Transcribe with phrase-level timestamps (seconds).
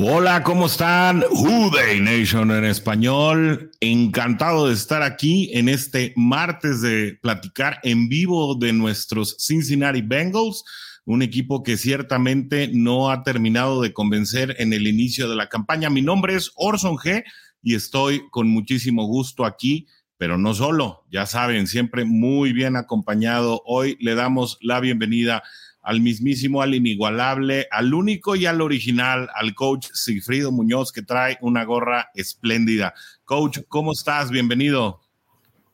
[0.00, 1.24] Hola, ¿cómo están?
[1.28, 3.72] Houday Nation en español.
[3.80, 10.62] Encantado de estar aquí en este martes de platicar en vivo de nuestros Cincinnati Bengals,
[11.04, 15.90] un equipo que ciertamente no ha terminado de convencer en el inicio de la campaña.
[15.90, 17.24] Mi nombre es Orson G
[17.60, 23.62] y estoy con muchísimo gusto aquí, pero no solo, ya saben, siempre muy bien acompañado.
[23.66, 25.42] Hoy le damos la bienvenida
[25.82, 31.38] al mismísimo, al inigualable, al único y al original, al coach Sigfrido Muñoz, que trae
[31.40, 32.94] una gorra espléndida.
[33.24, 34.30] Coach, ¿cómo estás?
[34.30, 35.00] Bienvenido.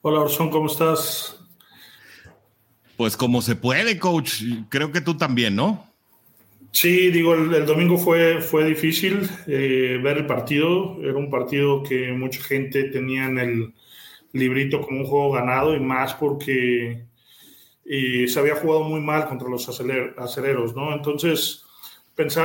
[0.02, 1.40] Hola, Orson, ¿cómo estás?
[2.96, 4.42] Pues como se puede, coach.
[4.68, 5.94] Creo que tú también, ¿no?
[6.70, 10.98] Sí, digo, el, domingo fue, fue difícil eh, ver el partido.
[11.02, 13.74] Era un partido que mucha gente tenía en el
[14.32, 17.06] librito como un juego ganado y más porque
[17.84, 20.94] y se había jugado muy mal contra los aceleros, ¿no?
[20.94, 21.64] Entonces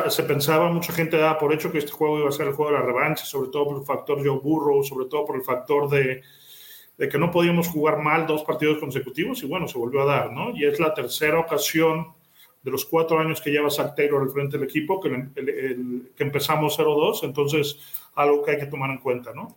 [0.10, 2.72] se pensaba, mucha gente daba por hecho que este juego iba a ser el juego
[2.72, 5.90] de la revancha, sobre todo por el factor Joe Burrow, sobre todo por el factor
[5.90, 6.24] de,
[6.98, 10.32] de, que no podíamos jugar mal dos partidos consecutivos y bueno, se volvió a dar,
[10.32, 10.52] ¿no?
[10.56, 12.14] Y es la tercera ocasión
[12.64, 15.30] de los cuatro años que lleva Zach al frente del equipo que,
[16.16, 17.80] que empezamos 0-2, entonces
[18.16, 19.56] algo que hay que tomar en cuenta, ¿no?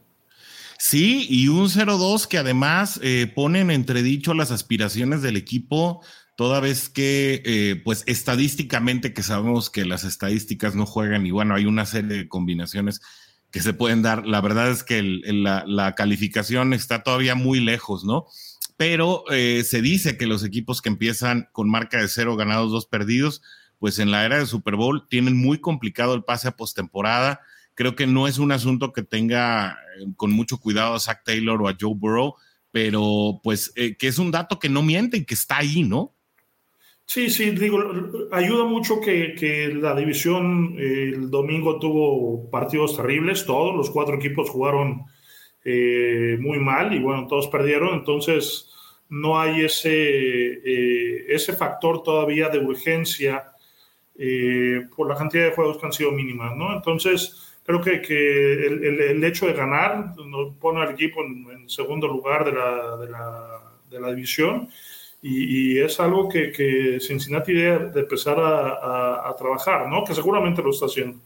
[0.85, 6.05] Sí, y un 0-2 que además eh, pone en entredicho las aspiraciones del equipo,
[6.37, 11.55] toda vez que, eh, pues estadísticamente, que sabemos que las estadísticas no juegan y bueno,
[11.55, 13.01] hay una serie de combinaciones
[13.53, 14.27] que se pueden dar.
[14.27, 18.27] La verdad es que la, calificación está todavía muy lejos, ¿no?
[18.77, 22.87] Pero eh, se dice que los equipos que empiezan con marca de cero ganados, dos
[22.87, 23.41] perdidos,
[23.79, 27.41] pues en la era de Super Bowl tienen muy complicado el pase a postemporada
[27.75, 31.61] Creo que no es un asunto que tenga eh, con mucho cuidado a Zach Taylor
[31.63, 32.35] o a Joe Burrow,
[32.71, 36.13] pero pues eh, que es un dato que no miente y que está ahí, ¿no?
[37.05, 37.79] Sí, sí, digo,
[38.31, 45.03] ayuda mucho que, la división el domingo tuvo partidos terribles, todos los cuatro equipos jugaron
[45.65, 48.71] eh, muy mal y bueno, todos perdieron, entonces
[49.09, 53.53] no hay ese, ese factor todavía de urgencia
[54.97, 56.75] por la cantidad de juegos que han sido mínimas, ¿no?
[56.75, 62.09] Entonces, creo que, que el, el, hecho de ganar nos pone al equipo en, segundo
[62.09, 64.69] lugar de la, de la, de la división
[65.23, 70.05] y, y, es algo que, que, Cincinnati debe de empezar a, a, trabajar, ¿no?
[70.05, 71.19] Que seguramente lo está haciendo.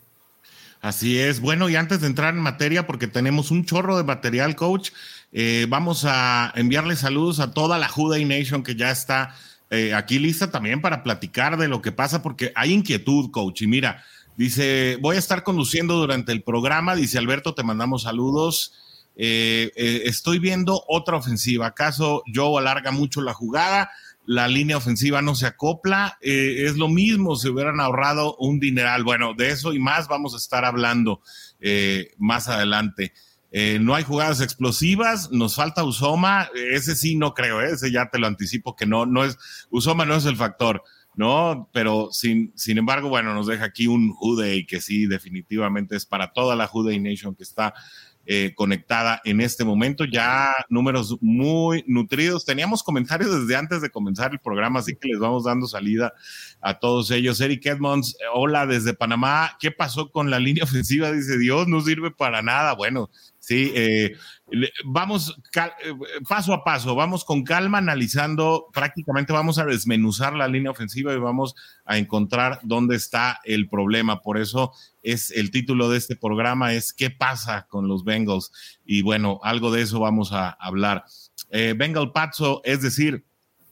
[0.83, 1.41] Así es.
[1.41, 4.91] Bueno, y antes de entrar en materia, porque tenemos un chorro de material, coach,
[5.33, 9.35] eh, vamos a enviarle saludos a toda la Juday Nation que ya está
[9.71, 13.63] eh, aquí lista también para platicar de lo que pasa, porque hay inquietud, coach.
[13.63, 14.05] Y mira,
[14.37, 16.95] Dice, voy a estar conduciendo durante el programa.
[16.95, 18.75] Dice Alberto, te mandamos saludos.
[19.17, 21.67] Eh, eh, estoy viendo otra ofensiva.
[21.67, 23.91] ¿Acaso Joe alarga mucho la jugada?
[24.27, 26.19] La línea ofensiva no se acopla.
[26.21, 29.05] Eh, es lo mismo, se hubieran ahorrado un dineral.
[29.05, 31.23] Bueno, de eso y más vamos a estar hablando
[32.19, 33.15] más adelante.
[33.81, 38.27] no hay jugadas explosivas, nos falta Usoma, ese sí no creo, ese ya te lo
[38.27, 39.39] anticipo que no, no es,
[39.71, 40.85] Usoma no es el factor.
[41.17, 41.69] ¿No?
[41.73, 46.33] Pero sin, sin embargo, bueno, nos deja aquí un Houday que sí, definitivamente es para
[46.33, 47.75] toda la Houday Nation que está
[48.29, 50.05] eh, conectada en este momento.
[50.05, 52.45] Ya números muy nutridos.
[52.45, 56.13] Teníamos comentarios desde antes de comenzar el programa, así que les vamos dando salida
[56.61, 57.41] a todos ellos.
[57.41, 59.57] Eric Edmonds, hola desde Panamá.
[59.61, 61.13] ¿Qué pasó con la línea ofensiva?
[61.13, 62.75] Dice Dios, no sirve para nada.
[62.75, 64.17] Bueno, sí, eh,
[64.85, 65.93] vamos eh,
[66.29, 71.19] paso a paso, vamos con calma analizando, prácticamente vamos a desmenuzar la línea ofensiva y
[71.19, 74.23] vamos a encontrar dónde está el problema.
[74.23, 74.73] Por eso
[75.03, 78.53] es el título de este programa, es ¿qué pasa con los Bengals?
[78.85, 81.05] Y bueno, algo de eso vamos a hablar.
[81.51, 83.26] Eh, Bengal Pazzo, es decir,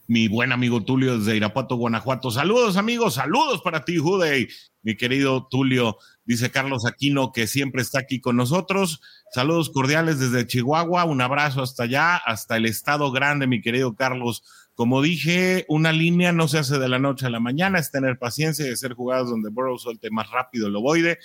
[0.07, 2.31] mi buen amigo Tulio desde Irapuato, Guanajuato.
[2.31, 4.47] Saludos, amigos, saludos para ti, Jude,
[4.83, 9.01] mi querido Tulio, dice Carlos Aquino, que siempre está aquí con nosotros.
[9.33, 14.43] Saludos cordiales desde Chihuahua, un abrazo hasta allá, hasta el estado grande, mi querido Carlos.
[14.75, 18.19] Como dije, una línea no se hace de la noche a la mañana, es tener
[18.19, 21.17] paciencia y hacer jugadas donde Burrow suelte más rápido el ovoide.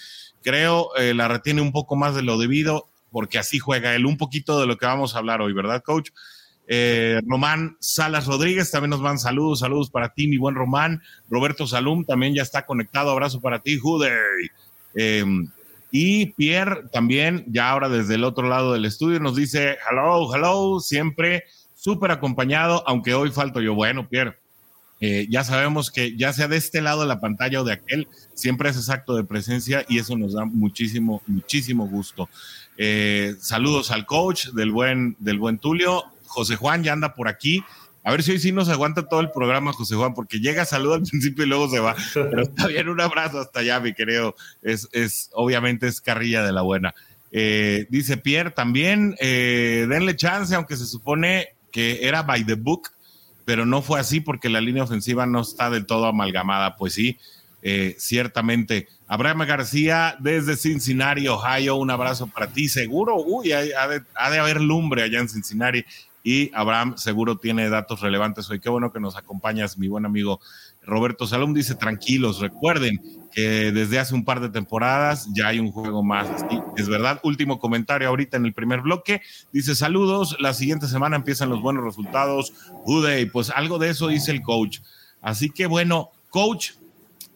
[0.42, 4.16] Creo eh, la retiene un poco más de lo debido, porque así juega él, un
[4.16, 6.10] poquito de lo que vamos a hablar hoy, ¿verdad, coach?
[6.72, 11.02] Eh, Román Salas Rodríguez también nos van saludos, saludos para ti, mi buen Román.
[11.28, 14.12] Roberto Salum también ya está conectado, abrazo para ti, Jude.
[14.94, 15.24] Eh,
[15.90, 20.78] y Pierre también, ya ahora desde el otro lado del estudio, nos dice, hello, hello,
[20.78, 21.42] siempre
[21.74, 23.74] súper acompañado, aunque hoy falto yo.
[23.74, 24.38] Bueno, Pierre,
[25.00, 28.06] eh, ya sabemos que ya sea de este lado de la pantalla o de aquel,
[28.34, 32.28] siempre es acto de presencia y eso nos da muchísimo, muchísimo gusto.
[32.76, 36.04] Eh, saludos al coach del buen, del buen Tulio.
[36.30, 37.62] José Juan ya anda por aquí.
[38.02, 40.96] A ver si hoy sí nos aguanta todo el programa, José Juan, porque llega, saluda
[40.96, 41.94] al principio y luego se va.
[42.14, 44.34] Pero está bien, un abrazo hasta allá, mi querido.
[44.62, 46.94] Es, es, obviamente es carrilla de la buena.
[47.32, 52.90] Eh, dice Pierre también, denle chance, aunque se supone que era by the book,
[53.44, 56.76] pero no fue así porque la línea ofensiva no está del todo amalgamada.
[56.76, 57.18] Pues sí,
[57.62, 58.88] eh, ciertamente.
[59.06, 62.68] Abraham García desde Cincinnati, Ohio, un abrazo para ti.
[62.68, 63.66] Seguro, uy, ha
[64.30, 65.84] de haber lumbre allá en Cincinnati.
[66.22, 68.60] Y Abraham seguro tiene datos relevantes hoy.
[68.60, 70.40] Qué bueno que nos acompañas, mi buen amigo
[70.82, 71.54] Roberto Salom.
[71.54, 73.00] Dice, tranquilos, recuerden
[73.32, 76.28] que desde hace un par de temporadas ya hay un juego más.
[76.76, 77.20] es verdad.
[77.22, 79.22] Último comentario ahorita en el primer bloque.
[79.52, 82.52] Dice, saludos, la siguiente semana empiezan los buenos resultados.
[82.84, 84.80] Uday, pues algo de eso dice el coach.
[85.22, 86.72] Así que bueno, coach,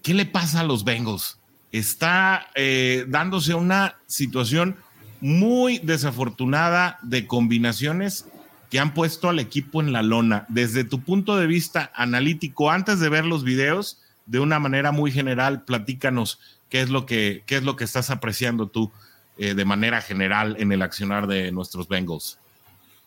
[0.02, 1.38] ¿qué le pasa a los Bengals?
[1.72, 4.76] Está eh, dándose una situación
[5.20, 8.26] muy desafortunada de combinaciones
[8.74, 10.46] que han puesto al equipo en la lona.
[10.48, 15.12] Desde tu punto de vista analítico, antes de ver los videos, de una manera muy
[15.12, 16.40] general, platícanos
[16.70, 18.90] qué es lo que, qué es lo que estás apreciando tú
[19.38, 22.36] eh, de manera general en el accionar de nuestros Bengals.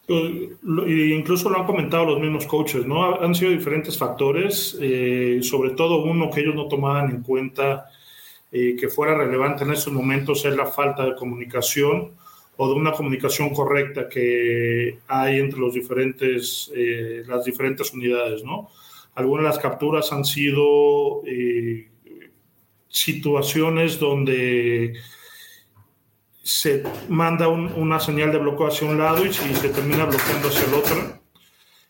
[0.07, 3.19] Incluso lo han comentado los mismos coaches, ¿no?
[3.19, 7.87] Han sido diferentes factores, eh, sobre todo uno que ellos no tomaban en cuenta
[8.53, 12.11] eh, que fuera relevante en estos momentos es la falta de comunicación
[12.57, 18.69] o de una comunicación correcta que hay entre los diferentes, eh, las diferentes unidades, ¿no?
[19.13, 21.89] Algunas de las capturas han sido eh,
[22.88, 24.94] situaciones donde
[26.42, 30.65] se manda una señal de bloqueo hacia un lado y si se termina bloqueando hacia
[30.65, 31.19] el otro,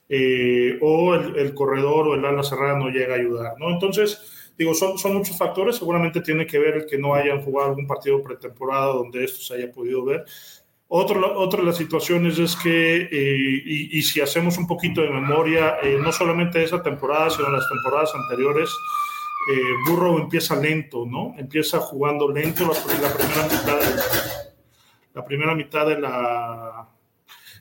[0.09, 3.69] eh, o el, el, corredor o el ala cerrada no llega a ayudar, ¿no?
[3.69, 4.19] Entonces,
[4.57, 7.87] digo, son, son muchos factores, seguramente tiene que ver el que no hayan jugado algún
[7.87, 10.25] partido pretemporada donde esto se haya podido ver,
[10.89, 15.77] otro, otra de las situaciones es que, eh, y, si hacemos un poquito de memoria,
[15.83, 18.69] eh, no solamente esa temporada, sino las temporadas anteriores,
[19.51, 21.35] eh, Burrow empieza lento, ¿no?
[21.37, 24.01] Empieza jugando lento la, la, primera mitad, de,
[25.13, 26.87] la primera mitad de la,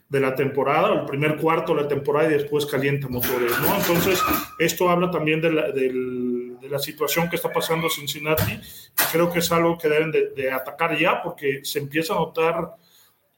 [0.09, 3.77] de la temporada, el primer cuarto de la temporada y después calienta motores, ¿no?
[3.77, 4.23] Entonces,
[4.61, 9.41] esto habla también de la, de la situación que está pasando Cincinnati y creo que
[9.41, 12.77] es algo que deben de, de atacar ya porque se empieza a notar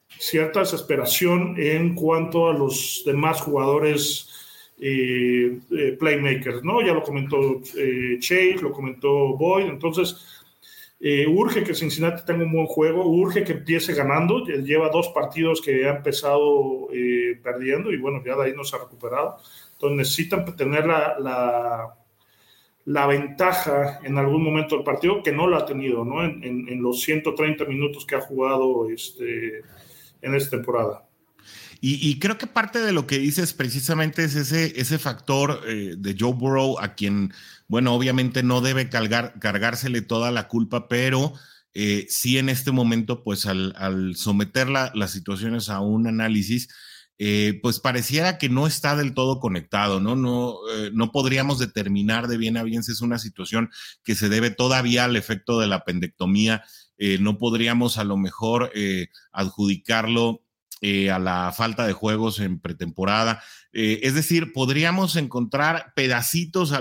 [0.09, 4.29] cierta desesperación en cuanto a los demás jugadores
[4.81, 6.81] eh, eh, playmakers, ¿no?
[6.83, 10.25] Ya lo comentó eh, Chase, lo comentó Boyd, entonces
[11.29, 15.87] urge que Cincinnati tenga un buen juego, urge que empiece ganando, lleva dos partidos que
[15.87, 16.89] ha empezado
[17.41, 19.37] perdiendo y bueno, ya de ahí no se ha recuperado,
[19.75, 21.95] entonces necesitan tener la,
[22.85, 26.25] la, ventaja en algún momento del partido que no la ha tenido, ¿no?
[26.25, 29.63] En, en los 130 minutos que ha jugado este
[30.23, 31.09] en esta temporada.
[31.81, 36.17] Y, creo que parte de lo que dices precisamente es ese, ese factor eh, de
[36.19, 37.33] Joe Burrow, a quien,
[37.69, 41.35] bueno, obviamente no debe cargar, cargársele toda la culpa, pero
[41.75, 46.69] eh, sí en este momento, pues al, someter las situaciones a un análisis,
[47.17, 50.17] eh, pues pareciera que no está del todo conectado, ¿no?
[50.17, 50.57] No,
[50.93, 53.71] no podríamos determinar de bien a bien si es una situación
[54.03, 56.65] que se debe todavía al efecto de la pendectomía
[56.99, 60.43] eh, no podríamos a lo mejor eh, adjudicarlo
[60.81, 63.43] eh, a la falta de juegos en pretemporada.
[63.73, 66.81] es decir, podríamos encontrar pedacitos a,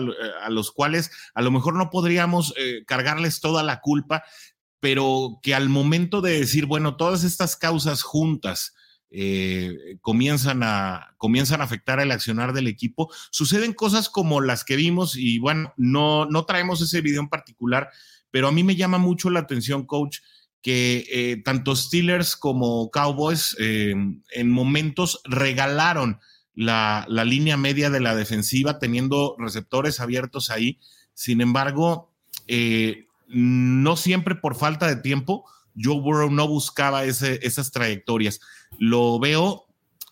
[0.49, 2.53] los cuales a lo mejor no podríamos
[2.87, 4.23] cargarles toda la culpa,
[4.79, 8.73] pero que al momento de decir, bueno, todas estas causas juntas,
[10.01, 13.11] comienzan, a, comienzan a afectar el accionar del equipo.
[13.31, 17.89] Suceden cosas como las que vimos y bueno, no, no traemos ese video en particular,
[18.37, 20.19] pero a mí me llama mucho la atención, coach,
[20.61, 23.95] que eh, tanto Steelers como Cowboys eh,
[24.29, 26.19] en momentos regalaron
[26.53, 30.77] la, línea media de la defensiva teniendo receptores abiertos ahí.
[31.15, 32.13] Sin embargo,
[32.45, 38.39] eh, no siempre por falta de tiempo, Joe Burrow no buscaba esas trayectorias.
[38.77, 39.65] Lo veo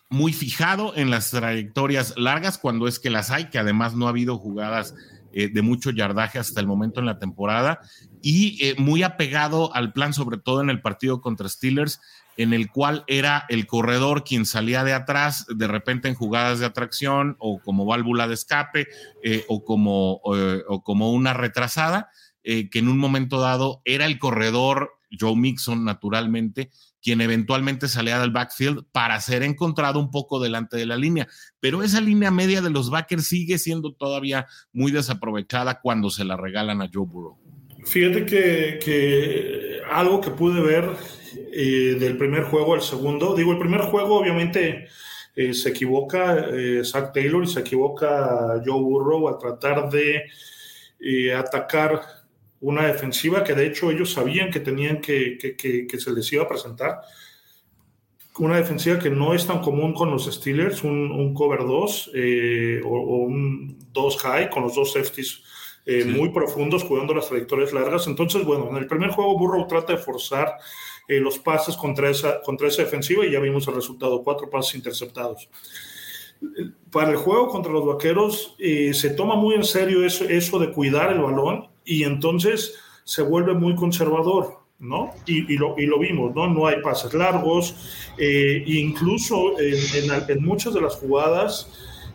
[0.08, 4.10] muy fijado en las trayectorias largas cuando es que las hay, que además no ha
[4.10, 4.96] habido jugadas
[5.38, 7.80] eh, de mucho yardaje hasta el momento en la temporada
[8.22, 12.00] y eh, muy apegado al plan, sobre todo en el partido contra Steelers,
[12.38, 16.64] en el cual era el corredor quien salía de atrás, de repente en jugadas de
[16.64, 18.88] atracción o como válvula de escape
[19.22, 22.08] eh, o, como, o como una retrasada,
[22.42, 26.70] que en un momento dado era el corredor Joe Mixon, naturalmente,
[27.06, 31.28] quien eventualmente salía del backfield para ser encontrado un poco delante de la línea.
[31.60, 36.36] Pero esa línea media de los backers sigue siendo todavía muy desaprovechada cuando se la
[36.36, 37.38] regalan a Joe Burrow.
[37.84, 40.90] Fíjate que, algo que pude ver
[41.52, 44.88] eh, del primer juego al segundo, digo, el primer juego obviamente
[45.36, 50.24] eh, se equivoca eh, Zach Taylor y se equivoca Joe Burrow al tratar de
[51.36, 52.15] atacar
[52.66, 56.48] una defensiva que de hecho ellos sabían que tenían que, que, se les iba a
[56.48, 57.00] presentar.
[58.38, 62.10] Una defensiva que no es tan común con los Steelers, un, cover 2
[62.84, 65.42] o, o, un 2 high con los dos safeties
[65.86, 68.08] eh, muy profundos, cuidando las trayectorias largas.
[68.08, 70.56] Entonces, bueno, en el primer juego Burrow trata de forzar
[71.06, 74.74] eh, los pases contra esa, contra esa defensiva y ya vimos el resultado, cuatro pases
[74.74, 75.48] interceptados.
[76.90, 80.72] Para el juego contra los Vaqueros eh, se toma muy en serio eso, eso de
[80.72, 82.74] cuidar el balón y entonces
[83.04, 84.66] se vuelve muy conservador.
[84.78, 85.14] ¿no?
[85.24, 86.48] Y, y, lo, y, lo, vimos, ¿no?
[86.48, 91.72] No hay pases largos, eh, incluso en, en, en, muchas de las jugadas,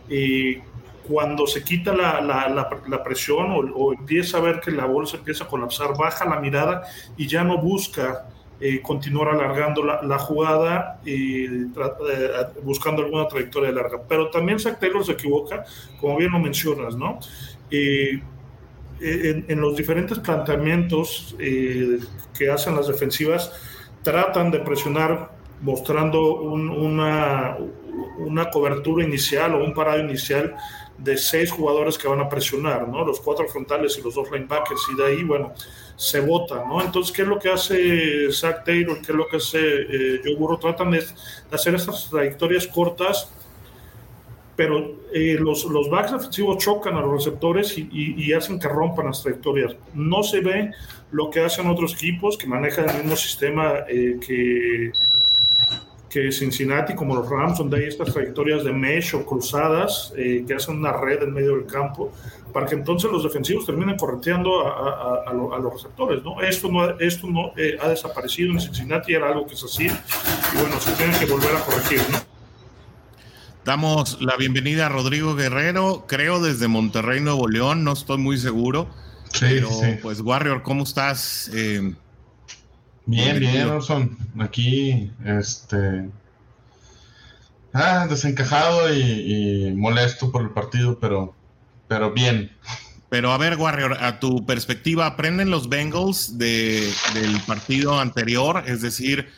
[0.07, 0.61] eh,
[1.07, 5.47] cuando se quita la, la, presión o, empieza a ver que la bolsa empieza a
[5.47, 6.83] colapsar, baja la mirada
[7.17, 8.27] y ya no busca
[8.59, 11.65] eh, continuar alargando la, jugada y eh,
[12.63, 14.01] buscando alguna trayectoria larga.
[14.07, 15.65] Pero también Zach Taylor se equivoca,
[15.99, 17.19] como bien lo mencionas, ¿no?
[19.01, 23.51] Eh, en, los diferentes planteamientos que hacen las defensivas,
[24.03, 25.31] tratan de presionar
[25.61, 27.57] mostrando una,
[28.17, 30.55] una cobertura inicial o un parado inicial
[30.97, 33.03] de seis jugadores que van a presionar, ¿no?
[33.05, 35.53] Los cuatro frontales y los dos linebackers, y de ahí, bueno,
[35.95, 36.81] se vota, ¿no?
[36.81, 38.97] Entonces, ¿qué es lo que hace Zach Taylor?
[38.97, 40.59] ¿Qué es lo que hace eh, Joe Burrow?
[40.59, 41.03] Tratan de,
[41.51, 43.31] hacer estas trayectorias cortas,
[44.61, 49.07] pero eh, los, los backs defensivos chocan a los receptores y, y, hacen que rompan
[49.07, 49.75] las trayectorias.
[49.95, 50.69] No se ve
[51.09, 54.91] lo que hacen otros equipos que manejan el mismo sistema eh, que
[56.11, 60.53] que Cincinnati, como los Rams, donde hay estas trayectorias de mesh o cruzadas eh, que
[60.53, 62.11] hacen una red en medio del campo,
[62.51, 66.21] para que entonces los defensivos terminen correteando a, a, los receptores.
[66.21, 66.41] ¿no?
[66.41, 70.03] Esto no, esto no eh, ha desaparecido en Cincinnati, era algo que se hacía,
[70.53, 72.01] y bueno, se tiene que volver a corregir.
[72.11, 72.30] ¿no?
[73.63, 78.89] Damos la bienvenida a Rodrigo Guerrero, creo desde Monterrey, Nuevo León, no estoy muy seguro.
[79.31, 79.69] Sí, pero
[80.01, 81.49] pues Warrior, ¿cómo estás?
[81.53, 81.93] Eh,
[83.05, 84.17] Bien, bien, Orson.
[84.39, 86.09] Aquí, este.
[87.73, 91.33] Ah, desencajado y, molesto por el partido, pero,
[91.87, 92.51] pero bien.
[93.09, 98.63] Pero a ver, Warrior, a tu perspectiva, ¿aprenden los Bengals de, del partido anterior?
[98.65, 99.29] Es decir,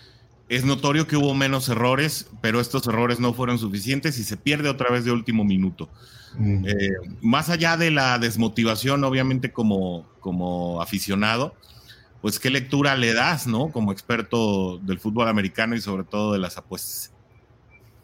[0.49, 4.69] es notorio que hubo menos errores, pero estos errores no fueron suficientes y se pierde
[4.69, 5.89] otra vez de último minuto.
[6.37, 6.65] Mm.
[6.67, 6.89] Eh,
[7.21, 11.55] más allá de la desmotivación, obviamente, como, como aficionado,
[12.21, 13.69] pues qué lectura le das, ¿no?
[13.69, 17.11] Como experto del fútbol americano y sobre todo de las apuestas.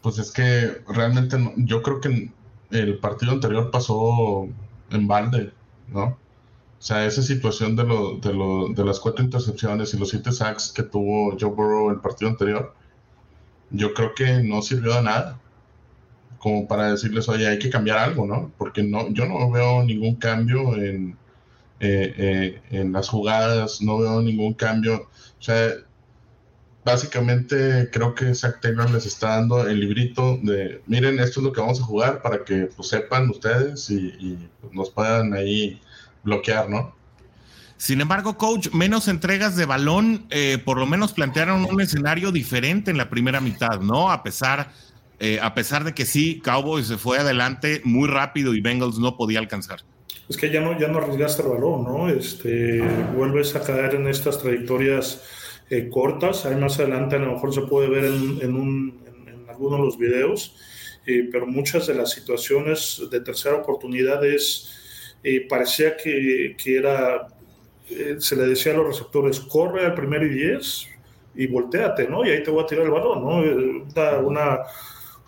[0.01, 2.31] Pues es que realmente yo creo que
[2.71, 4.47] el partido anterior pasó
[4.91, 5.51] en balde,
[5.87, 6.17] ¿no?
[6.79, 10.31] O sea, esa situación de, lo, de, lo, de las cuatro intercepciones y los siete
[10.31, 12.73] sacks que tuvo Joe Burrow el partido anterior,
[13.69, 15.39] yo creo que no sirvió de nada.
[16.39, 18.51] Como para decirles, oye, hay que cambiar algo, ¿no?
[18.57, 21.17] Porque no, yo no veo ningún cambio en,
[21.81, 25.09] eh, eh, en las jugadas, no veo ningún cambio.
[25.39, 25.73] O sea,
[26.83, 31.53] básicamente creo que Zach Taylor les está dando el librito de, miren, esto es lo
[31.53, 35.81] que vamos a jugar para que pues, sepan ustedes y, pues, nos puedan ahí
[36.23, 36.95] bloquear, ¿no?
[37.77, 42.91] Sin embargo, coach, menos entregas de balón, eh, por lo menos plantearon un escenario diferente
[42.91, 44.11] en la primera mitad, ¿no?
[44.11, 44.71] A pesar,
[45.41, 49.39] a pesar de que sí, Cowboys se fue adelante muy rápido y Bengals no podía
[49.39, 49.79] alcanzar
[50.29, 52.07] es que ya no, ya no arriesgaste el balón, ¿no?
[52.07, 52.81] Este,
[53.15, 55.23] vuelves a caer en estas trayectorias
[55.71, 56.45] eh, cortas.
[56.45, 59.85] Ahí más adelante a lo mejor se puede ver en, en, un, en, algunos de
[59.85, 60.55] los videos,
[61.07, 64.69] eh, pero muchas de las situaciones de tercera oportunidad es,
[65.23, 67.27] eh, parecía que, que era,
[68.17, 70.87] se le decía a los receptores, corre al primer y diez
[71.35, 72.25] y volteate, ¿no?
[72.25, 74.25] Y ahí te voy a tirar el balón, ¿no?
[74.25, 74.59] una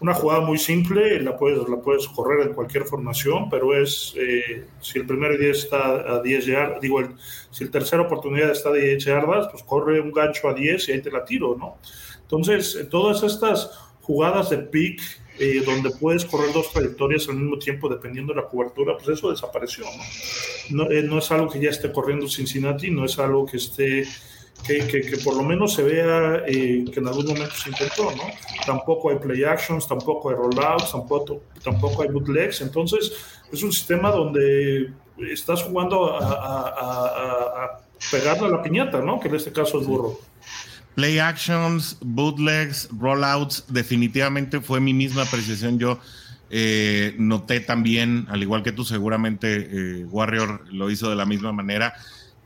[0.01, 4.65] una jugada muy simple, la puedes, la puedes correr en cualquier formación, pero es, eh,
[4.81, 7.01] si el primer 10 está a 10 yardas, digo,
[7.51, 10.91] si el tercera oportunidad está a 10 yardas, pues corre un gancho a 10 y
[10.93, 11.77] ahí te la tiro, ¿no?
[12.19, 14.99] Entonces, todas estas jugadas de pick,
[15.43, 19.31] eh, donde puedes correr dos trayectorias al mismo tiempo dependiendo de la cobertura, pues eso
[19.31, 20.83] desapareció, ¿no?
[20.85, 24.05] No, eh, no es algo que ya esté corriendo Cincinnati, no es algo que esté
[24.67, 28.23] que, que, por lo menos se vea eh, que en algún momento se intentó, ¿no?
[28.67, 33.11] Tampoco hay play actions, tampoco hay rollouts, tampoco, tampoco hay bootlegs, entonces
[33.51, 34.93] es un sistema donde
[35.27, 37.81] estás jugando a, a, a,
[38.11, 39.19] pegarle a la piñata, ¿no?
[39.19, 40.19] Que en este caso es burro.
[40.95, 45.79] Play actions, bootlegs, rollouts, definitivamente fue mi misma apreciación.
[45.79, 45.99] Yo
[46.49, 51.53] eh, noté también, al igual que tú, seguramente eh, Warrior lo hizo de la misma
[51.53, 51.93] manera.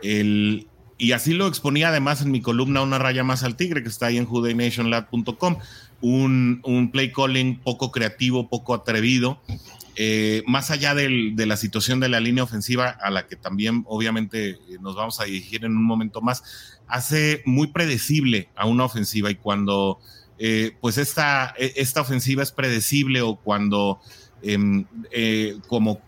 [0.01, 3.89] El, y así lo exponía además en mi columna Una raya más al tigre, que
[3.89, 5.57] está ahí en judenationlab.com.
[6.01, 9.41] Un, un play calling poco creativo, poco atrevido,
[9.97, 14.49] eh, más allá de la situación de la línea ofensiva, a la que también obviamente
[14.49, 16.43] eh, nos vamos a dirigir en un momento más,
[16.87, 19.31] hace muy predecible a una ofensiva.
[19.31, 19.99] Y cuando
[20.37, 24.01] eh, pues esta, e, esta ofensiva es predecible o cuando
[24.41, 24.85] em,
[25.67, 26.01] como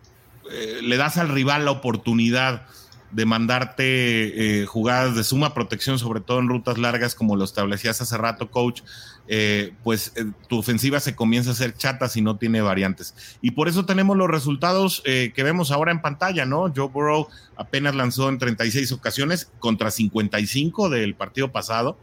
[0.81, 2.67] le das al rival la oportunidad
[3.11, 8.17] de mandarte jugadas de suma protección, sobre todo en rutas largas, como lo establecías hace
[8.17, 8.81] rato, coach,
[9.27, 13.13] eh, pues eh, tu ofensiva se comienza a hacer chata si no tiene variantes.
[13.41, 16.71] Y por eso tenemos los resultados eh, que vemos ahora en pantalla, ¿no?
[16.73, 21.97] Joe Burrow apenas lanzó en 36 ocasiones contra 55 del partido pasado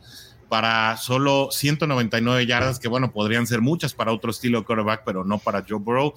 [0.49, 5.25] para solo 199 yardas, que bueno, podrían ser muchas para otro estilo de quarterback, pero
[5.25, 6.14] no para Joe Burrow.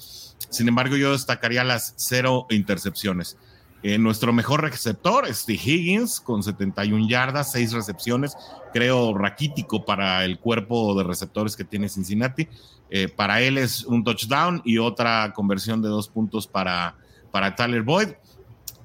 [0.50, 3.38] Sin embargo, yo destacaría las cero intercepciones.
[3.84, 8.36] Eh, nuestro mejor receptor es Higgins con 71 yardas, 6 recepciones,
[8.74, 12.48] creo raquítico para el cuerpo de receptores que tiene Cincinnati.
[12.90, 16.96] Eh, para él es un touchdown y otra conversión de dos puntos para,
[17.32, 18.10] para Tyler Boyd.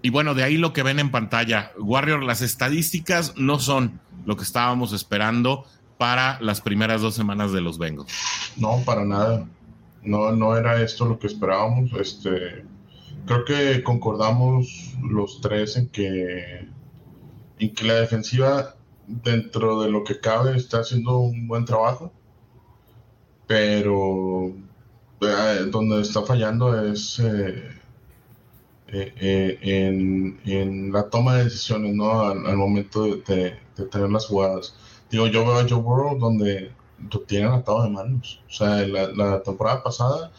[0.02, 4.36] Y bueno, de ahí lo que ven en pantalla, Warrior, las estadísticas no son lo
[4.36, 5.64] que estábamos esperando
[5.96, 8.12] para las primeras dos semanas de los Bengals.
[8.56, 9.46] No, para nada.
[10.02, 11.92] No, no era esto lo que esperábamos.
[11.92, 12.64] Este,
[13.26, 16.68] creo que concordamos los tres en que,
[17.58, 18.76] en que la defensiva,
[19.06, 22.12] dentro de lo que cabe, está haciendo un buen trabajo,
[23.46, 24.52] pero
[25.20, 27.70] eh, donde está fallando es eh,
[28.88, 29.58] eh,
[30.44, 32.22] en, la toma de decisiones, ¿no?
[32.22, 33.56] Al, momento de,
[33.90, 34.74] tener las jugadas.
[35.10, 36.72] Digo, yo veo a Joe Burrow donde
[37.12, 38.40] lo tienen atado de manos.
[38.48, 40.30] O sea, la, la temporada pasada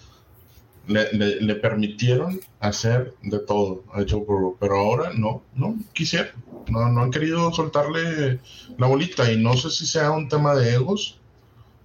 [0.88, 6.32] le, permitieron hacer de todo a Joe Burrow, pero ahora no, no quisieron,
[6.68, 8.40] no, no han querido soltarle
[8.78, 11.20] la bolita y no sé si sea un tema de egos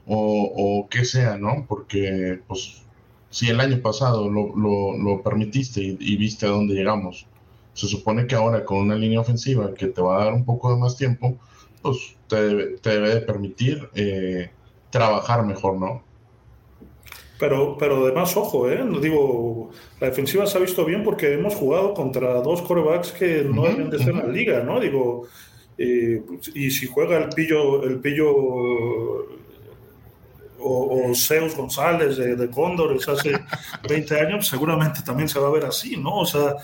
[0.06, 1.64] o, o qué sea, ¿no?
[1.68, 2.82] Porque pues
[3.30, 7.26] si el año pasado lo, lo, permitiste y, viste a dónde llegamos,
[7.74, 10.72] se supone que ahora con una línea ofensiva que te va a dar un poco
[10.72, 11.36] de más tiempo,
[11.82, 14.50] pues te, te debe de permitir eh,
[14.90, 16.02] trabajar mejor, ¿no?
[17.38, 18.84] Pero, pero además, ojo, ¿eh?
[19.00, 19.70] Digo,
[20.00, 23.90] la defensiva se ha visto bien porque hemos jugado contra dos corebacks que no deben
[23.90, 24.80] de ser en la liga, ¿no?
[24.80, 25.28] Digo,
[25.76, 26.20] eh,
[26.54, 28.34] y si juega el pillo, el pillo
[30.60, 33.32] o, Zeus González de, de Cóndores hace
[33.88, 36.16] 20 años, seguramente también se va a ver así, ¿no?
[36.18, 36.56] O sea,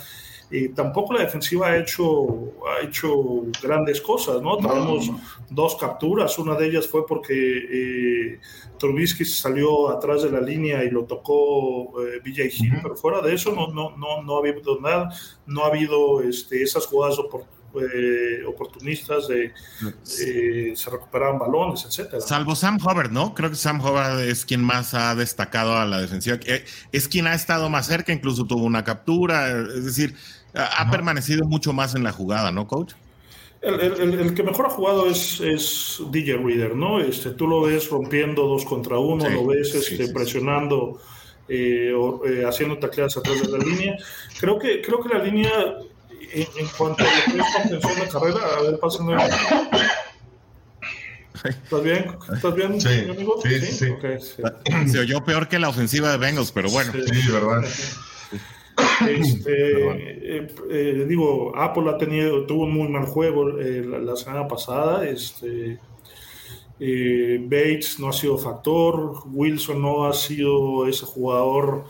[0.55, 4.57] y tampoco la defensiva ha hecho, ha hecho grandes cosas, ¿no?
[4.59, 5.11] Tenemos
[5.51, 8.41] dos capturas, una de ellas fue porque eh,
[8.79, 13.53] Trubisky salió atrás de la línea y lo tocó eh, Hill, pero fuera de eso
[13.53, 15.09] no, no, no, no ha habido nada,
[15.45, 17.19] no ha habido este, esas jugadas
[17.75, 19.53] eh, oportunistas de
[20.21, 22.21] eh, se recuperaban balones, etcétera.
[22.21, 23.35] Salvo Sam Hubbard, ¿no?
[23.35, 26.39] Creo que Sam Hubbard es quien más ha destacado a la defensiva.
[26.93, 29.49] Es quien ha estado más cerca, incluso tuvo una captura.
[29.49, 30.15] Es decir,
[30.55, 32.95] ha permanecido mucho más en la jugada, ¿no, coach?
[33.65, 37.01] El, que mejor ha jugado es, es, DJ Reader, ¿no?
[37.01, 41.01] Este, tú lo ves rompiendo dos contra uno, lo ves este, presionando,
[41.49, 41.95] eh,
[42.27, 43.97] eh, haciendo tacleadas atrás de la línea.
[44.39, 45.51] Creo que, creo que la línea,
[46.35, 49.17] en, cuanto a lo que es contención de carrera, a ver, pásenme.
[51.45, 52.17] ¿Estás bien?
[52.35, 53.41] ¿Estás bien, sí, amigo?
[53.43, 53.89] Sí, sí.
[54.91, 56.93] Se oyó peor que la ofensiva de Bengals, pero bueno.
[56.93, 57.65] Sí, verdad.
[59.09, 64.47] Este, eh, eh, digo, Apple ha tenido, tuvo un muy mal juego eh, la, semana
[64.49, 65.07] pasada.
[65.07, 65.79] Este,
[66.79, 71.85] Bates no ha sido factor, Wilson no ha sido ese jugador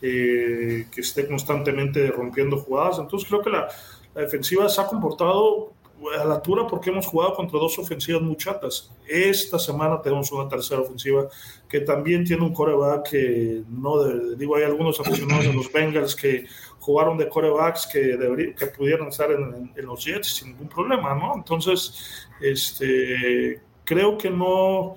[0.00, 2.98] que esté constantemente rompiendo jugadas.
[2.98, 3.68] Entonces creo que la,
[4.14, 5.72] la defensiva se ha comportado
[6.18, 8.90] a la altura porque hemos jugado contra dos ofensivas muy chatas.
[9.06, 11.28] Esta semana tenemos una tercera ofensiva
[11.68, 14.02] que también tiene un coreback que no,
[14.36, 16.46] digo, hay algunos aficionados de los Bengals que
[16.78, 21.34] jugaron de corebacks que, que pudieran estar en, los Jets sin ningún problema, ¿no?
[21.36, 24.96] Entonces, este, creo que no...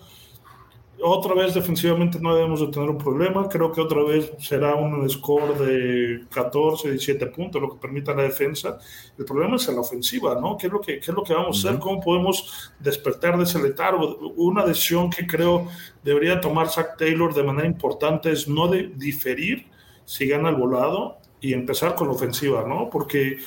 [1.04, 3.48] otra vez defensivamente no debemos de tener un problema.
[3.50, 8.24] Creo que otra vez será un score de 14, 17 puntos, lo que permita la
[8.24, 8.78] defensa.
[9.18, 10.58] El problema es en la ofensiva, ¿no?
[10.58, 11.80] ¿Qué es lo que, qué es lo que vamos a hacer?
[11.80, 14.18] ¿Cómo podemos despertar de ese letargo?
[14.38, 15.68] Una decisión que creo
[16.04, 19.68] debería tomar Zach Taylor de manera importante es no de diferir
[20.06, 22.90] si gana el volado y empezar con la ofensiva, ¿no?
[22.90, 23.38] Porque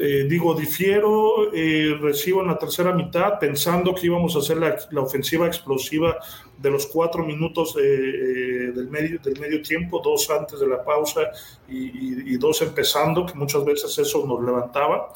[0.00, 4.76] eh, digo, difiero, eh, recibo en la tercera mitad pensando que íbamos a hacer la,
[4.90, 6.16] la ofensiva explosiva
[6.58, 11.30] de los cuatro minutos eh, del, medio, del medio tiempo, dos antes de la pausa
[11.68, 15.12] y, y, dos empezando, que muchas veces eso nos levantaba.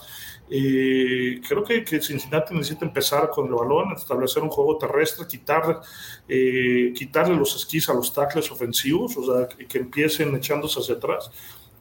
[0.49, 5.81] creo que, que, Cincinnati necesita empezar con el balón, establecer un juego terrestre, quitar,
[6.27, 11.31] quitarle los esquís a los tackles ofensivos, o sea, que, que empiecen echándose hacia atrás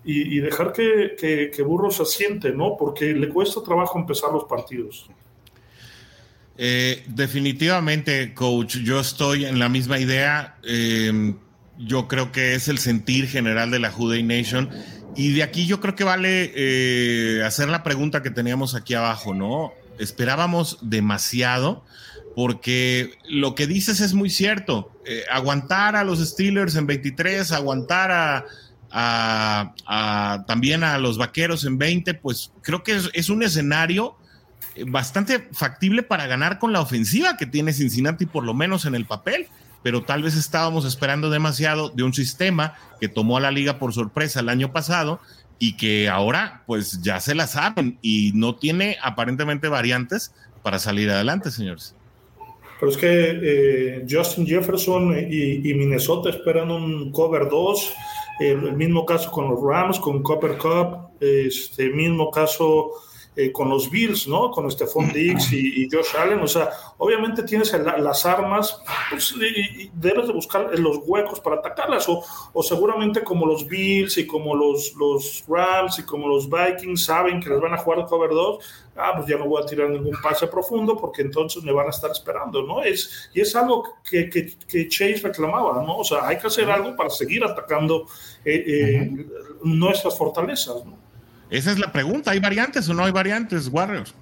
[0.04, 2.76] y, dejar que, que, que, se asiente, ¿no?
[2.78, 5.10] Porque le cuesta trabajo empezar los partidos.
[6.58, 10.58] Eh, definitivamente, coach, yo estoy en la misma idea.
[10.64, 11.34] Eh,
[11.78, 14.70] yo creo que es el sentir general de la Juday Nation.
[15.16, 19.34] Y de aquí yo creo que vale eh, hacer la pregunta que teníamos aquí abajo,
[19.34, 19.74] ¿no?
[20.00, 21.84] Esperábamos demasiado
[22.36, 24.92] porque lo que dices es muy cierto.
[25.32, 28.46] aguantar a los Steelers en 23, aguantar a,
[28.92, 34.16] a, también a los vaqueros en 20, pues creo que es, un escenario
[34.88, 39.06] bastante factible para ganar con la ofensiva que tiene Cincinnati, por lo menos en el
[39.06, 39.48] papel,
[39.84, 43.94] pero tal vez estábamos esperando demasiado de un sistema que tomó a la liga por
[43.94, 45.20] sorpresa el año pasado
[45.58, 51.10] y que ahora pues ya se la saben y no tiene aparentemente variantes para salir
[51.10, 51.96] adelante, señores.
[52.80, 57.94] Pero es que eh, Justin Jefferson y, y, Minnesota esperan un cover 2
[58.40, 62.92] el, mismo caso con los Rams, con Copper Cup, este mismo caso
[63.40, 64.52] eh, con los Bills, ¿no?
[64.52, 66.42] Con Stephon Diggs y, y, Josh Allen.
[66.42, 72.10] O sea, obviamente tienes las armas, pues, y, debes de buscar los huecos para atacarlas.
[72.10, 72.22] O,
[72.52, 77.40] o, seguramente como los Bills y como los, los Rams y como los Vikings saben
[77.40, 78.66] que les van a jugar cover 2,
[78.98, 81.92] ah, pues ya no voy a tirar ningún pase profundo porque entonces me van a
[81.92, 82.84] estar esperando, ¿no?
[82.84, 86.00] Es, y es algo que, que, que Chase reclamaba, ¿no?
[86.00, 88.06] O sea, hay que hacer algo para seguir atacando
[88.44, 89.26] eh, eh,
[89.64, 91.09] nuestras fortalezas, ¿no?
[91.50, 94.14] Esa es la pregunta, ¿hay variantes o no hay variantes, Warriors?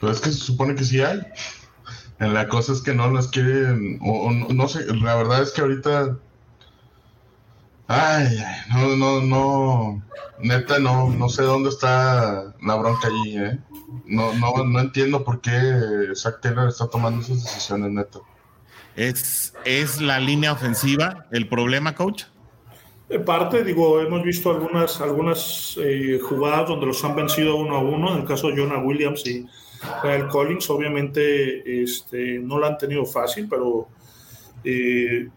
[0.00, 1.20] Pues es que se supone que sí hay.
[2.18, 6.16] La cosa es que no las quieren, o, no sé, la verdad es que ahorita
[7.94, 10.02] Ay, no, no, no,
[10.38, 13.58] neta, no, no sé dónde está la bronca allí, ¿eh?
[14.06, 18.20] No, no, no entiendo por qué Zach Taylor está tomando esas decisiones, neta.
[18.96, 22.24] ¿Es, ¿Es la línea ofensiva el problema, coach?
[23.12, 27.80] En parte, digo, hemos visto algunas, algunas eh, jugadas donde los han vencido uno a
[27.80, 29.46] uno, en el caso de Jonah Williams y
[30.00, 33.86] Kyle Collins, obviamente este, no lo han tenido fácil, pero
[34.64, 35.28] eh,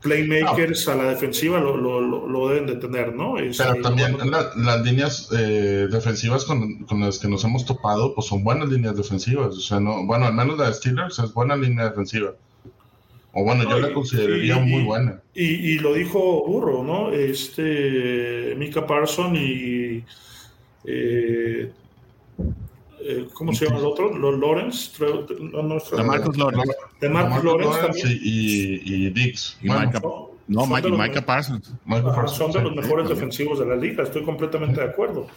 [0.00, 3.34] playmakers a la defensiva lo, lo, lo, deben de tener, ¿no?
[3.34, 8.28] pero este, también las líneas eh, defensivas con, con, las que nos hemos topado, pues
[8.28, 11.56] son buenas líneas defensivas, o sea, no, bueno, al menos la de Steelers es buena
[11.56, 12.34] línea defensiva.
[13.32, 15.22] O bueno, yo la consideraría muy buena.
[15.34, 17.12] Y, y, lo dijo Burro, ¿no?
[17.12, 20.04] Este, Mika Parson y.
[20.84, 21.70] Eh,
[23.02, 24.16] eh, ¿Cómo se llama el otro?
[24.16, 24.92] Los Lawrence.
[25.40, 26.74] No, no, de Marcus Lawrence.
[27.00, 28.08] De Marcus Lawrence también.
[28.20, 29.58] Y, y Dix.
[29.62, 30.00] Y Micah,
[30.50, 31.72] no, Micah, Parsons.
[32.26, 35.28] son de los mejores defensivos de la liga, estoy completamente de acuerdo.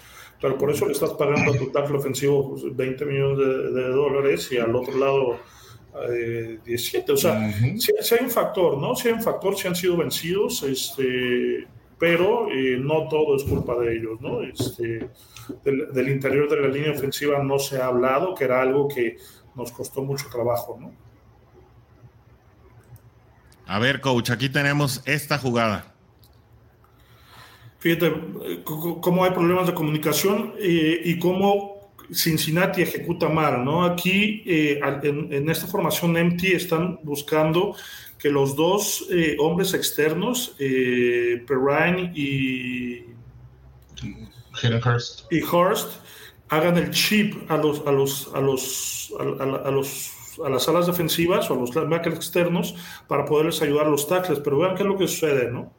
[0.42, 4.52] Pero por eso le estás pagando a tu tackle ofensivo 20 millones de, de dólares
[4.52, 5.40] y al otro lado
[6.66, 7.12] 17.
[7.12, 8.96] O sea, si, hay un factor, ¿no?
[8.96, 11.68] Si hay un factor, si han sido vencidos, este,
[12.00, 14.42] pero eh, no todo es culpa de ellos, ¿no?
[14.42, 15.08] Este,
[15.64, 19.18] del, interior de la línea ofensiva no se ha hablado, que era algo que
[19.56, 20.94] nos costó mucho trabajo, ¿no?
[23.66, 25.94] A ver, coach, aquí tenemos esta jugada.
[27.80, 31.73] Fíjate eh, cómo hay problemas de comunicación eh, y cómo
[32.12, 33.84] Cincinnati ejecuta mal, ¿no?
[33.84, 37.76] Aquí eh, en, esta formación empty están buscando
[38.18, 43.06] que los dos eh, hombres externos, eh, Perrine y
[44.86, 45.32] Hurst.
[45.32, 46.00] y Hurst,
[46.50, 50.12] hagan el chip a los a los a los a, los
[50.46, 52.76] a las alas defensivas o a los linebackers externos
[53.08, 54.40] para poderles ayudar a los tackles.
[54.40, 55.72] Pero vean qué es lo que sucede, ¿no?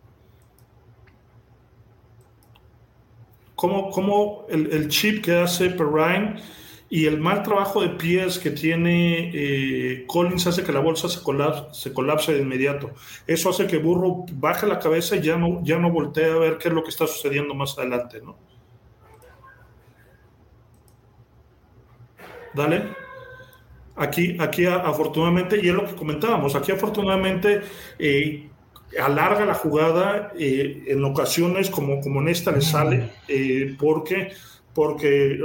[3.90, 6.37] Cómo, el, chip que hace Perrine
[6.90, 11.22] y el mal trabajo de pies que tiene eh, Collins hace que la bolsa se
[11.92, 12.92] colapse, de inmediato.
[13.27, 16.59] Eso hace que Burro baje la cabeza y ya no, ya no voltee a ver
[16.59, 18.37] qué es lo que está sucediendo más adelante, ¿no?
[22.55, 22.94] Dale.
[23.96, 27.61] Aquí, aquí afortunadamente, y es lo que comentábamos, aquí afortunadamente
[27.98, 28.48] eh,
[29.01, 34.33] alarga la jugada, eh, en ocasiones como, como en esta le sale, eh, porque
[34.75, 35.38] porque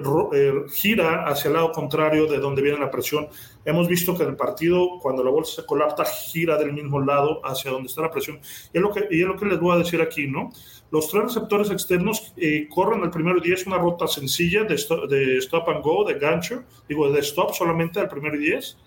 [0.73, 3.27] gira hacia el lado contrario de donde viene la presión.
[3.63, 7.39] Hemos visto que en el partido, cuando la bolsa se colapsa, gira del mismo lado
[7.45, 8.39] hacia donde está la presión.
[8.73, 10.49] Y es lo que, y es lo que les voy a decir aquí, ¿no?
[10.91, 15.07] Los tres receptores externos eh, corren el primero y 10 una ruta sencilla de stop,
[15.07, 18.77] de stop and go, de gancho, digo, de stop solamente al primero y 10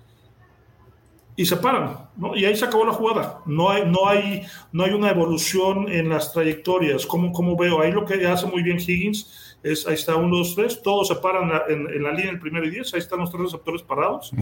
[1.35, 2.37] y se paran, ¿no?
[2.37, 3.41] Y ahí se acabó la jugada.
[3.47, 7.07] No hay, no hay, no hay una evolución en las trayectorias.
[7.07, 10.55] Como, como veo, ahí lo que hace muy bien Higgins es, ahí está, uno, dos,
[10.55, 13.45] tres, todos se paran en, la línea del primero y 10, ahí están los tres
[13.45, 14.33] receptores parados.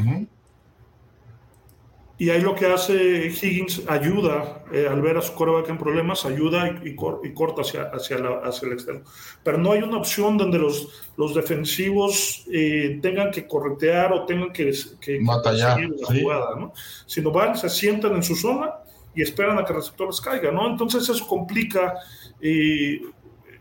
[2.20, 6.26] Y ahí lo que hace Higgins ayuda, eh, al ver a su coreback en problemas,
[6.26, 9.04] ayuda y, corta hacia, hacia, hacia, el externo.
[9.42, 14.52] Pero no hay una opción donde los, los defensivos eh, tengan que corretear o tengan
[14.52, 16.74] que, que, la jugada, ¿no?
[17.06, 18.70] Sino van, se sientan en su zona
[19.14, 20.68] y esperan a que el receptor les caiga, ¿no?
[20.68, 21.94] Entonces eso complica
[22.42, 23.00] eh,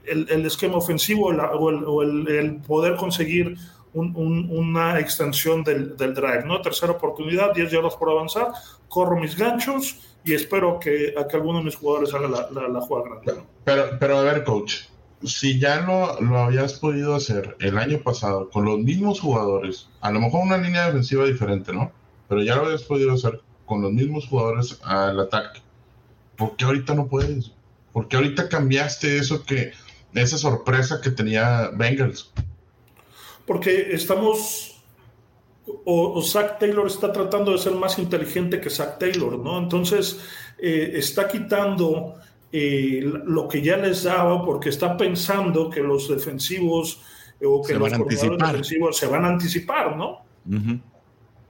[0.05, 3.55] el, el, esquema ofensivo o, el, o el poder conseguir
[3.93, 6.61] una extensión del, del, drive, ¿no?
[6.61, 8.49] Tercera oportunidad, 10 yardas por avanzar,
[8.87, 12.81] corro mis ganchos y espero que, a que alguno de mis jugadores haga la, la,
[12.81, 13.43] jugada grande.
[13.63, 14.83] Pero, pero a ver, coach,
[15.23, 20.11] si ya lo, lo habías podido hacer el año pasado con los mismos jugadores, a
[20.11, 21.91] lo mejor una línea defensiva diferente, ¿no?
[22.27, 25.61] Pero ya lo habías podido hacer con los mismos jugadores al ataque.
[26.35, 27.51] ¿Por qué ahorita no puedes?
[27.91, 29.73] ¿Por qué ahorita cambiaste eso que,
[30.13, 32.31] esa sorpresa que tenía Bengals?
[33.49, 34.79] Porque estamos,
[35.65, 39.57] o, Zach Taylor está tratando de ser más inteligente que Zach Taylor, ¿no?
[39.57, 40.19] Entonces,
[40.59, 42.13] eh, está quitando
[42.51, 47.01] eh, lo que ya les daba porque está pensando que los defensivos
[47.39, 50.19] eh, o que los defensivos se van a anticipar, ¿no?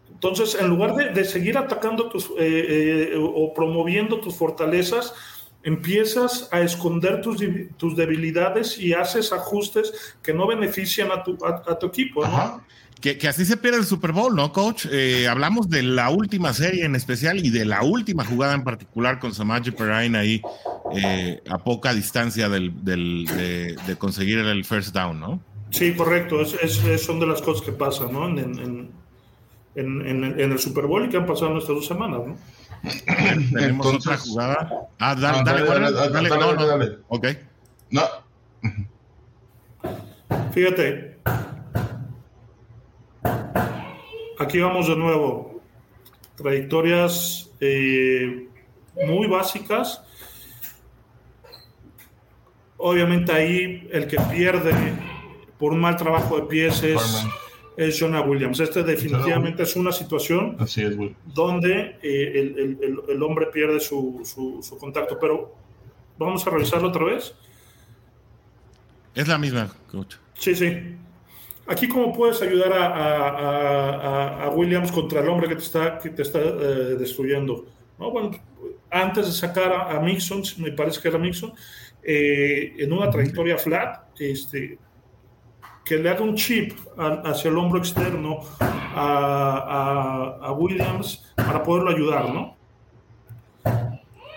[0.10, 5.14] Entonces, en lugar de, seguir atacando tus, o promoviendo tus fortalezas,
[5.64, 7.42] empiezas a esconder tus,
[7.78, 12.24] tus, debilidades y haces ajustes que no benefician a tu, a, tu equipo.
[13.02, 14.86] Que, que, así se pierde el Super Bowl, ¿no, coach?
[14.92, 19.20] Eh, hablamos de la última serie en especial y de la última jugada en particular
[19.20, 20.42] con Samaji Perrine ahí
[20.96, 25.42] eh, a poca distancia del, del, de, conseguir el first down, ¿no?
[25.72, 26.42] Sí, correcto.
[26.42, 28.28] Es, es, son de las cosas que pasan, ¿no?
[28.28, 28.92] En, en,
[29.76, 32.38] en, en, el Super Bowl y que han pasado en estas dos semanas, ¿no?
[33.54, 34.89] Tenemos otra jugada.
[35.00, 37.28] Ah, dale, dale, dale, dale, dale, Ok.
[37.92, 38.02] No.
[40.52, 41.20] Fíjate.
[44.40, 45.62] Aquí vamos de nuevo.
[46.36, 48.48] Trayectorias eh,
[49.06, 50.04] muy básicas.
[52.78, 54.74] Obviamente ahí el que pierde
[55.58, 57.26] por un mal trabajo de pies es
[57.80, 58.60] es Jonah Williams.
[58.60, 60.58] Este definitivamente es una situación
[61.34, 62.76] donde eh,
[63.08, 64.22] el, hombre pierde su,
[64.78, 65.18] contacto.
[65.18, 65.56] Pero
[66.18, 67.34] vamos a revisarlo otra vez.
[69.16, 70.16] Es la misma, coach.
[70.34, 70.98] Sí, sí.
[71.68, 76.40] Aquí, ¿cómo puedes ayudar a, Williams contra el hombre que te está, que te está
[76.40, 77.66] eh, destruyendo?
[77.98, 78.32] Bueno,
[78.92, 81.54] antes de sacar a, Mixon, me parece que era Mixon,
[82.04, 84.78] eh, en una trayectoria flat, este,
[85.90, 92.56] que le haga un chip hacia el hombro externo a, Williams para poderlo ayudar, ¿no?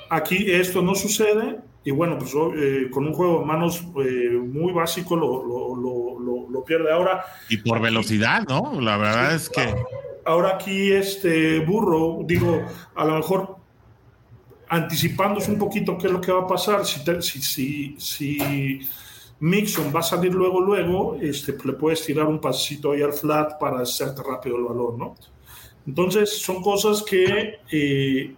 [0.09, 4.73] Aquí esto no sucede y bueno, pues eh, con un juego de manos eh, muy
[4.73, 7.23] básico lo, pierde ahora.
[7.51, 8.81] Y por velocidad, ¿no?
[8.81, 9.75] La verdad es que...
[10.25, 12.63] Ahora aquí este burro, digo,
[12.95, 13.57] a lo mejor
[14.69, 18.89] anticipándose un poquito qué es lo que va a pasar, si, si, si, si
[19.43, 23.59] Mixon va a salir luego, luego, este, le puedes tirar un pasito ahí al flat
[23.59, 25.17] para hacerte rápido el valor, ¿no?
[25.85, 28.37] Entonces, son cosas que eh,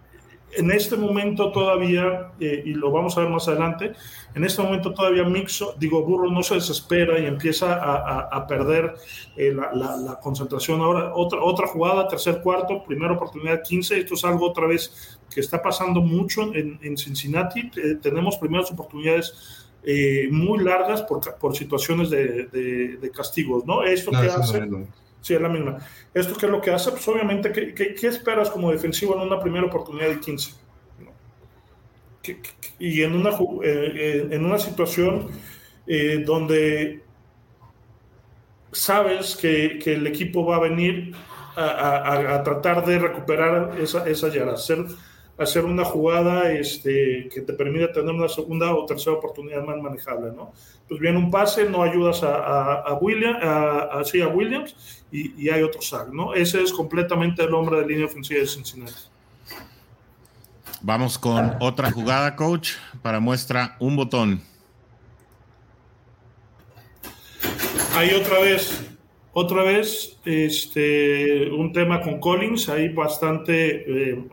[0.57, 3.91] en este momento todavía, eh, y lo vamos a ver más adelante,
[4.33, 8.95] en este momento todavía Mixon, digo, Burro no se desespera y empieza a, perder
[9.37, 10.81] eh, la, concentración.
[10.81, 15.39] Ahora, otra, otra jugada, tercer cuarto, primera oportunidad 15, esto es algo otra vez que
[15.39, 17.69] está pasando mucho en, en Cincinnati.
[18.01, 22.47] tenemos primeras oportunidades eh, muy largas por, por situaciones de,
[22.99, 23.83] de, castigos, ¿no?
[23.83, 24.67] Esto que hace...
[25.21, 25.77] Sí, es la misma.
[26.13, 26.91] ¿Esto qué es lo que hace?
[26.91, 30.51] Pues obviamente, ¿qué, qué, esperas como defensivo en una primera oportunidad de 15?
[32.79, 35.27] y en una, eh, eh, en una situación
[36.25, 37.03] donde
[38.71, 41.13] sabes que, que, el equipo va a venir
[41.55, 44.85] a, a, a tratar de recuperar esa, esa yarda, hacer
[45.37, 50.31] hacer una jugada este, que te permita tener una segunda o tercera oportunidad más manejable,
[50.31, 50.53] ¿no?
[50.87, 55.63] Pues viene un pase, no ayudas a, a, William, a, a, Williams y, y, hay
[55.63, 56.33] otro sack, ¿no?
[56.33, 58.93] Ese es completamente el hombre de línea ofensiva de Cincinnati.
[60.81, 64.41] Vamos con otra jugada, coach, para muestra un botón.
[67.95, 68.85] Ahí otra vez,
[69.33, 74.23] otra vez, este, un tema con Collins, ahí bastante eh,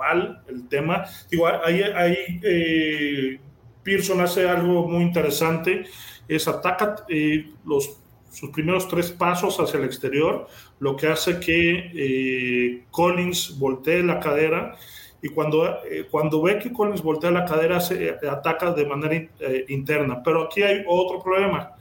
[0.00, 1.04] mal el tema.
[1.30, 3.40] Digo, ahí, ahí eh,
[3.82, 5.84] Pearson hace algo muy interesante,
[6.26, 7.98] es ataca eh, los,
[8.30, 14.76] sus primeros tres pasos hacia el exterior, lo que hace que Collins voltee la cadera
[15.22, 15.78] y cuando,
[16.10, 19.28] cuando ve que Collins voltea la cadera se ataca de manera
[19.68, 20.22] interna.
[20.22, 21.74] Pero aquí hay otro problema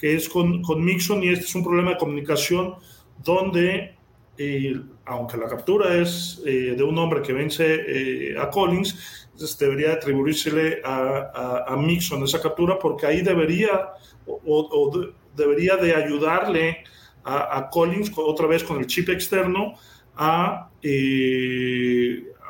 [0.00, 2.74] que es con, con Mixon y este es un problema de comunicación
[3.22, 3.96] donde,
[4.42, 9.92] eh, aunque la captura es eh, de un hombre que vence eh, a Collins, debería
[9.92, 13.90] atribuírsele a, a, Mixon esa captura porque ahí debería
[14.26, 14.90] o,
[15.36, 16.84] debería de ayudarle
[17.22, 19.74] a, Collins otra vez con el chip externo
[20.16, 20.70] a,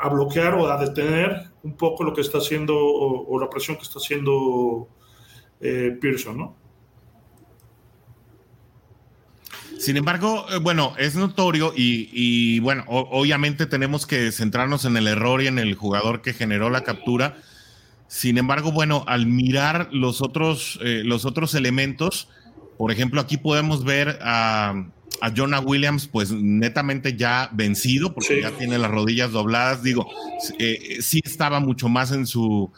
[0.03, 3.77] a bloquear o a detener un poco lo que está haciendo o, o la presión
[3.77, 4.89] que está haciendo
[5.59, 6.60] Pearson, ¿no?
[9.81, 15.41] Sin embargo, eh, bueno, es notorio y, bueno, obviamente tenemos que centrarnos en el error
[15.41, 17.39] y en el jugador que generó la captura.
[18.07, 22.29] Sin embargo, bueno, al mirar los otros, eh, los otros elementos,
[22.77, 24.85] por ejemplo, aquí podemos ver a,
[25.35, 29.83] Jonah Williams, pues netamente ya vencido, porque ya tiene las rodillas dobladas.
[29.83, 30.11] Digo,
[30.59, 32.71] eh, sí estaba mucho más en su,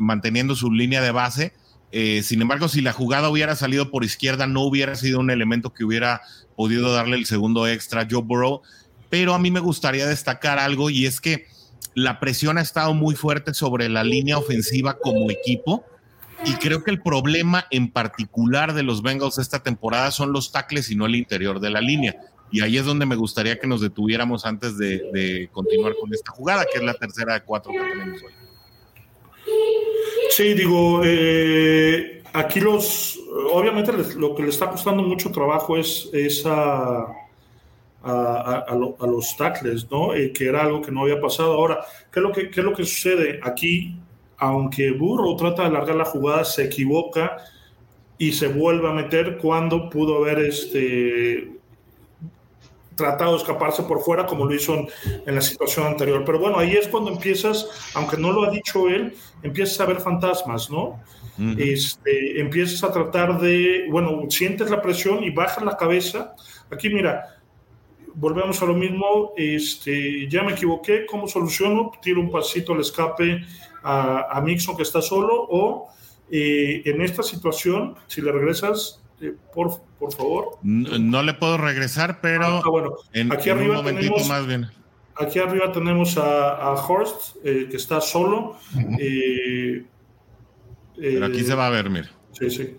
[0.00, 1.52] manteniendo su línea de base
[1.92, 5.74] eh, sin embargo, si la jugada hubiera salido por izquierda, no hubiera sido un elemento
[5.74, 6.22] que hubiera
[6.56, 8.62] podido darle el segundo extra a Joe Burrow.
[9.10, 11.46] Pero a mí me gustaría destacar algo y es que
[11.94, 15.84] la presión ha estado muy fuerte sobre la línea ofensiva como equipo.
[16.46, 20.90] Y creo que el problema en particular de los Bengals esta temporada son los tackles
[20.90, 22.16] y no el interior de la línea.
[22.50, 26.32] Y ahí es donde me gustaría que nos detuviéramos antes de, de continuar con esta
[26.32, 28.32] jugada, que es la tercera de cuatro que tenemos hoy.
[30.30, 33.18] Sí, digo, eh, aquí los,
[33.52, 36.10] obviamente lo que le está costando mucho trabajo es,
[36.46, 37.06] a,
[38.02, 40.14] a, los tackles, ¿no?
[40.14, 41.52] Eh, que era algo que no había pasado.
[41.52, 43.40] Ahora, ¿qué es lo que, qué es lo que sucede?
[43.42, 43.96] Aquí,
[44.38, 47.36] aunque Burro trata de alargar la jugada, se equivoca
[48.18, 51.61] y se vuelve a meter cuando pudo haber este,
[52.96, 56.22] tratado de escaparse por fuera como lo hizo en, la situación anterior.
[56.24, 60.00] Pero bueno, ahí es cuando empiezas, aunque no lo ha dicho él, empiezas a ver
[60.00, 61.00] fantasmas, ¿no?
[61.58, 66.34] este, empiezas a tratar de, bueno, sientes la presión y bajas la cabeza.
[66.70, 67.38] Aquí mira,
[68.14, 71.90] volvemos a lo mismo, este, ya me equivoqué, ¿cómo soluciono?
[72.00, 73.40] Tiro un pasito al escape
[73.82, 75.88] a, a Mixon que está solo o
[76.34, 80.58] eh, en esta situación, si le regresas este, por, por favor.
[80.62, 82.94] No, le puedo regresar, pero ah, bueno.
[83.30, 84.68] aquí arriba tenemos, más bien.
[85.14, 88.56] Aquí arriba tenemos a, Horst, eh, que está solo.
[88.98, 89.84] Eh,
[90.96, 92.10] pero aquí se va a ver, mira.
[92.32, 92.76] Sí, sí.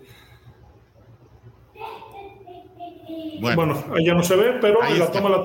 [3.40, 5.42] Bueno, ahí ya no se ve, pero en la, toma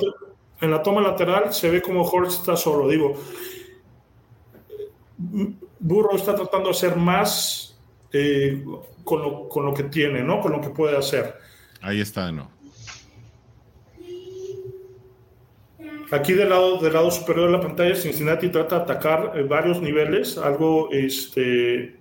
[0.61, 2.87] en la, toma lateral se ve como Horst está solo.
[2.87, 3.15] Digo,
[5.79, 7.77] Burro está tratando de hacer más
[8.11, 8.63] eh,
[9.09, 10.39] con, lo, con, lo, que tiene, ¿no?
[10.39, 11.33] Con lo que puede hacer.
[11.81, 12.51] Ahí está, ¿no?
[16.11, 19.81] Aquí del lado, del lado superior de la pantalla, Cincinnati trata de atacar eh, varios
[19.81, 21.97] niveles, algo este,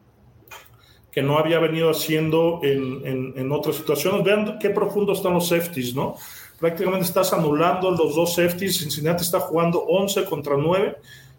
[1.10, 4.22] que no había venido haciendo en, en, en, otras situaciones.
[4.22, 6.16] Vean qué profundo están los safeties, ¿no?
[6.60, 8.78] Prácticamente estás anulando los dos safeties.
[8.78, 10.96] Cincinnati está jugando 11 contra 9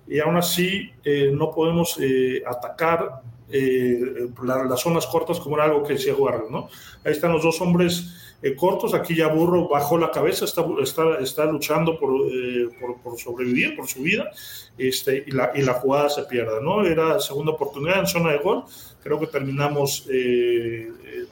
[0.08, 2.00] y aún así eh, no podemos
[2.48, 3.22] atacar
[3.52, 6.70] eh, las zonas cortas como era algo que decía Guardia, ¿no?
[7.04, 11.18] Ahí están los dos hombres eh, cortos, aquí ya Burro bajó la cabeza, está, está,
[11.20, 14.30] está luchando eh, por, por, sobrevivir, por su vida,
[14.78, 16.86] este, y, la, y la jugada se pierde, ¿no?
[16.86, 18.66] Era segunda oportunidad en zona de gol,
[19.04, 20.08] creo que terminamos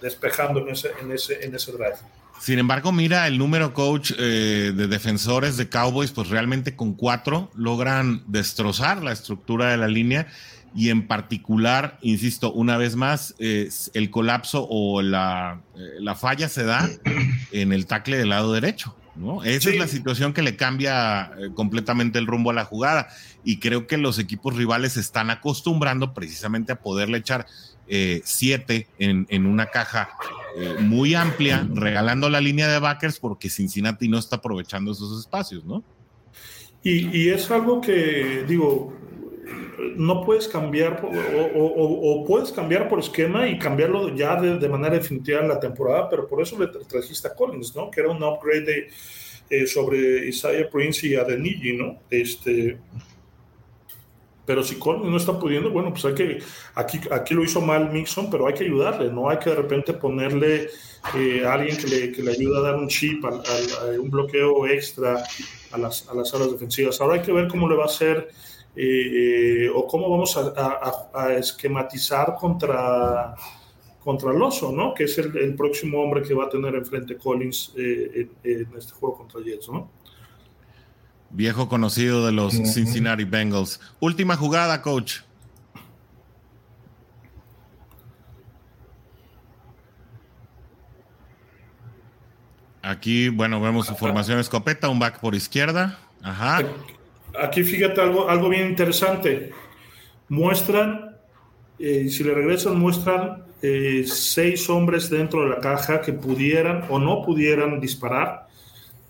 [0.01, 1.97] despejando en ese, en, ese, en ese drive.
[2.39, 8.23] Sin embargo, mira el número coach de defensores de Cowboys, pues realmente con cuatro logran
[8.27, 10.27] destrozar la estructura de la línea
[10.75, 16.63] y en particular, insisto, una vez más, el colapso o la, eh, la, falla se
[16.63, 16.89] da
[17.51, 18.95] en el tackle del lado derecho.
[19.15, 19.43] ¿no?
[19.43, 23.07] Esa es la situación que le cambia eh, completamente el rumbo a la jugada.
[23.43, 27.47] Y creo que los equipos rivales se están acostumbrando precisamente a poderle echar
[27.87, 30.09] eh, siete en, en, una caja
[30.79, 35.83] muy amplia, regalando la línea de backers porque Cincinnati no está aprovechando esos espacios, ¿no?
[36.83, 38.93] Y, y es algo que, digo,
[39.95, 45.47] no puedes cambiar o, puedes cambiar por esquema y cambiarlo ya de, manera definitiva en
[45.47, 47.91] la temporada, pero por eso le trajiste a Collins, ¿no?
[47.91, 48.89] Que era un upgrade
[49.49, 51.99] eh, sobre Isaiah Prince y Adeniji, ¿no?
[52.09, 52.77] Este,
[54.47, 56.39] pero si Collins no está pudiendo, bueno, pues hay que,
[56.73, 59.93] aquí, aquí lo hizo mal Mixon, pero hay que ayudarle, no hay que de repente
[59.93, 60.69] ponerle
[61.15, 63.41] eh, a alguien que le, que le ayude a dar un chip, a,
[63.99, 65.21] un bloqueo extra
[65.71, 66.99] a las, a las alas defensivas.
[67.01, 68.29] Ahora hay que ver cómo le va a hacer
[68.79, 73.33] eh, o cómo vamos a, esquematizar contra,
[74.03, 74.93] contra el oso, ¿no?
[74.93, 79.17] Que es el, próximo hombre que va a tener enfrente Collins eh, en, este juego
[79.17, 79.89] contra Jets, ¿no?
[81.31, 83.81] Viejo conocido de los Cincinnati Bengals.
[83.99, 85.21] Última jugada, coach.
[92.83, 95.97] Aquí, bueno, vemos su formación escopeta, un back por izquierda.
[96.21, 96.61] Ajá.
[97.39, 99.51] Aquí fíjate algo, algo bien interesante.
[100.29, 101.15] Muestran,
[101.79, 106.99] eh, si le regresan, muestran eh, seis hombres dentro de la caja que pudieran o
[106.99, 108.47] no pudieran disparar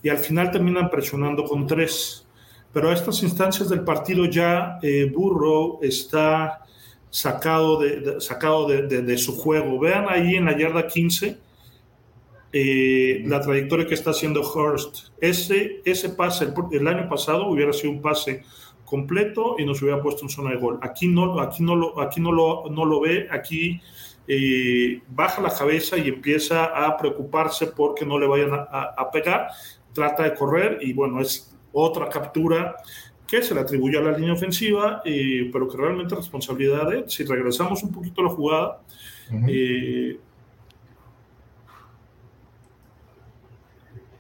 [0.03, 2.25] y al final terminan presionando con tres.
[2.73, 6.63] Pero a estas instancias del partido ya eh, Burrow está
[7.09, 9.80] sacado, de, sacado de, su juego.
[9.80, 11.38] Vean ahí en la yarda 15
[12.54, 15.10] eh, la trayectoria que está haciendo Hurst.
[15.20, 18.43] Ese, ese pase el, año pasado hubiera sido un pase
[18.86, 20.80] completo y nos hubiera puesto en zona de gol.
[20.82, 23.82] Aquí no, aquí no, lo, aquí no, lo, no lo ve, aquí
[24.28, 29.50] eh, baja la cabeza y empieza a preocuparse porque no le vayan a, pegar,
[29.93, 32.78] trata de correr y bueno, es otra captura
[33.28, 37.00] que se le atribuye a la línea ofensiva, eh, pero que realmente es responsabilidad de
[37.00, 37.04] él.
[37.08, 38.82] Si regresamos un poquito a la jugada,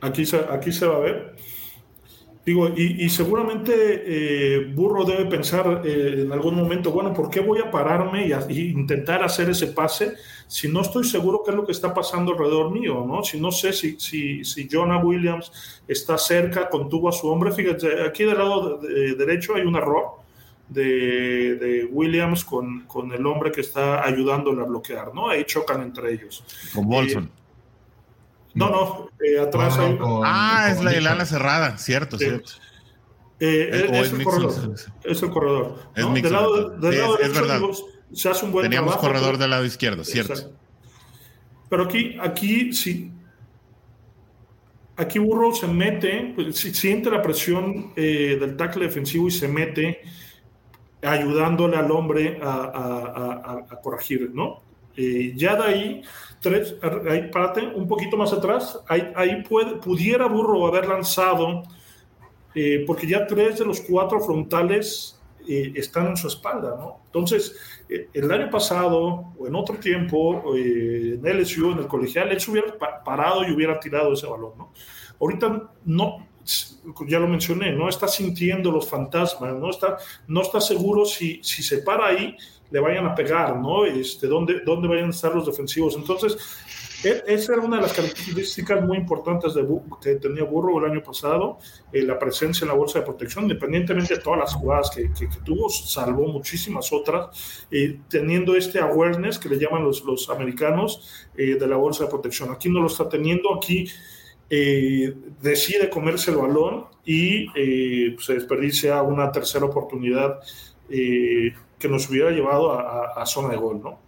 [0.01, 1.35] Aquí se, aquí se va a ver.
[2.45, 7.59] Digo, y, seguramente eh, Burro debe pensar eh, en algún momento, bueno, ¿por qué voy
[7.59, 10.13] a pararme y, intentar hacer ese pase
[10.47, 13.21] si no estoy seguro qué es lo que está pasando alrededor mío, ¿no?
[13.21, 15.51] Si no sé si, si, si Jonah Williams
[15.89, 17.51] está cerca, contuvo a su hombre.
[17.51, 20.05] Fíjate, aquí del lado derecho hay un error
[20.69, 25.29] de, Williams con, con, el hombre que está ayudándole a bloquear, ¿no?
[25.29, 26.43] Ahí chocan entre ellos.
[26.73, 27.25] Con Bolson.
[27.25, 27.36] Eh,
[28.57, 32.51] no, no, eh, atrás hay Ah, es la lana cerrada, cierto, cierto.
[33.39, 35.79] Eh, es, el corredor, es, el corredor.
[35.95, 37.61] Es del lado, del lado es, verdad.
[38.11, 40.51] se hace un buen Teníamos corredor del lado izquierdo, cierto.
[41.69, 43.11] Pero aquí, aquí sí.
[44.95, 50.01] Aquí Burrow se mete, pues, siente la presión eh, del tackle defensivo y se mete
[51.03, 54.63] ayudándole al hombre a, a, a corregir, ¿no?
[55.35, 56.01] Ya de ahí
[56.39, 56.75] tres,
[57.09, 61.63] ahí, párate un poquito más atrás, ahí, ahí puede, pudiera Burro haber lanzado,
[62.53, 67.01] eh, porque ya tres de los cuatro frontales eh, están en su espalda, ¿no?
[67.05, 67.55] Entonces,
[67.89, 72.51] eh, el año pasado o en otro tiempo, en LSU, en el colegial, él se
[72.51, 74.73] hubiera parado y hubiera tirado ese balón, ¿no?
[75.19, 76.27] Ahorita no,
[77.07, 81.63] ya lo mencioné, no está sintiendo los fantasmas, no está, no está seguro si, si
[81.63, 82.35] se para ahí
[82.69, 83.85] le vayan a pegar, ¿no?
[83.85, 85.95] Este, ¿dónde, dónde vayan a estar los defensivos.
[85.95, 86.37] Entonces,
[87.03, 89.65] e, esa era una de las características muy importantes de,
[90.01, 91.59] que tenía Burro el año pasado,
[91.93, 95.27] eh, la presencia en la bolsa de protección, independientemente de todas las jugadas que, que,
[95.45, 101.55] tuvo, salvó muchísimas otras, eh, teniendo este awareness que le llaman los, los americanos eh,
[101.55, 102.51] de la bolsa de protección.
[102.51, 103.87] Aquí no lo está teniendo, aquí
[105.41, 107.47] decide comerse el balón y
[108.17, 110.39] se desperdicia una tercera oportunidad
[111.79, 113.99] que nos hubiera llevado a, zona de gol, ¿no?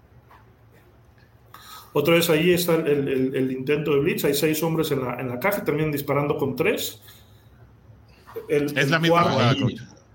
[1.93, 5.39] Otra vez ahí está el, intento de Blitz, hay seis hombres en la, en la
[5.39, 7.01] caja, terminan disparando con tres.
[8.47, 9.55] es la misma jugada,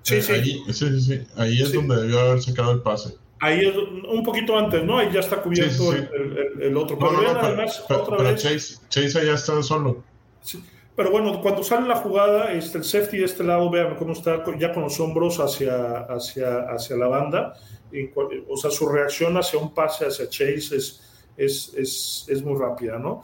[0.02, 0.32] sí, sí.
[0.32, 3.16] Ahí, sí, sí, Ahí es donde debió haber sacado el pase.
[3.40, 4.98] Ahí es un poquito antes, ¿no?
[4.98, 6.98] Ahí ya está cubierto el, otro.
[6.98, 10.02] pero, además, otra vez, Chase, Chase ya está solo.
[10.42, 10.62] Sí.
[10.96, 14.44] Pero bueno, cuando sale la jugada, este, el safety de este lado, vean cómo está
[14.58, 17.54] ya con los hombros hacia, hacia, hacia la banda.
[18.48, 21.02] o sea, su reacción hacia un pase hacia Chase es,
[21.36, 23.22] es, es, es, muy rápida, ¿no?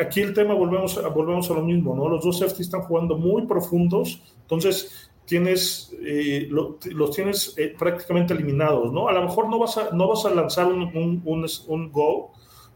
[0.00, 2.08] Aquí el tema, volvemos, volvemos a lo mismo, ¿no?
[2.08, 8.90] Los dos safety están jugando muy profundos, entonces tienes, eh, los tienes eh, prácticamente eliminados,
[8.90, 9.08] ¿no?
[9.08, 12.32] A lo mejor no vas a, no vas a lanzar un, un, un, un go,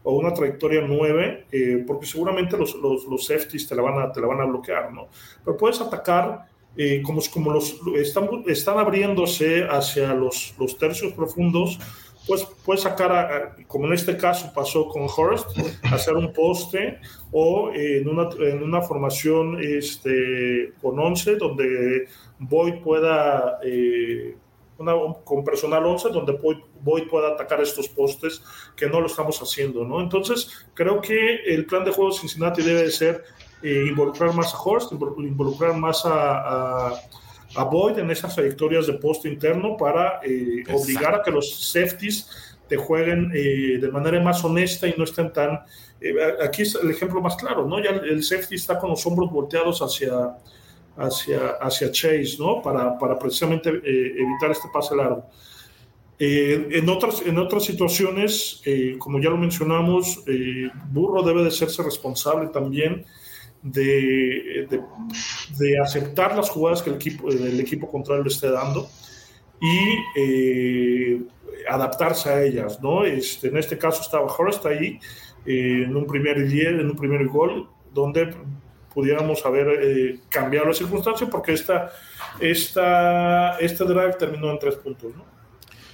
[0.09, 4.09] o una trayectoria 9, eh, porque seguramente los, los, los, safeties te la, van a,
[4.09, 5.09] te la van a bloquear, ¿no?
[5.43, 6.45] Pero puedes atacar
[6.77, 11.77] eh, como, como los están, están abriéndose hacia los, los tercios profundos,
[12.25, 15.49] pues puedes sacar, como en este caso pasó con Hurst,
[15.91, 16.99] hacer un poste
[17.33, 22.07] o en, una, en una formación este, con 11 donde
[22.39, 23.59] Boyd pueda...
[23.61, 24.37] Eh,
[24.79, 24.93] una,
[25.23, 28.41] con personal 11 donde Boyd, pueda atacar estos postes
[28.75, 30.01] que no lo estamos haciendo, ¿no?
[30.01, 33.23] Entonces, creo que el plan de juego de Cincinnati debe ser
[33.63, 36.89] eh, involucrar más a Horst, involucrar más a,
[37.55, 42.29] a, Boyd en esas trayectorias de poste interno para eh, obligar a que los safeties
[42.67, 45.61] te jueguen eh, de manera más honesta y no estén tan...
[46.43, 47.81] aquí es el ejemplo más claro, ¿no?
[47.81, 50.35] Ya el safety está con los hombros volteados hacia
[50.97, 52.61] hacia, hacia Chase, ¿no?
[52.61, 55.25] Para, para precisamente eh, evitar este pase largo.
[56.19, 60.23] Eh, en, otras, en otras situaciones, eh, como ya lo mencionamos,
[60.89, 63.05] Burro debe de serse responsable también
[63.61, 64.67] de,
[65.59, 68.87] de, aceptar las jugadas que el equipo, el equipo contrario le esté dando
[69.61, 71.23] y
[71.69, 73.03] adaptarse a ellas, ¿no?
[73.03, 74.99] Este, en este caso estaba Horst ahí
[75.45, 78.33] en un primer y en un primer gol, donde
[78.97, 81.91] pudiéramos haber eh, cambiado la circunstancia porque esta,
[82.39, 85.36] esta, este drive terminó en tres puntos, ¿no?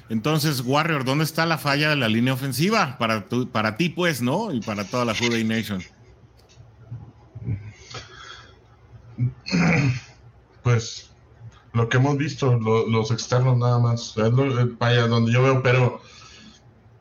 [0.10, 2.98] Entonces, Warrior, ¿dónde está la falla de la línea ofensiva?
[2.98, 4.52] Para, tu, para ti, pues, ¿no?
[4.52, 5.82] Y para toda la Food Nation.
[10.62, 11.12] Pues
[11.74, 14.16] lo que hemos visto, los externos nada más.
[14.18, 16.02] Es lo, falla donde yo veo, pero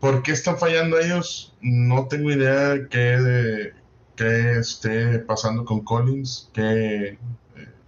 [0.00, 1.54] ¿por qué están fallando ellos?
[1.60, 3.72] No tengo idea qué,
[4.16, 7.18] qué esté pasando con Collins, que eh,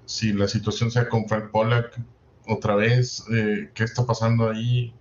[0.05, 1.99] si la situación sea con Frank Pollack
[2.47, 4.95] otra vez, eh, qué está pasando ahí.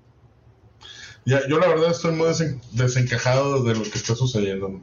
[1.26, 2.28] Ya, yo la verdad estoy muy
[2.72, 4.82] desencajado de lo que está sucediendo.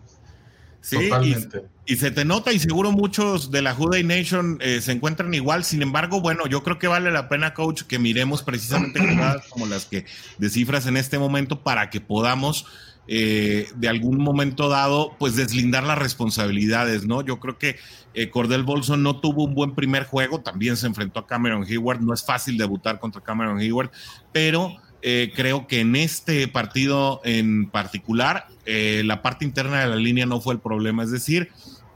[0.80, 1.62] Sí, Totalmente.
[1.84, 5.64] Y, se te nota y seguro muchos de la Juday Nation eh, se encuentran igual.
[5.64, 9.66] Sin embargo, bueno, yo creo que vale la pena, coach, que miremos precisamente jugadas como
[9.66, 10.07] las que
[10.38, 12.64] descifras en este momento para que podamos
[13.12, 17.22] eh, de algún momento dado, pues deslindar las responsabilidades, ¿no?
[17.22, 17.76] Yo creo que
[18.14, 22.01] eh, Cordell Bolson no tuvo un buen primer juego, también se enfrentó a Cameron Hayward,
[22.03, 23.91] no es fácil debutar contra Cameron Hayward,
[24.32, 30.26] pero eh, creo que en este partido en particular, la parte interna de la línea
[30.26, 31.51] no fue el problema, es decir,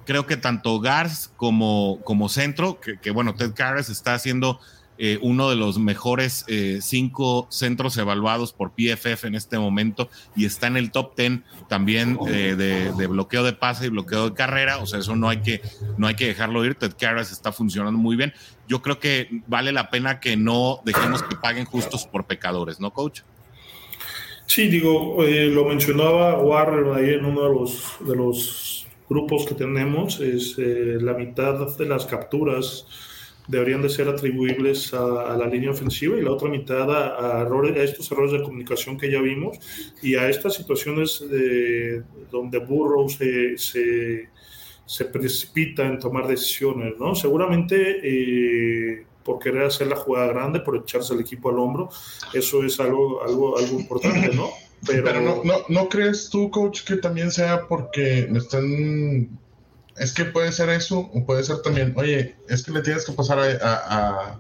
[0.04, 4.60] creo que tanto Gars como, como centro, que, que bueno, Ted Karras está haciendo
[4.96, 10.44] eh, uno de los mejores eh, cinco centros evaluados por PFF en este momento y
[10.44, 14.78] está en el top ten también eh, de, bloqueo de pase y bloqueo de carrera.
[14.78, 15.60] O sea, eso no hay que,
[15.98, 16.76] no hay que dejarlo ir.
[16.76, 18.32] Ted Karras está funcionando muy bien.
[18.68, 22.92] Yo creo que vale la pena que no dejemos que paguen justos por pecadores, ¿no,
[22.92, 23.22] coach?
[24.46, 30.20] Sí, digo, lo mencionaba Warren ahí en uno de los, de los grupos que tenemos,
[30.20, 32.86] es la mitad de las capturas
[33.46, 37.82] deberían de ser atribuibles a, la línea ofensiva y la otra mitad a, errores, a,
[37.82, 39.58] estos errores de comunicación que ya vimos
[40.02, 47.14] y a estas situaciones de, donde Burrow se, se, precipita en tomar decisiones, ¿no?
[47.14, 51.88] Seguramente eh, por querer hacer la jugada grande, por echarse el equipo al hombro,
[52.32, 54.50] eso es algo, algo, algo importante, ¿no?
[54.86, 59.30] Pero, no, no, ¿no crees tú, coach, que también sea porque están
[59.96, 63.12] es que puede ser eso, o puede ser también, oye, es que le tienes que
[63.12, 64.36] pasar a,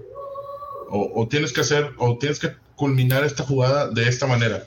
[0.88, 4.64] o, tienes que hacer, o tienes que culminar esta jugada de esta manera,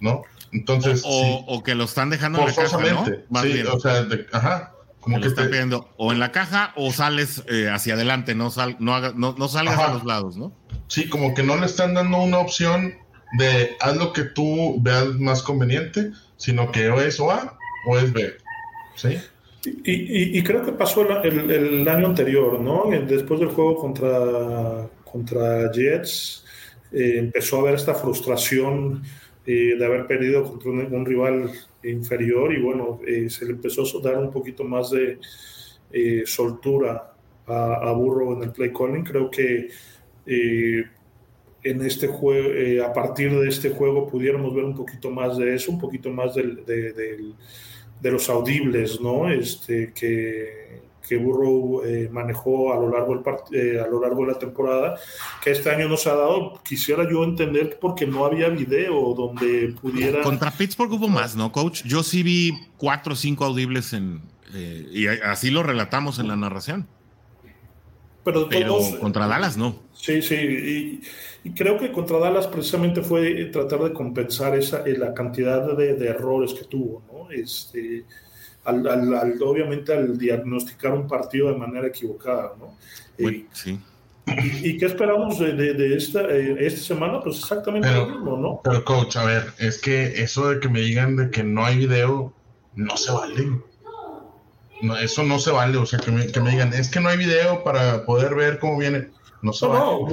[0.00, 0.22] ¿no?
[0.52, 3.42] Entonces, o, que lo están dejando en la caja, ¿no?
[3.42, 7.68] sí, o sea, ajá, como que, están pidiendo o en la caja o sales eh,
[7.70, 10.52] hacia adelante, no, sal, no, no, no salgas a los lados, ¿no?
[10.88, 12.94] Sí, como que no le están dando una opción
[13.38, 17.56] de haz lo que tú veas más conveniente, sino que o es o A
[17.86, 18.36] o es B,
[18.94, 19.18] ¿sí?
[19.64, 22.90] Y, creo que pasó el, año anterior, ¿no?
[23.06, 26.44] Después del juego contra, contra Jets,
[26.90, 29.02] eh, empezó a haber esta frustración
[29.46, 31.50] eh, de haber perdido contra un, rival
[31.84, 35.18] inferior y bueno, eh, se le empezó a dar un poquito más de
[36.24, 37.14] soltura
[37.46, 39.04] a, a, Burrow en el play calling.
[39.04, 39.68] Creo que
[40.26, 42.48] en este juego,
[42.84, 46.34] a partir de este juego pudiéramos ver un poquito más de eso, un poquito más
[46.34, 47.34] del de
[48.10, 49.30] los audibles, ¿no?
[49.30, 53.24] Este, que, que Burrow eh, manejó a lo, largo del
[53.60, 54.96] eh, a lo largo de la temporada,
[55.42, 56.60] que este año no se ha dado.
[56.64, 60.22] Quisiera yo entender porque no había video donde pudiera.
[60.22, 61.82] Contra Pittsburgh hubo más, ¿no, coach?
[61.84, 64.22] Yo sí vi cuatro o cinco audibles en.
[64.54, 66.86] Eh, y así lo relatamos en la narración.
[68.24, 68.48] Pero,
[69.00, 69.76] contra Dallas no.
[69.92, 71.00] Sí, sí.
[71.44, 76.08] Y, creo que contra Dallas precisamente fue tratar de compensar esa, la cantidad de, de
[76.08, 77.30] errores que tuvo, ¿no?
[77.32, 78.04] Este,
[78.64, 82.76] al, obviamente al diagnosticar un partido de manera equivocada, ¿no?
[83.18, 83.78] Eh, sí.
[84.62, 87.20] ¿Y, qué esperamos de, esta, eh, esta semana?
[87.20, 88.60] Pues exactamente lo mismo, ¿no?
[88.62, 91.78] Pero coach, a ver, es que eso de que me digan de que no hay
[91.78, 92.32] video,
[92.76, 93.60] no se vale.
[94.82, 97.08] No, eso no se vale, o sea, que me, que me digan, es que no
[97.08, 99.08] hay video para poder ver cómo viene.
[99.42, 100.06] No, no,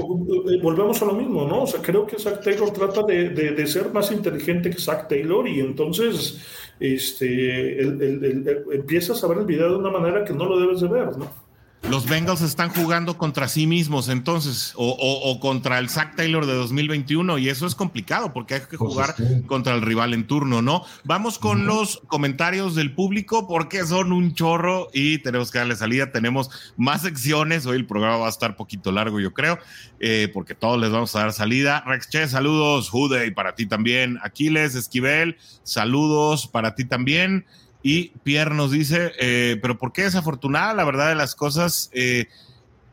[0.62, 1.64] volvemos a lo mismo, ¿no?
[1.64, 5.48] O sea, creo que Zach Taylor trata de, de, ser más inteligente que Zach Taylor
[5.48, 6.40] y entonces
[6.80, 11.16] este, empiezas a ver el video de una manera que no lo debes de ver,
[11.16, 11.49] ¿no?
[11.84, 17.38] Los Bengals están jugando contra sí mismos entonces, o, contra el Zach Taylor de 2021,
[17.38, 19.16] y eso es complicado porque hay que pues jugar
[19.48, 20.84] contra el rival en turno, ¿no?
[21.04, 26.12] Vamos con los comentarios del público porque son un chorro y tenemos que darle salida.
[26.12, 29.58] Tenemos más secciones, hoy el programa va a estar poquito largo, yo creo,
[30.00, 31.84] eh, porque todos les vamos a dar salida.
[31.88, 34.20] Rex Che, saludos, Jude, y para ti también.
[34.22, 37.46] Aquiles, Esquivel, saludos para ti también.
[37.82, 40.74] Y Pierre nos dice, eh, pero ¿por qué desafortunada?
[40.74, 42.28] La verdad de las cosas eh,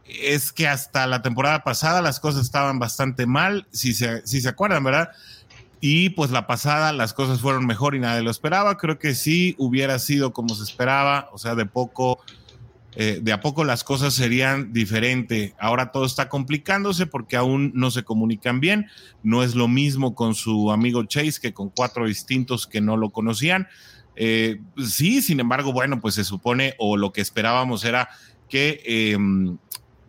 [0.07, 4.49] es que hasta la temporada pasada las cosas estaban bastante mal, si se, si se
[4.49, 5.11] acuerdan, ¿verdad?
[5.81, 8.79] Y pues la pasada las cosas fueron mejor y nadie lo esperaba.
[8.79, 12.21] Creo que sí hubiera sido como se esperaba, o sea, de poco,
[12.95, 15.53] eh, de a poco las cosas serían diferentes.
[15.59, 18.87] Ahora todo está complicándose porque aún no se comunican bien.
[19.23, 23.11] No es lo mismo con su amigo Chase que con cuatro distintos que no lo
[23.11, 23.69] conocían.
[24.17, 28.09] Eh, sí, sin embargo, bueno, pues se supone o lo que esperábamos era
[28.49, 29.59] que, em,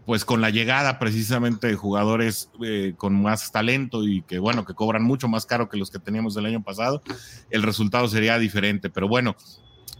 [0.05, 4.73] pues con la llegada precisamente de jugadores eh, con más talento y que, bueno, que
[4.73, 7.01] cobran mucho más caro que los que teníamos el año pasado,
[7.49, 8.89] el resultado sería diferente.
[8.89, 9.35] Pero bueno,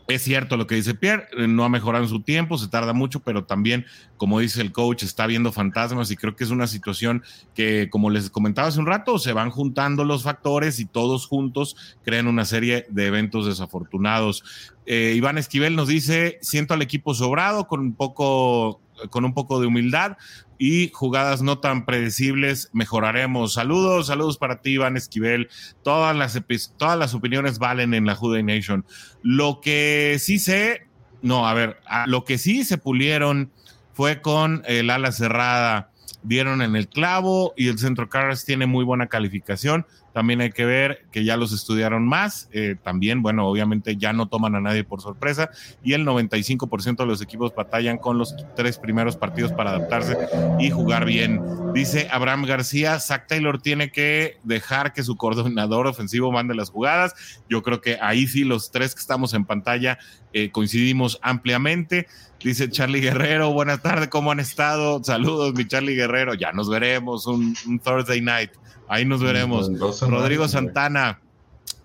[0.08, 2.93] es cierto lo que dice Pierre, eh, no ha mejorado en su tiempo, se tarda
[2.93, 3.86] mucho, pero también,
[4.16, 8.10] como dice el coach, está viendo fantasmas y creo que es una situación que, como
[8.10, 12.45] les comentaba hace un rato, se van juntando los factores y todos juntos crean una
[12.45, 14.43] serie de eventos desafortunados.
[14.86, 18.80] Eh, Iván Esquivel nos dice, siento al equipo sobrado con un poco
[19.10, 20.18] con un poco de humildad
[20.58, 23.54] y jugadas no tan predecibles mejoraremos.
[23.54, 25.50] Saludos, saludos para ti, Iván Esquivel.
[25.84, 26.41] Todas las,
[26.78, 28.86] todas las opiniones valen en la Juday Nation.
[29.22, 30.88] Lo que sí sé,
[31.22, 33.52] no, a ver, lo que sí se pulieron
[33.93, 35.91] fue con el ala cerrada.
[36.28, 39.86] Dieron en el clavo y el centro Carras tiene muy buena calificación.
[40.13, 42.49] También hay que ver que ya los estudiaron más.
[42.51, 45.51] Eh, también, bueno, obviamente ya no toman a nadie por sorpresa
[45.84, 50.17] y el 95% de los equipos batallan con los tres primeros partidos para adaptarse
[50.59, 51.39] y jugar bien.
[51.73, 57.13] Dice Abraham García, Zach Taylor tiene que dejar que su coordinador ofensivo mande las jugadas.
[57.47, 59.99] Yo creo que ahí sí los tres que estamos en pantalla
[60.34, 62.07] eh, coincidimos ampliamente.
[62.44, 65.04] Dice Charlie Guerrero, buenas tardes, ¿cómo han estado?
[65.04, 68.52] Saludos, mi Charlie Guerrero, ya nos veremos un Thursday night.
[68.88, 69.70] Ahí nos veremos.
[70.02, 71.20] Rodrigo Santana,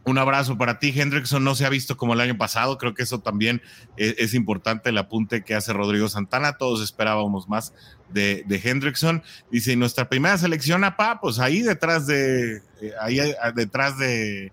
[0.04, 0.92] un abrazo para ti.
[0.94, 2.78] Hendrickson no se ha visto como el año pasado.
[2.78, 3.60] Creo que eso también
[3.96, 6.58] es, importante, el apunte que hace Rodrigo Santana.
[6.58, 7.72] Todos esperábamos más
[8.10, 9.22] de, de Hendrickson.
[9.50, 13.18] Dice, nuestra primera selección, APA, pues ahí detrás de, eh, ahí
[13.54, 14.52] detrás de,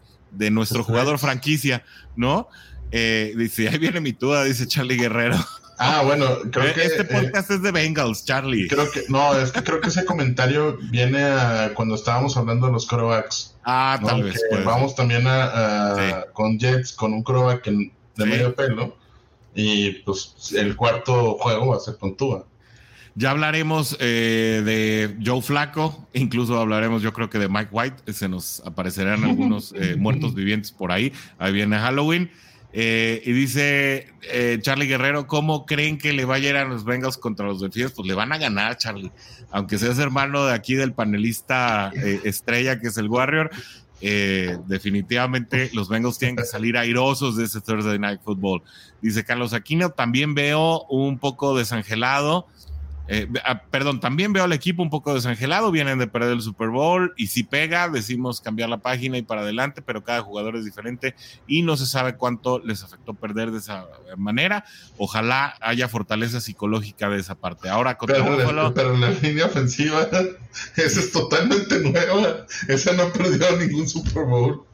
[0.52, 1.84] nuestro jugador franquicia,
[2.16, 2.48] ¿no?
[2.92, 5.38] Eh, dice, ahí viene mi duda, dice Charlie Guerrero.
[5.82, 6.84] Ah, bueno, creo eh, que.
[6.84, 8.68] Este podcast es de Bengals, Charlie.
[8.68, 12.74] Creo que, no, es que creo que ese comentario viene a cuando estábamos hablando de
[12.74, 13.56] los corebacks.
[13.64, 14.42] Ah, tal vez.
[14.66, 18.98] Vamos también a, con Jets, con un coreback de medio pelo.
[19.56, 22.46] Y pues el cuarto juego va a ser con Tua.
[23.16, 28.30] Ya hablaremos eh, de Joe Flaco, incluso hablaremos yo creo que de Mike White, se
[28.30, 32.32] nos aparecerán algunos eh, muertos vivientes por ahí, ahí viene Halloween.
[32.72, 36.84] Eh, y dice eh, Charlie Guerrero, ¿cómo creen que le va a ir a los
[36.84, 37.92] Bengals contra los Delfines?
[37.92, 39.12] Pues le van a ganar, Charlie.
[39.52, 43.50] Aunque seas hermano de aquí del panelista eh, estrella que es el Warrior,
[44.02, 48.62] definitivamente los Bengals tienen que salir airosos de ese Thursday Night Football.
[49.02, 52.48] Dice Carlos Aquino, también veo un poco desangelado
[53.12, 56.70] eh, ah, perdón, también veo al equipo un poco desangelado, vienen de perder el Super
[56.70, 60.64] Bowl y si pega, decimos cambiar la página y para adelante, pero cada jugador es
[60.64, 61.16] diferente
[61.48, 64.64] y no se sabe cuánto les afectó perder de esa manera.
[65.00, 67.68] Ojalá haya fortaleza psicológica de esa parte.
[67.68, 70.08] Ahora contra pero, pero la línea ofensiva,
[70.76, 72.46] esa es totalmente nueva.
[72.68, 74.66] Esa no perdió ningún Super Bowl.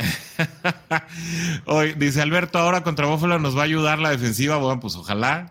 [1.66, 4.56] Hoy, dice Alberto, ahora contra Buffalo nos va a ayudar la defensiva.
[4.56, 5.50] Bueno, pues ojalá.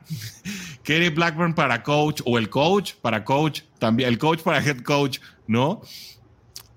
[0.90, 5.20] Kerry Blackburn para coach o el coach para coach, también el coach para head coach,
[5.46, 5.84] ¿no?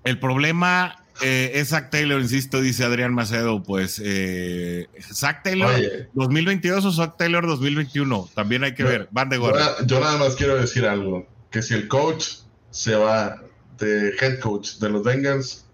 [0.03, 5.73] El problema eh, es Zach Taylor, insisto, dice Adrián Macedo, pues eh, Zach Taylor
[6.13, 9.83] 2022 o Zach Taylor 2021, también hay que ver, van de gorra.
[9.87, 13.41] Yo, nada más quiero decir algo, que si el coach se va
[13.79, 15.65] de head coach de los Bengals,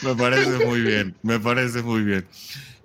[0.02, 2.26] Me parece muy bien, me parece muy bien.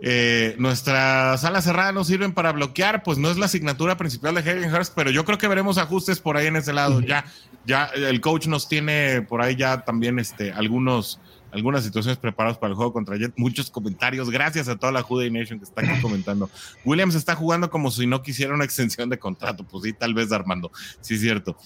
[0.00, 4.42] Eh, nuestras salas cerradas no sirven para bloquear, pues no es la asignatura principal de
[4.42, 7.00] Hayden Hurst, pero yo creo que veremos ajustes por ahí en ese lado.
[7.00, 7.24] Ya,
[7.64, 11.20] ya el coach nos tiene por ahí ya también este, algunos,
[11.54, 13.32] algunas situaciones preparadas para el juego contra Jet.
[13.36, 14.28] Muchos comentarios.
[14.28, 16.50] Gracias a toda la Juday Nation que está aquí comentando.
[16.84, 19.64] Williams está jugando como si no quisiera una extensión de contrato.
[19.64, 20.72] Pues sí, tal vez Armando.
[21.00, 21.56] Sí, cierto.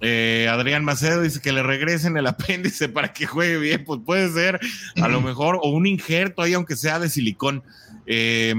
[0.00, 3.84] Eh, Adrián Macedo dice que le regresen el apéndice para que juegue bien.
[3.84, 4.60] Pues puede ser,
[5.00, 7.62] a lo mejor, o un injerto ahí, aunque sea de silicón.
[8.06, 8.54] Eh,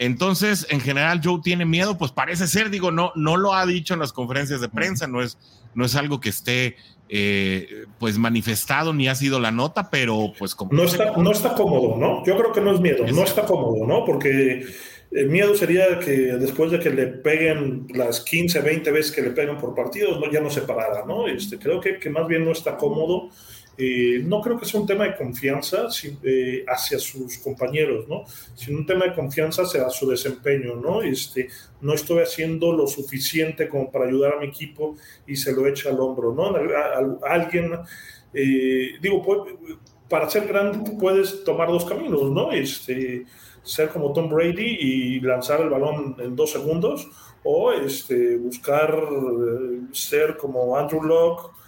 [0.00, 3.92] entonces, en general, Joe tiene miedo, pues parece ser, digo, no, no lo ha dicho
[3.92, 5.36] en las conferencias de prensa, no es,
[5.74, 6.76] no es algo que esté
[7.12, 10.72] eh, pues manifestado ni ha sido la nota, pero pues como...
[10.72, 12.24] No está, no está cómodo, ¿no?
[12.24, 14.04] Yo creo que no es miedo, no está cómodo, ¿no?
[14.04, 14.64] Porque
[15.10, 19.30] el miedo sería que después de que le peguen las 15, 20 veces que le
[19.30, 20.30] peguen por partidos, ¿no?
[20.30, 21.26] ya no se parara, ¿no?
[21.26, 23.30] Este, creo que, que más bien no está cómodo.
[23.82, 25.88] Eh, no creo que sea un tema de confianza
[26.22, 28.24] eh, hacia sus compañeros, ¿no?
[28.54, 30.76] sino un tema de confianza hacia su desempeño.
[30.76, 31.00] ¿no?
[31.00, 31.48] Este,
[31.80, 35.88] no estoy haciendo lo suficiente como para ayudar a mi equipo y se lo echa
[35.88, 36.34] al hombro.
[36.34, 36.54] ¿no?
[37.26, 37.72] alguien,
[38.34, 39.24] eh, digo,
[40.10, 42.52] para ser grande puedes tomar dos caminos, ¿no?
[42.52, 43.24] Este,
[43.62, 47.08] ser como Tom Brady y lanzar el balón en dos segundos,
[47.44, 48.94] o este, buscar
[49.92, 51.59] ser como Andrew Locke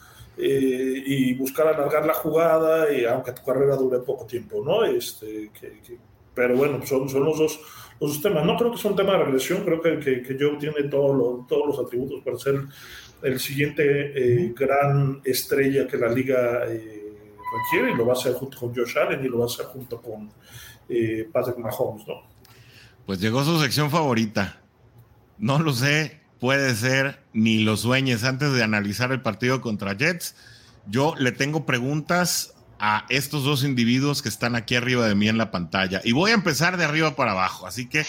[0.44, 4.84] eh, y buscar alargar la jugada, y aunque tu carrera dure poco tiempo, ¿no?
[4.84, 5.50] Este,
[6.34, 7.60] pero bueno, son, son los, dos,
[8.00, 8.44] los temas.
[8.44, 11.46] No creo que sea un tema de regresión, creo que, que, que Joe tiene todos
[11.48, 12.60] los atributos para ser
[13.22, 17.14] el siguiente eh, gran estrella que la liga eh,
[17.70, 19.66] requiere, y lo va a hacer junto con Josh Allen y lo va a hacer
[19.66, 20.28] junto con
[21.32, 22.22] Patrick Mahomes, ¿no?
[23.06, 24.60] Pues llegó su sección favorita.
[25.38, 30.34] No lo sé, puede ser, ni lo sueñes antes de analizar el partido contra Jets.
[30.88, 35.38] Yo le tengo preguntas a estos dos individuos que están aquí arriba de mí en
[35.38, 36.00] la pantalla.
[36.02, 37.68] Y voy a empezar de arriba para abajo.
[37.68, 38.04] Así que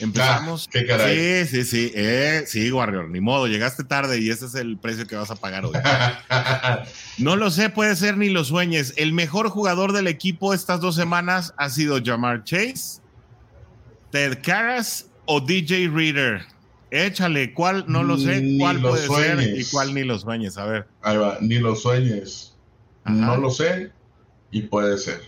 [0.00, 0.68] empezamos.
[0.74, 1.92] Ah, sí, sí, sí.
[1.94, 3.46] Eh, sí, Warrior, ni modo.
[3.46, 5.72] Llegaste tarde y ese es el precio que vas a pagar hoy.
[7.16, 8.92] no lo sé, puede ser ni lo sueñes.
[8.98, 13.00] El mejor jugador del equipo estas dos semanas ha sido Jamar Chase,
[14.10, 16.57] Ted Karras o DJ Reader.
[16.90, 17.84] Échale, ¿cuál?
[17.88, 20.86] No lo sé, cuál puede ser y cuál ni los sueñes, a ver.
[21.02, 22.56] Ahí va, ni los sueños.
[23.04, 23.92] No lo sé
[24.50, 25.20] y puede ser.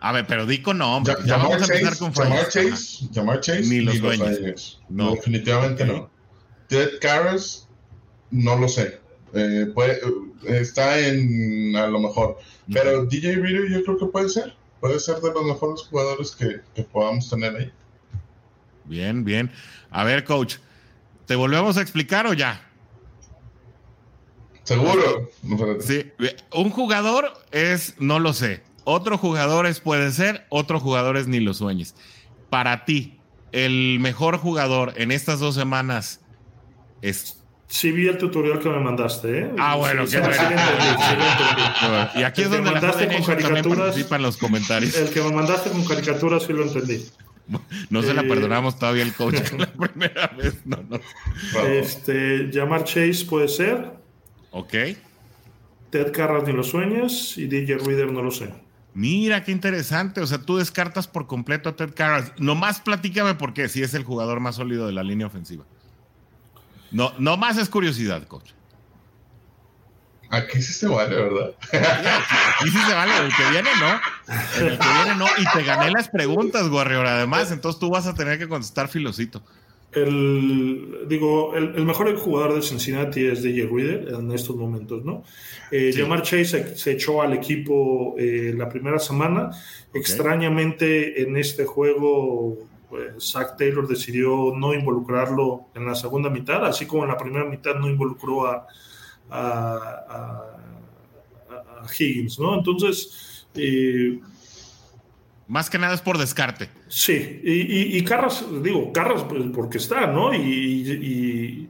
[0.00, 1.14] A ver, pero di con nombre.
[1.26, 4.80] Ya, vamos a empezar con Jamar Chase, Jamar Chase, ni los, sueños.
[4.88, 5.14] No.
[5.14, 6.10] Definitivamente no.
[6.68, 7.68] Ted Karras,
[8.30, 8.98] no lo sé.
[9.34, 10.00] Eh, puede,
[10.46, 12.38] está en a lo mejor.
[12.72, 14.54] Pero DJ Reader yo creo que puede ser.
[14.80, 17.72] Puede ser de los mejores jugadores que, que podamos tener ahí.
[18.86, 19.52] Bien, bien.
[19.90, 20.56] A ver, coach.
[21.30, 22.68] ¿Te volvemos a explicar o ya?
[24.64, 25.30] Seguro.
[25.78, 26.10] Sí,
[26.52, 28.64] un jugador es, no lo sé.
[28.82, 31.94] Otro jugador es, puede ser, otro jugador es ni lo sueñes.
[32.50, 33.20] Para ti,
[33.52, 36.20] el mejor jugador en estas dos semanas
[37.00, 37.40] es.
[37.68, 39.50] Sí, vi el tutorial que me mandaste, ¿eh?
[39.56, 44.36] Ah, bueno, sí, qué sí, Y aquí es donde mandaste la con caricaturas, en los
[44.36, 44.96] comentarios.
[44.96, 47.06] El que me mandaste con caricaturas sí lo entendí.
[47.88, 50.60] No se la eh, perdonamos todavía el coach la primera vez.
[50.64, 51.00] No, no.
[51.66, 53.92] Este, llamar Chase puede ser.
[54.50, 54.74] Ok.
[55.90, 58.50] Ted Carras ni lo sueñas y DJ Reader no lo sé.
[58.94, 60.20] Mira, qué interesante.
[60.20, 62.32] O sea, tú descartas por completo a Ted Carras.
[62.38, 65.64] Nomás platícame por qué, si es el jugador más sólido de la línea ofensiva.
[66.90, 68.50] No, no más es curiosidad, coach.
[70.30, 71.54] Aquí sí se vale, ¿verdad?
[71.72, 74.64] Aquí sí se vale, el que viene no.
[74.64, 75.26] El que viene no.
[75.38, 79.42] Y te gané las preguntas, Warrior, además, entonces tú vas a tener que contestar filosito.
[79.92, 85.24] El, digo, el, mejor jugador de Cincinnati es DJ Reader en estos momentos, ¿no?
[85.72, 89.50] Eh, Jamar Chase se, echó al equipo eh, la primera semana.
[89.92, 92.56] Extrañamente, en este juego,
[92.88, 97.44] pues, Zach Taylor decidió no involucrarlo en la segunda mitad, así como en la primera
[97.46, 98.68] mitad no involucró a,
[99.30, 100.46] a,
[101.98, 102.58] Higgins, ¿no?
[102.58, 103.46] Entonces...
[103.54, 104.20] Eh,
[105.50, 106.68] más que nada es por descarte.
[106.86, 110.32] Sí, y, Carras, digo, Carras pues, porque está, ¿no?
[110.32, 111.68] Y,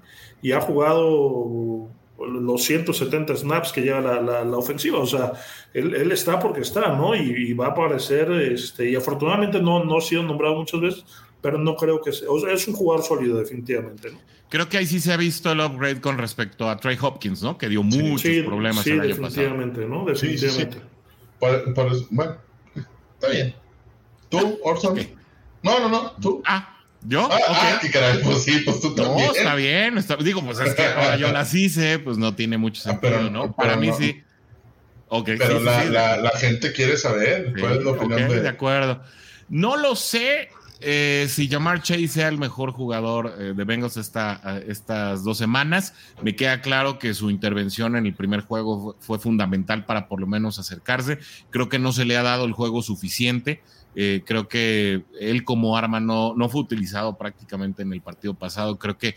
[0.55, 1.89] ha jugado
[2.19, 5.33] los 170 snaps que lleva la, ofensiva, o sea,
[5.73, 7.15] él, está porque está, ¿no?
[7.15, 11.05] Y, va a aparecer, este, y afortunadamente no, no ha sido nombrado muchas veces,
[11.41, 14.19] pero no creo que sea, o sea, es un jugador sólido definitivamente, ¿no?
[14.51, 17.57] Creo que ahí sí se ha visto el upgrade con respecto a Trey Hopkins, ¿no?
[17.57, 20.05] Que dio muchos problemas el año definitivamente, ¿no?
[20.05, 20.79] Definitivamente.
[22.11, 22.37] bueno,
[23.15, 23.55] está bien.
[24.29, 24.99] ¿Tú, Orson?
[25.63, 26.43] No, no, no, tú.
[26.45, 27.29] Ah, ¿yo?
[27.31, 29.29] Ah, ah qué caray, pues sí, pues tú también.
[29.29, 30.05] No, está bien.
[30.25, 33.55] digo, pues es que ahora yo las hice, pues no tiene mucho ah, sentido, ¿no?
[33.55, 34.21] Para mí sí.
[35.07, 38.43] Okay, pero la, la, la, gente quiere saber cuál es la opinión de...
[38.43, 39.03] de acuerdo.
[39.49, 40.49] No lo sé,
[40.83, 46.35] eh, si Jamar Chase sea el mejor jugador eh, de Bengals estas dos semanas, me
[46.35, 50.59] queda claro que su intervención en el primer juego fue, fundamental para por lo menos
[50.59, 51.19] acercarse.
[51.51, 53.61] Creo que no se le ha dado el juego suficiente.
[53.95, 58.79] Eh, creo que él como arma no, fue utilizado prácticamente en el partido pasado.
[58.79, 59.17] Creo que,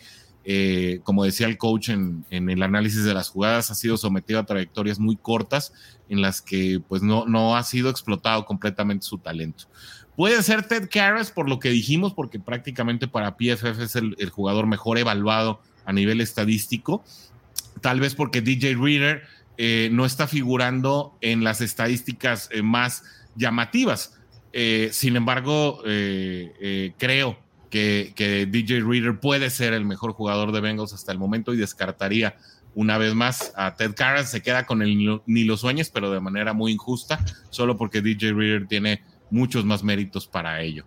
[1.04, 5.00] como decía el coach en, el análisis de las jugadas, ha sido sometido a trayectorias
[5.00, 5.72] muy cortas
[6.10, 9.68] en las que pues no ha sido explotado completamente su talento.
[10.16, 14.68] Puede ser Ted Karras por lo que dijimos, porque prácticamente para PFF es el, jugador
[14.68, 17.04] mejor evaluado a nivel estadístico.
[17.82, 19.24] Tal vez porque DJ Reader
[19.58, 23.04] eh, no está figurando en las estadísticas eh, más
[23.36, 24.20] llamativas.
[24.54, 27.40] Eh, sin embargo, creo
[27.72, 31.58] que, que, DJ Reader puede ser el mejor jugador de Bengals hasta el momento y
[31.58, 32.36] descartaría
[32.76, 34.30] una vez más a Ted Karras.
[34.30, 38.34] Se queda con el ni los sueños, pero de manera muy injusta, solo porque DJ
[38.34, 39.02] Reader tiene
[39.34, 40.86] muchos más méritos para ello.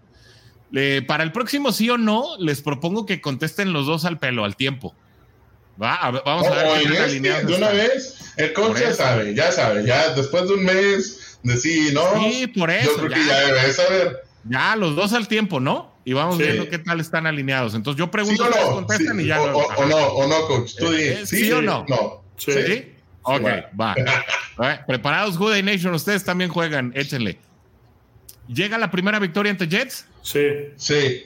[1.07, 4.57] para el próximo sí o no, les propongo que contesten los dos al pelo, al
[4.57, 4.95] tiempo.
[5.81, 6.23] ¿Va?
[6.25, 6.93] vamos a ver.
[6.93, 11.39] Este, de una vez, el coach ya sabe, ya sabe, ya después de un mes
[11.43, 12.03] de sí, ¿no?
[12.19, 12.91] Sí, por eso.
[12.97, 14.23] Yo creo ya, que ya debe saber.
[14.45, 15.95] Ya, los dos al tiempo, ¿no?
[16.05, 17.75] Y vamos viendo qué tal están alineados.
[17.75, 18.75] Entonces yo pregunto, ¿Sí o no?
[18.77, 19.43] contestan y ya.
[19.43, 20.77] O, o, no, o no, coach.
[20.79, 21.85] Tú eh, ¿Sí, o no?
[21.89, 22.23] No.
[22.39, 22.93] ¿Sí?
[23.23, 23.43] Ok,
[23.79, 23.95] va.
[24.87, 27.39] Preparados, Good Nation, ustedes también juegan, échenle.
[28.49, 30.07] ¿Llega la primera victoria ante Jets?
[30.23, 30.47] Sí.
[30.77, 31.25] Sí.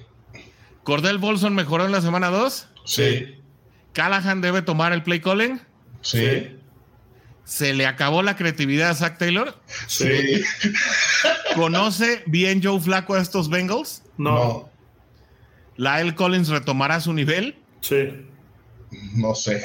[0.83, 2.69] ¿Cordell Bolson mejoró en la semana 2?
[2.85, 3.39] Sí.
[3.93, 5.61] ¿Callahan debe tomar el play calling?
[6.01, 6.57] Sí.
[7.45, 9.61] ¿Se le acabó la creatividad a Zach Taylor?
[9.87, 10.43] Sí.
[11.57, 14.03] ¿Conoce bien Joe Flaco a estos Bengals?
[14.17, 14.71] No.
[15.77, 17.59] ¿Lyle Collins retomará su nivel?
[17.81, 18.27] Sí.
[19.15, 19.63] No sé.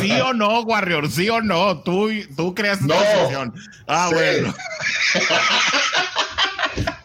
[0.00, 1.10] ¿Sí o no, Warrior?
[1.10, 1.80] ¿Sí o no?
[1.80, 2.94] Tú, tú creas no.
[2.94, 3.54] situación.
[3.86, 4.54] Ah, bueno.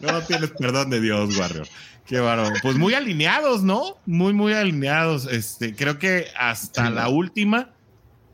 [0.00, 1.68] no tienes perdón de Dios, Warrior.
[2.06, 2.52] Qué varón.
[2.62, 3.98] Pues muy alineados, ¿no?
[4.06, 5.26] Muy, muy alineados.
[5.26, 7.70] Este, creo que hasta la última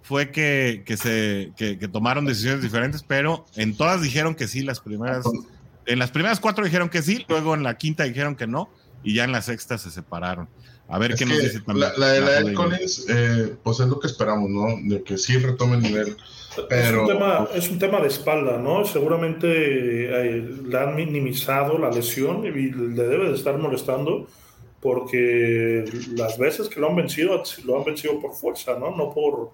[0.08, 5.26] fue que, se que, tomaron decisiones diferentes, pero en todas dijeron que sí, las primeras,
[5.84, 8.70] en las primeras cuatro dijeron que sí, luego en la quinta dijeron que no,
[9.02, 10.48] y ya en la sexta se separaron.
[10.88, 11.90] A ver qué nos dice también.
[11.98, 14.66] La, de la, Collins, eh, pues es lo que esperamos, ¿no?
[14.82, 16.16] De que sí retome el nivel.
[16.68, 18.84] Pero, es, un tema, es un tema de espalda, ¿no?
[18.86, 24.26] Seguramente eh, le han minimizado la lesión y le debe de estar molestando
[24.80, 25.84] porque
[26.14, 28.96] las veces que lo han vencido, lo han vencido por fuerza, ¿no?
[28.96, 29.50] No por,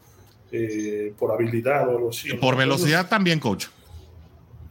[0.52, 2.32] eh, por habilidad o algo así.
[2.34, 3.66] por velocidad también, coach.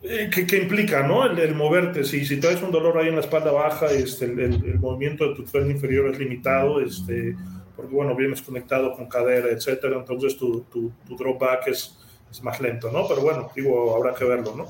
[0.06, 1.26] Eh, ¿Qué implica, ¿no?
[1.26, 2.04] El, moverte.
[2.04, 5.44] Si, si traes un dolor ahí en la espalda baja, este, el, movimiento de tu
[5.44, 7.38] tren inferior es limitado, este,
[7.74, 11.98] porque, bueno, vienes conectado con cadera, etcétera, entonces tu, tu, tu drop back es,
[12.30, 13.08] es, más lento, ¿no?
[13.08, 14.68] Pero bueno, digo, habrá que verlo, ¿no?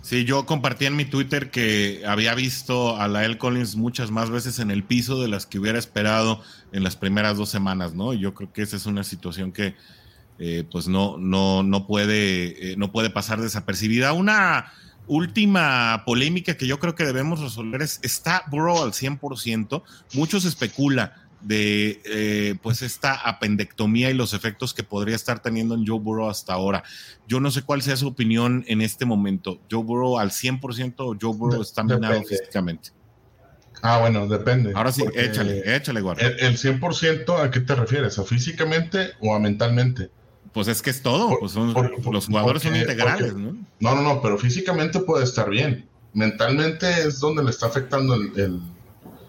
[0.00, 4.30] Sí, yo compartí en mi Twitter que había visto a la El Collins muchas más
[4.30, 6.42] veces en el piso de las que hubiera esperado
[6.72, 8.14] en las primeras dos semanas, ¿no?
[8.14, 9.74] Yo creo que esa es una situación que,
[10.38, 14.12] eh, pues no, no, no, puede, eh, no puede pasar desapercibida.
[14.12, 14.72] Una
[15.06, 19.82] última polémica que yo creo que debemos resolver es, ¿está Burrow al 100%?
[20.14, 25.86] Muchos especula de eh, pues esta apendectomía y los efectos que podría estar teniendo en
[25.86, 26.84] Joe Burrow hasta ahora.
[27.26, 29.60] Yo no sé cuál sea su opinión en este momento.
[29.70, 32.90] ¿Joe Burrow al 100% o Joe Burrow está minado físicamente?
[33.82, 34.72] Ah, bueno, depende.
[34.76, 36.24] Ahora sí, échale, échale, guarda.
[36.24, 38.18] El, el 100% a qué te refieres?
[38.18, 40.10] ¿A físicamente o a mentalmente?
[40.52, 43.56] Pues es que es todo, pues los jugadores son integrales, ¿no?
[43.80, 45.88] No, no, no, pero físicamente puede estar bien.
[46.12, 48.60] Mentalmente es donde le está afectando el.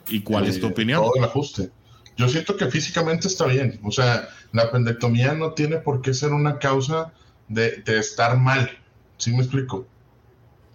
[0.10, 1.02] ¿Y cuál es tu opinión?
[1.02, 1.70] Todo el ajuste.
[2.18, 3.80] Yo siento que físicamente está bien.
[3.84, 7.14] O sea, la apendectomía no tiene por qué ser una causa
[7.48, 8.70] de, estar mal.
[9.18, 9.88] ¿Sí me explico?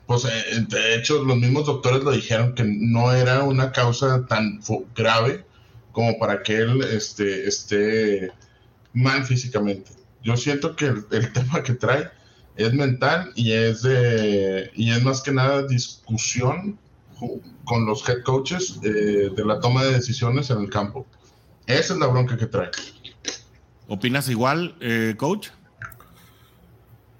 [0.06, 4.60] Pues eh, de hecho, los mismos doctores lo dijeron que no era una causa tan
[4.96, 5.44] grave
[5.92, 8.32] como para que él este, esté
[8.94, 12.08] mal físicamente yo siento que el, tema que trae
[12.56, 16.78] es mental y es de y es más que nada discusión
[17.64, 21.06] con los head coaches eh, de la toma de decisiones en el campo.
[21.66, 22.70] Esa es la bronca que trae.
[23.88, 25.48] ¿Opinas igual, eh, coach?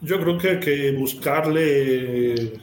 [0.00, 2.60] Yo creo que, que buscarle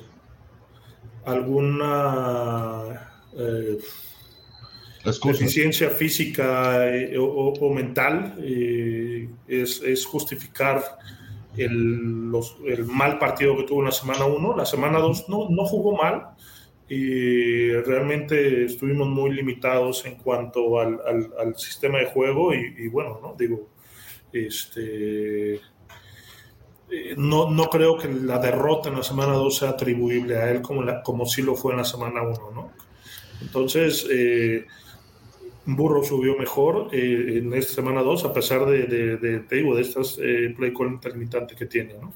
[1.25, 3.77] alguna eh,
[5.05, 10.83] deficiencia física eh, o, mental eh, es, justificar
[11.57, 12.31] el,
[12.85, 14.57] mal partido que tuvo en la semana 1.
[14.57, 16.29] La semana 2 no, no jugó mal
[16.87, 23.35] y realmente estuvimos muy limitados en cuanto al, sistema de juego y, bueno, ¿no?
[23.37, 23.69] Digo,
[24.31, 25.61] este...
[26.87, 30.61] Eh, no, no creo que la derrota en la semana 2 sea atribuible a él
[30.61, 32.71] como, la, como sí lo fue en la semana 1, ¿no?
[33.41, 34.65] Entonces, eh,
[35.65, 40.17] Burro subió mejor eh, en esta semana 2, a pesar de, de, de, de estas
[40.21, 42.13] eh, play call intermitente que tiene, ¿no?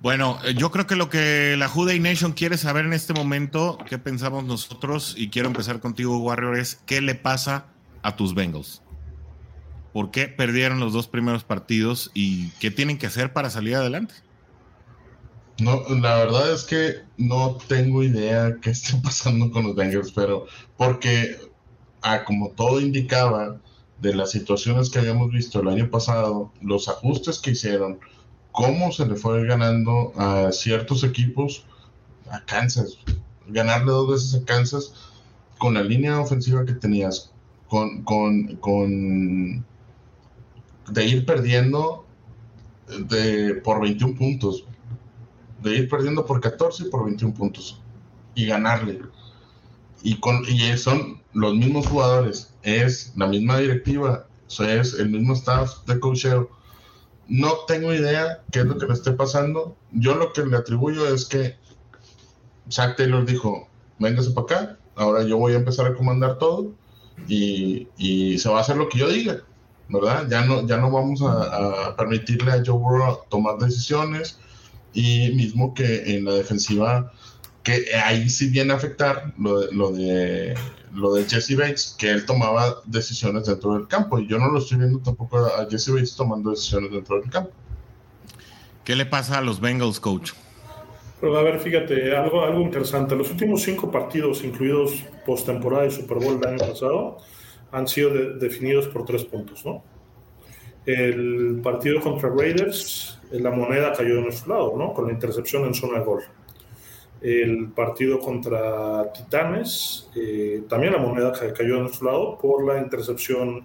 [0.00, 3.78] Bueno, eh, yo creo que lo que la Juday Nation quiere saber en este momento,
[3.88, 7.66] qué pensamos nosotros, y quiero empezar contigo, Warrior, es qué le pasa
[8.02, 8.82] a tus Bengals.
[9.92, 14.14] ¿Por qué perdieron los dos primeros partidos y qué tienen que hacer para salir adelante?
[15.58, 20.46] No, la verdad es que no tengo idea qué está pasando con los Bengals, pero
[20.76, 21.38] porque
[22.26, 23.58] como todo indicaba
[24.00, 27.98] de las situaciones que habíamos visto el año pasado, los ajustes que hicieron,
[28.52, 31.64] cómo se le fue ganando a ciertos equipos,
[32.30, 32.98] a Kansas,
[33.48, 34.92] ganarle dos veces a Kansas
[35.58, 37.32] con la línea ofensiva que tenías,
[37.68, 39.64] con, con, con
[40.90, 42.04] de ir perdiendo
[43.08, 44.64] de, por 21 puntos,
[45.62, 47.80] de ir perdiendo por 14 y por 21 puntos.
[48.34, 49.00] Y ganarle.
[50.02, 55.84] Y, con, y son los mismos jugadores, es la misma directiva, es el mismo staff
[55.86, 56.48] de coacheo.
[57.26, 59.76] No tengo idea qué es lo que le esté pasando.
[59.92, 61.56] Yo lo que le atribuyo es que
[62.70, 63.68] Zach Taylor dijo,
[63.98, 66.72] véngase para acá, ahora yo voy a empezar a comandar todo
[67.28, 69.42] y, y, se va a hacer lo que yo diga,
[69.88, 70.26] ¿verdad?
[70.28, 74.38] Ya no, ya no vamos a, a permitirle a Joe Burrow tomar decisiones
[74.92, 77.12] y mismo que en la defensiva
[77.62, 80.54] que ahí sí viene a afectar lo de, lo de,
[80.94, 84.18] lo de Jesse Bates, que él tomaba decisiones dentro del campo.
[84.18, 87.50] Y yo no lo estoy viendo tampoco a Jesse Bates tomando decisiones dentro del campo.
[88.84, 90.32] ¿Qué le pasa a los Bengals, coach?
[91.20, 93.16] Pero a ver, fíjate, algo, algo interesante.
[93.16, 97.18] Los últimos cinco partidos, incluidos postemporada y Super Bowl del año pasado,
[97.72, 99.82] han sido definidos por tres puntos, ¿no?
[100.84, 104.92] El partido contra Raiders, la moneda cayó de nuestro lado, ¿no?
[104.92, 106.22] Con la intercepción en zona de gol
[107.24, 113.64] el partido contra Titanes, eh, también la moneda cayó a nuestro lado por la intercepción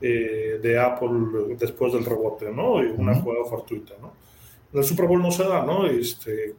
[0.00, 2.80] eh, de Apple después del rebote, ¿no?
[2.84, 4.12] Y una jugada fortuita, ¿no?
[4.72, 5.86] En el Super Bowl no se da, ¿no?
[5.86, 6.54] Este,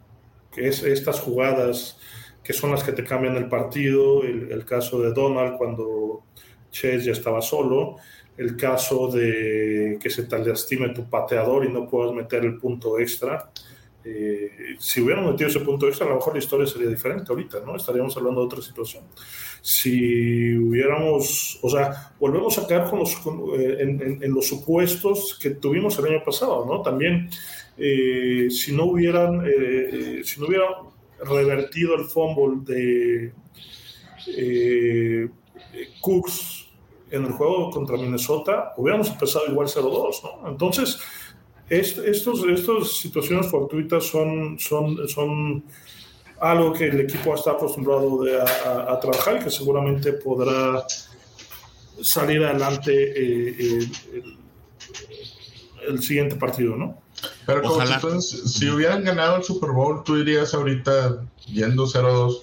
[0.51, 1.97] que es estas jugadas
[2.43, 6.23] que son las que te cambian el partido, el, el caso de Donald cuando
[6.69, 7.95] Chase ya estaba solo,
[8.35, 12.99] el caso de que se te lastime tu pateador y no puedas meter el punto
[12.99, 13.49] extra,
[14.07, 17.61] eh, si hubiéramos metido ese punto extra, a lo mejor la historia sería diferente ahorita,
[17.65, 17.75] ¿no?
[17.75, 19.03] Estaríamos hablando de otra situación.
[19.61, 23.15] Si hubiéramos, o sea, volvemos a caer con los,
[23.57, 23.77] eh,
[24.21, 26.83] en, los supuestos que tuvimos el año pasado, ¿no?
[26.83, 27.31] También,
[27.79, 29.43] eh, si no hubieran,
[30.23, 30.67] si no hubiera
[31.23, 33.33] revertido el fumble de
[35.99, 36.69] Cooks
[37.09, 40.47] en el juego contra Minnesota, hubiéramos empezado igual 0-2, ¿no?
[40.47, 40.99] Entonces,
[41.69, 45.63] estos, estas situaciones fortuitas son, son, son
[46.39, 48.21] algo que el equipo está acostumbrado
[48.87, 50.85] a, trabajar y que seguramente podrá
[52.01, 53.89] salir adelante eh,
[55.87, 57.01] el, siguiente partido, ¿no?
[57.45, 62.41] Pero entonces, si hubieran ganado el Super Bowl, tú dirías ahorita yendo 0-2,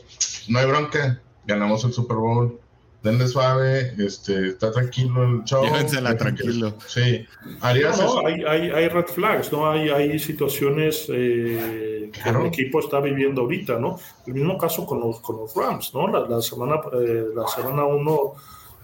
[0.48, 2.61] no hay bronca, ganamos el Super Bowl
[3.02, 5.64] denle suave, este, está tranquilo el show.
[5.64, 6.74] Llévensela tranquilo.
[6.86, 7.26] Sí.
[7.60, 9.68] ¿Harías no, no hay, hay, hay, red flags, ¿no?
[9.68, 13.98] Hay, hay situaciones eh, que el equipo está viviendo ahorita, ¿no?
[14.26, 16.06] El mismo caso con los, con los Rams, ¿no?
[16.08, 18.34] La, la semana eh, la semana uno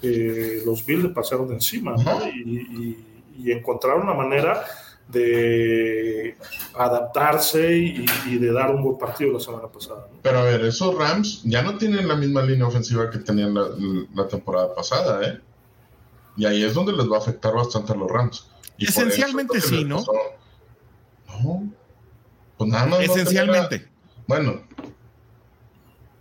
[0.03, 2.27] eh, los Bills le pasaron encima, ¿no?
[2.29, 4.64] Y, y, y encontraron una manera
[5.09, 6.37] de
[6.75, 10.07] adaptarse y, de dar un buen partido la semana pasada.
[10.23, 14.29] Pero a ver, esos Rams ya no tienen la misma línea ofensiva que tenían la,
[14.29, 15.41] temporada pasada, ¿eh?
[16.37, 18.49] Y ahí es donde les va a afectar bastante a los Rams.
[18.79, 20.05] Esencialmente sí, ¿no?
[21.43, 21.73] No.
[22.57, 23.01] Pues nada más.
[23.01, 23.89] Esencialmente.
[24.27, 24.63] bueno.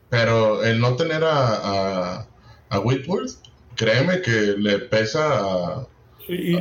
[0.10, 2.28] Pero el no tener a, a,
[2.70, 3.32] a Whitworth,
[3.76, 5.88] créeme que le pesa a
[6.28, 6.60] y,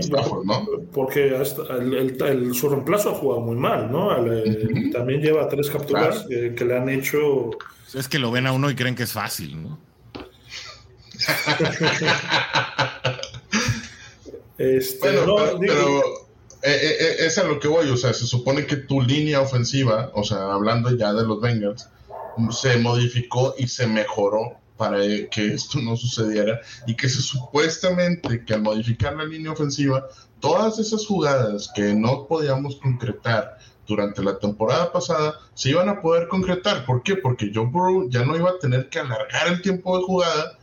[0.92, 4.10] Porque el, su reemplazo ha jugado muy mal, ¿no?
[4.92, 7.50] También lleva tres capturas que, le han hecho.
[7.94, 9.78] Es que lo ven a uno y creen que es fácil, ¿no?
[14.58, 15.58] este, pero,
[16.62, 19.40] eh, eh, eh, es a lo que voy, o sea, se supone que tu línea
[19.40, 21.88] ofensiva, o sea, hablando ya de los Bengals,
[22.50, 24.98] se modificó y se mejoró para
[25.30, 30.06] que esto no sucediera y que se supuestamente que al modificar la línea ofensiva,
[30.40, 36.28] todas esas jugadas que no podíamos concretar durante la temporada pasada se iban a poder
[36.28, 36.84] concretar.
[36.84, 37.16] ¿Por qué?
[37.16, 40.58] Porque Joe Burrow ya no iba a tener que alargar el tiempo de jugada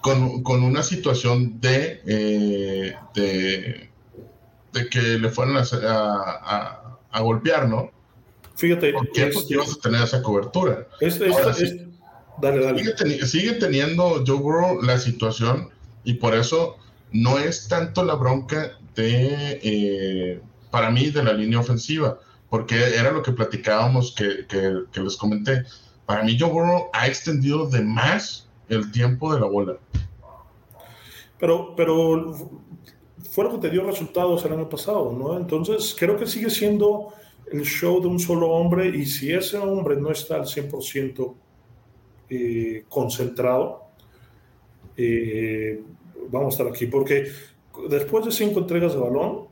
[0.00, 3.90] con, con una situación de, eh, de,
[4.72, 7.90] de, que le fueran a, a, a, golpear, ¿no?
[8.54, 9.26] Fíjate, ¿Por qué?
[9.26, 10.86] Porque ibas a tener esa cobertura.
[11.00, 11.20] Es,
[12.40, 13.26] Dale, dale.
[13.26, 15.70] Sigue, teniendo Joe Burrow la situación
[16.04, 16.76] y por eso
[17.10, 22.18] no es tanto la bronca de, eh, para mí, de la línea ofensiva,
[22.48, 25.64] porque era lo que platicábamos que, que, les comenté.
[26.06, 29.76] Para mí, Joe Burrow ha extendido de más el tiempo de la bola.
[31.38, 32.34] Pero, pero
[33.30, 35.36] fue lo que te dio resultados el año pasado, ¿no?
[35.36, 37.12] Entonces, creo que sigue siendo
[37.50, 41.34] el show de un solo hombre y si ese hombre no está al 100%
[42.30, 43.84] eh, concentrado,
[44.98, 45.80] eh,
[46.30, 47.26] vamos a estar aquí, porque
[47.88, 49.46] después de cinco entregas de balón,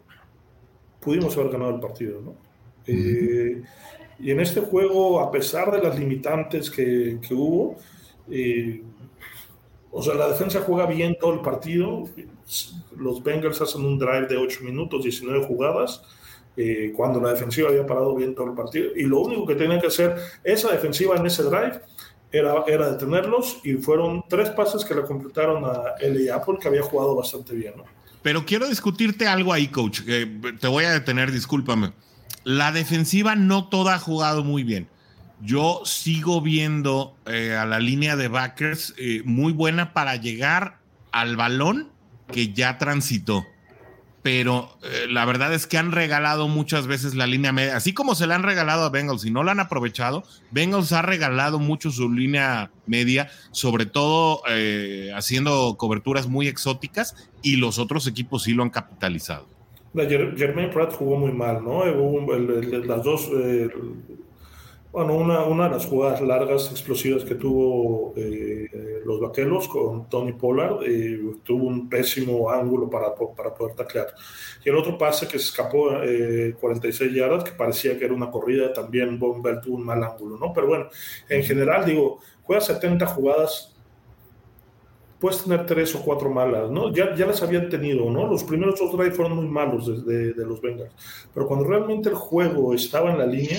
[1.00, 2.34] pudimos haber ganado el partido.
[2.86, 3.62] Eh,
[4.18, 7.76] y en este juego, a pesar de las limitantes que, hubo,
[9.90, 12.04] o sea, la defensa juega bien todo el partido.
[12.94, 16.02] Los Bengals hacen un drive de 8 minutos, 19 jugadas,
[16.94, 18.90] cuando la defensiva había parado bien todo el partido.
[18.94, 21.80] Y lo único que tenían que hacer esa defensiva en ese drive
[22.36, 26.36] era, detenerlos y fueron tres pases que le completaron a L.A.
[26.36, 27.74] Apple, que había jugado bastante bien.
[27.76, 27.84] ¿no?
[28.22, 30.00] Pero quiero discutirte algo ahí, coach.
[30.04, 31.92] te voy a detener, discúlpame.
[32.44, 34.88] La defensiva no toda ha jugado muy bien.
[35.40, 40.78] Yo sigo viendo eh, a la línea de backers eh, muy buena para llegar
[41.12, 41.90] al balón
[42.32, 43.46] que ya transitó.
[44.26, 48.16] Pero eh, la verdad es que han regalado muchas veces la línea media, así como
[48.16, 50.24] se la han regalado a Bengals y no la han aprovechado.
[50.50, 54.42] Bengals ha regalado mucho su línea media, sobre todo
[55.14, 59.46] haciendo coberturas muy exóticas y los otros equipos sí lo han capitalizado.
[59.94, 61.84] Jermaine Pratt jugó muy mal, ¿no?
[61.86, 63.30] las dos,
[64.92, 70.32] bueno, una, una, de las jugadas largas, explosivas que tuvo eh, los vaqueros con Tony
[70.32, 74.08] Pollard, eh, tuvo un pésimo ángulo para, para poder taclear.
[74.64, 78.30] Y el otro pase que se escapó eh, 46 yardas, que parecía que era una
[78.30, 80.52] corrida, también Von Bell tuvo un mal ángulo, ¿no?
[80.54, 80.88] Pero bueno,
[81.28, 83.76] en general, digo, juega 70 jugadas,
[85.20, 86.92] puedes tener tres o cuatro malas, ¿no?
[86.92, 88.26] Ya, ya las habían tenido, ¿no?
[88.26, 90.92] Los primeros dos drives fueron muy malos de, de los Bengals,
[91.34, 93.58] pero cuando realmente el juego estaba en la línea,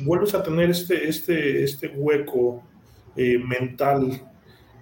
[0.00, 2.62] vuelves a tener este, este, este hueco
[3.16, 4.30] eh, mental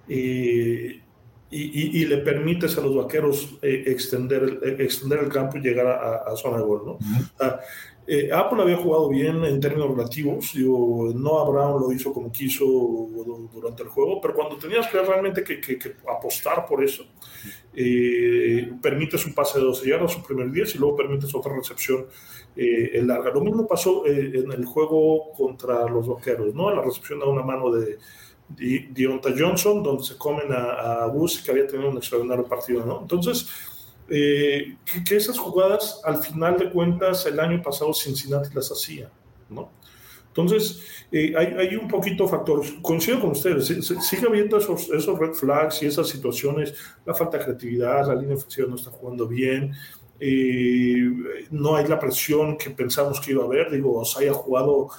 [0.09, 1.01] eh,
[1.49, 6.35] y, y, le permites a los vaqueros eh, extender, extender el campo y llegar a,
[6.35, 6.81] zona de gol.
[6.85, 6.97] ¿no?
[8.33, 12.65] Apple había jugado bien en términos relativos, digo, Noah Brown lo hizo como quiso
[13.53, 17.05] durante el juego, pero cuando tenías que realmente que, que, apostar por eso,
[18.81, 22.05] permites un pase de 12 yardas su primer 10 y luego permites otra recepción
[22.55, 23.31] eh, larga.
[23.31, 26.73] Lo mismo pasó eh, en el juego contra los Vaqueros, ¿no?
[26.73, 27.97] La recepción a una mano de,
[28.47, 33.01] Dionta Johnson, donde se comen a, a Bus, que había tenido un extraordinario partido, ¿no?
[33.01, 33.49] Entonces,
[34.07, 39.09] eh, que, esas jugadas, al final de cuentas, el año pasado Cincinnati las hacía,
[39.49, 39.71] ¿no?
[40.27, 45.81] Entonces, hay, hay, un poquito factor, coincido con ustedes, sigue habiendo esos, esos red flags
[45.81, 46.73] y esas situaciones,
[47.05, 49.73] la falta de creatividad, la línea ofensiva no está jugando bien,
[50.19, 53.71] no hay la presión que pensamos que iba a haber.
[53.71, 54.89] Digo, se haya jugado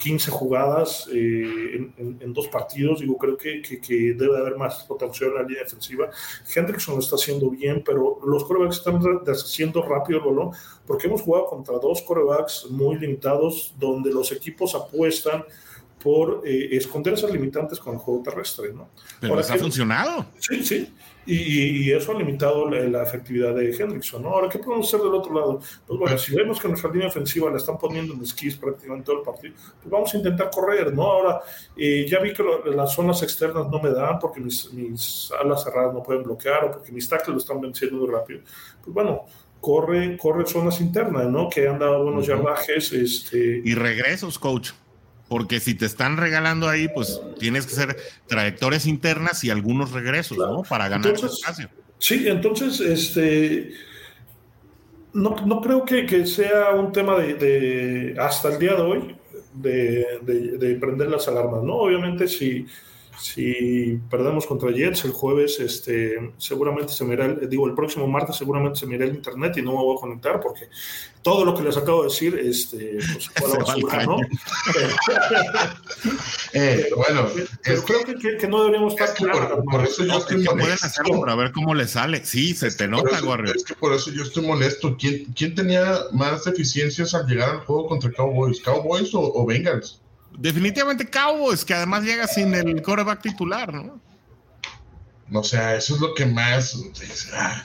[0.00, 3.00] 15 jugadas eh, en, dos partidos.
[3.00, 6.10] Digo, creo que, que, debe haber más potencial en la línea defensiva.
[6.52, 10.50] Hendrickson lo está haciendo bien, pero los corebacks están deshaciendo rápido el balón
[10.86, 15.44] porque hemos jugado contra dos corebacks muy limitados donde los equipos apuestan
[16.02, 18.72] por eh, esconder esas limitantes con el juego terrestre.
[18.72, 18.88] ¿no?
[19.20, 20.26] Pero ha funcionado.
[20.38, 20.92] Sí, sí.
[21.26, 24.22] Y, eso ha limitado la, efectividad de Hendrickson.
[24.22, 24.30] ¿no?
[24.30, 25.60] Ahora, ¿qué podemos hacer del otro lado?
[25.86, 29.18] Pues bueno, si vemos que nuestra línea ofensiva la están poniendo en esquís prácticamente todo
[29.18, 31.02] el partido, pues vamos a intentar correr, ¿no?
[31.02, 31.40] Ahora,
[31.76, 32.44] eh, ya vi que
[32.74, 36.70] las zonas externas no me dan porque mis, mis, alas cerradas no pueden bloquear o
[36.72, 38.40] porque mis tackles lo están venciendo muy rápido.
[38.82, 39.26] Pues bueno,
[39.60, 41.48] corre, corre zonas internas, ¿no?
[41.48, 42.92] Que han dado buenos yardajes.
[42.92, 43.60] Este...
[43.64, 44.70] Y regresos, coach
[45.30, 50.36] porque si te están regalando ahí, pues tienes que hacer trayectorias internas y algunos regresos,
[50.36, 50.64] ¿no?
[50.64, 51.70] Para ganar espacio.
[51.98, 53.70] Sí, entonces, este,
[55.12, 59.16] no, no creo que, que, sea un tema de, de, hasta el día de hoy,
[59.54, 61.76] de, de, de prender las alarmas, ¿no?
[61.76, 62.66] Obviamente, si
[63.20, 68.36] si perdemos contra Jets el jueves, este, seguramente se mira, el, digo, el próximo martes
[68.36, 70.68] seguramente se mira el internet y no me voy a conectar porque
[71.22, 72.98] todo lo que les acabo de decir, este,
[73.38, 73.52] pues
[73.98, 74.16] se ¿no?
[76.54, 77.28] eh, bueno,
[77.62, 79.62] pero creo que, que, no deberíamos estar claros.
[79.70, 80.56] Por, eso yo estoy molesto.
[80.56, 82.24] Pueden hacerlo para ver cómo le sale.
[82.24, 83.54] Sí, se te nota, Warrior.
[83.54, 84.96] Es que por eso yo estoy molesto.
[84.98, 88.62] ¿Quién, ¿Quién tenía más deficiencias al llegar al juego contra Cowboys?
[88.62, 90.00] ¿Cowboys o, o Bengals?
[90.40, 94.00] Definitivamente Cowboys, que además llega sin el coreback titular, ¿no?
[95.32, 96.76] O sea, eso es lo que más.
[97.34, 97.62] Ah.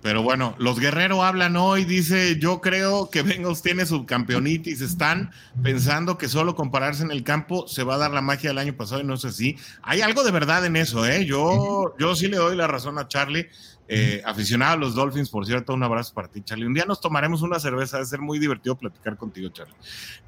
[0.00, 5.32] Pero bueno, los guerreros hablan hoy, dice, yo creo que Bengals tiene subcampeonitis, están
[5.62, 8.74] pensando que solo compararse en el campo se va a dar la magia del año
[8.74, 9.58] pasado y no sé si.
[9.82, 11.26] Hay algo de verdad en eso, ¿eh?
[11.26, 13.48] Yo, yo sí le doy la razón a Charlie.
[13.88, 16.66] Eh, aficionado a los Dolphins, por cierto, un abrazo para ti, Charlie.
[16.66, 19.74] Un día nos tomaremos una cerveza, debe ser muy divertido platicar contigo, Charlie.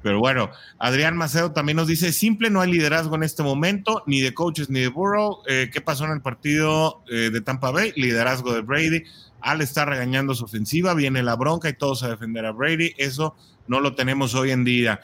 [0.03, 4.21] Pero bueno, Adrián Macedo también nos dice: simple, no hay liderazgo en este momento, ni
[4.21, 5.39] de coaches ni de Burrow.
[5.47, 7.93] Eh, ¿Qué pasó en el partido eh, de Tampa Bay?
[7.95, 9.03] Liderazgo de Brady.
[9.41, 12.93] Al estar regañando su ofensiva, viene la bronca y todos a defender a Brady.
[12.97, 13.35] Eso
[13.67, 15.01] no lo tenemos hoy en día.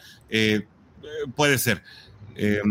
[1.36, 1.84] puede ser.
[2.36, 2.62] Eh,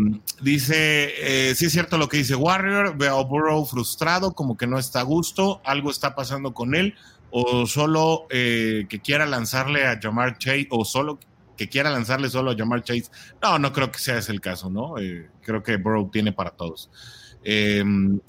[0.41, 4.67] dice, eh, sí es cierto lo que dice Warrior, veo a Burrow frustrado, como que
[4.67, 6.95] no está a gusto, algo está pasando con él,
[7.29, 11.19] o solo eh, que quiera lanzarle a Jamar Chase, o solo
[11.57, 13.05] que quiera lanzarle solo a Jamar Chase.
[13.41, 14.95] No, no creo que sea ese el caso, ¿no?
[15.41, 16.89] creo que Burrow tiene para todos.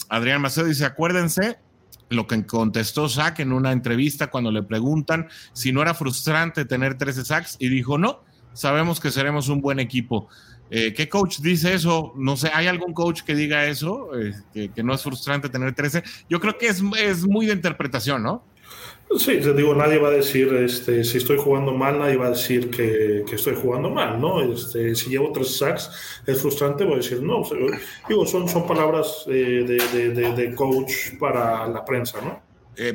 [0.08, 1.58] Adrián Macedo dice, acuérdense
[2.12, 6.98] lo que contestó Zach en una entrevista cuando le preguntan si no era frustrante tener
[6.98, 8.20] 13 sacks y dijo, no,
[8.52, 10.28] sabemos que seremos un buen equipo.
[10.74, 12.14] Eh, ¿Qué coach dice eso?
[12.16, 14.08] No sé, ¿hay algún coach que diga eso?
[14.18, 16.02] Eh, que, no es frustrante tener 13.
[16.30, 18.42] Yo creo que es, es muy de interpretación, ¿no?
[19.18, 22.30] Sí, te digo, nadie va a decir, este, si estoy jugando mal, nadie va a
[22.30, 24.40] decir que, estoy jugando mal, ¿no?
[24.40, 27.42] Este, si llevo tres sacks, es frustrante, voy a decir, no.
[28.08, 32.40] digo, son, son palabras eh, de, coach para la prensa, ¿no?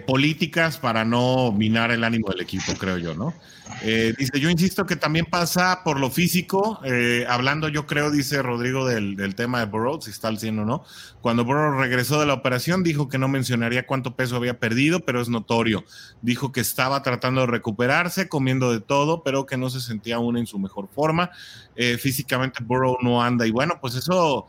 [0.05, 3.33] Políticas para no minar el ánimo del equipo, creo yo, ¿no?
[3.81, 8.41] Eh, dice, yo insisto que también pasa por lo físico, eh, hablando yo creo, dice
[8.41, 10.83] Rodrigo, del, tema de Burrow, si está al 100 o no.
[11.21, 15.21] Cuando Burrow regresó de la operación, dijo que no mencionaría cuánto peso había perdido, pero
[15.21, 15.83] es notorio.
[16.21, 20.37] Dijo que estaba tratando de recuperarse, comiendo de todo, pero que no se sentía aún
[20.37, 21.31] en su mejor forma.
[21.75, 24.47] Eh, físicamente Burrow no anda y bueno, pues eso...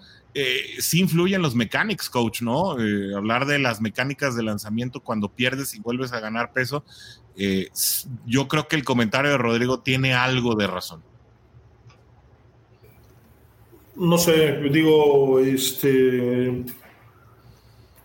[0.78, 2.72] sí influye en los mechanics, coach, ¿no?
[3.16, 6.84] hablar de las mecánicas de lanzamiento cuando pierdes y vuelves a ganar peso,
[7.40, 7.70] eh,
[8.26, 11.02] yo creo que el comentario de Rodrigo tiene algo de razón.
[13.94, 16.64] No sé, digo, este,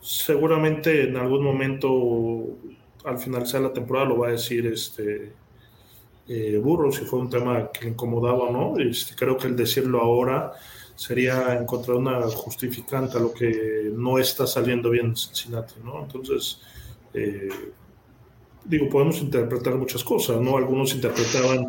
[0.01, 2.57] seguramente en algún momento
[3.03, 5.33] al finalizar la temporada lo va a decir este
[6.27, 8.79] eh, Burro si fue un tema que le incomodaba o no.
[8.79, 10.53] Este, creo que el decirlo ahora
[10.95, 16.03] sería encontrar una justificante a lo que no está saliendo bien en Cincinnati, ¿no?
[16.03, 16.61] Entonces,
[17.13, 17.49] eh,
[18.65, 20.57] digo, podemos interpretar muchas cosas, ¿no?
[20.57, 21.67] Algunos interpretaban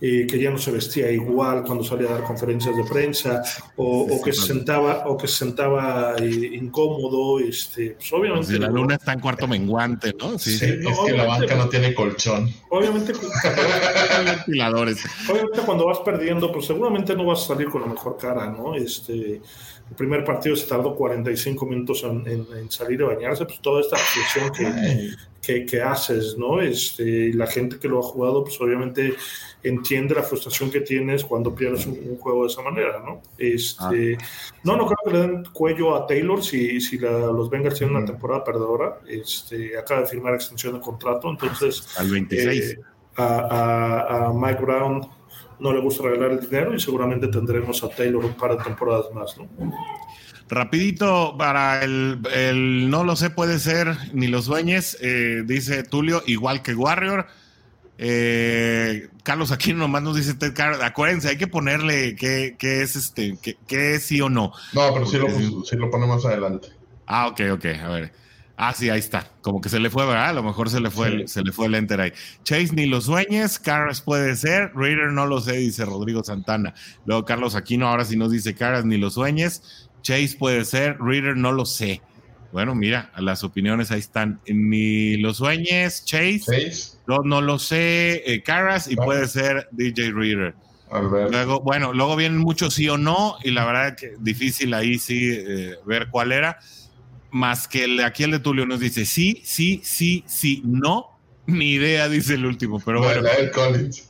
[0.00, 3.42] eh, que ya no se vestía igual cuando salía a dar conferencias de prensa,
[3.76, 8.46] o, que se sentaba, o que se sentaba eh, incómodo, este, pues obviamente.
[8.46, 10.38] Si la luna está en cuarto menguante, ¿no?
[10.38, 12.50] Sí, es que la banca no tiene colchón.
[12.70, 13.12] Obviamente,
[14.24, 15.04] ventiladores.
[15.28, 18.74] Obviamente cuando vas perdiendo, pues seguramente no vas a salir con la mejor cara, ¿no?
[18.74, 19.40] Este,
[19.88, 24.52] el primer partido se tardó 45 minutos en, salir a bañarse, pues toda esta reflexión
[24.52, 25.10] que,
[25.46, 26.60] que, haces, ¿no?
[26.60, 29.14] Este, la gente que lo ha jugado, pues obviamente
[29.62, 33.22] entiende la frustración que tienes cuando pierdes un, juego de esa manera, ¿no?
[33.38, 34.24] Este, ah.
[34.64, 38.04] No, no creo que le den cuello a Taylor si, si los Bengals tienen una
[38.04, 39.00] temporada perdedora.
[39.06, 41.86] Este, acaba de firmar extensión de contrato, entonces...
[41.96, 42.70] Al 26.
[42.70, 42.80] Eh,
[43.18, 45.15] a, a Mike Brown
[45.58, 49.06] no le gusta regalar el dinero y seguramente tendremos a Taylor un par de temporadas
[49.14, 49.48] más, ¿no?
[50.48, 56.62] Rapidito, para el, no lo sé, puede ser ni los dueños, eh, dice Tulio, igual
[56.62, 57.26] que Warrior.
[57.98, 60.36] Eh, Carlos aquí nomás nos dice
[60.82, 64.52] acuérdense, hay que ponerle qué, es este, qué, es sí o no.
[64.72, 66.68] No, pero sí lo, sí lo ponemos adelante.
[67.06, 68.12] Ah, ok, ok, a ver.
[68.58, 69.30] Ah, sí, ahí está.
[69.42, 70.30] Como que se le fue, ¿verdad?
[70.30, 72.12] A lo mejor se le fue, el, se le fue el enter ahí.
[72.42, 76.72] Chase ni lo sueñes, Carras puede ser, Reader no lo sé, dice Rodrigo Santana.
[77.04, 81.36] Luego Carlos Aquino ahora sí nos dice Carras ni lo sueñes, Chase puede ser, Reader
[81.36, 82.00] no lo sé.
[82.50, 84.40] Bueno, mira, las opiniones ahí están.
[84.46, 86.94] Ni lo sueñes, Chase.
[87.06, 90.54] No, no lo sé, eh, Carras y puede ser DJ Reader.
[90.90, 95.28] Luego, bueno, luego vienen muchos sí o no, y la verdad que difícil ahí sí
[95.30, 96.58] eh, ver cuál era
[97.36, 101.72] más que el, aquí el de Tulio nos dice sí, sí, sí, sí, no, ni
[101.72, 103.22] idea, dice el último, pero bueno.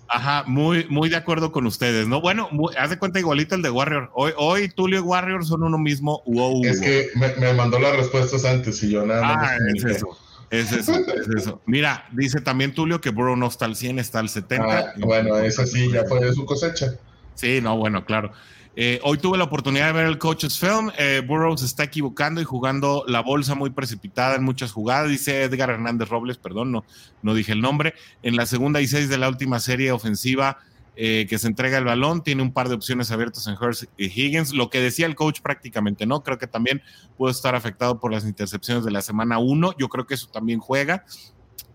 [0.09, 2.21] Ajá, muy, muy de acuerdo con ustedes, ¿no?
[2.21, 2.49] Bueno,
[2.79, 4.11] haz de cuenta igualito el de Warrior.
[4.15, 6.23] Hoy, hoy Tulio y Warrior son uno mismo.
[6.65, 9.51] es que me, mandó las respuestas antes y yo nada más.
[9.51, 10.19] Ah, es eso.
[10.49, 11.61] Es eso, es eso.
[11.67, 14.79] Mira, dice también Tulio que Burrow no está al 100, está al 70.
[14.79, 16.95] Ah, bueno, esa sí, ya fue de su cosecha.
[17.35, 18.31] Sí, no, bueno, claro.
[18.79, 20.91] Eh, hoy tuve la oportunidad de ver el Coach's Film.
[20.99, 25.09] Eh, Burroughs está equivocando y jugando la bolsa muy precipitada en muchas jugadas.
[25.09, 26.85] Dice Edgar Hernández Robles, perdón, no,
[27.23, 27.95] no dije el nombre.
[28.23, 30.59] En la segunda y seis de la última serie ofensiva
[30.95, 34.07] eh, que se entrega el balón, tiene un par de opciones abiertas en Hurst y
[34.07, 34.53] Higgins.
[34.53, 36.23] Lo que decía el coach prácticamente, ¿no?
[36.23, 36.83] Creo que también
[37.17, 39.73] puede estar afectado por las intercepciones de la semana uno.
[39.79, 41.05] Yo creo que eso también juega.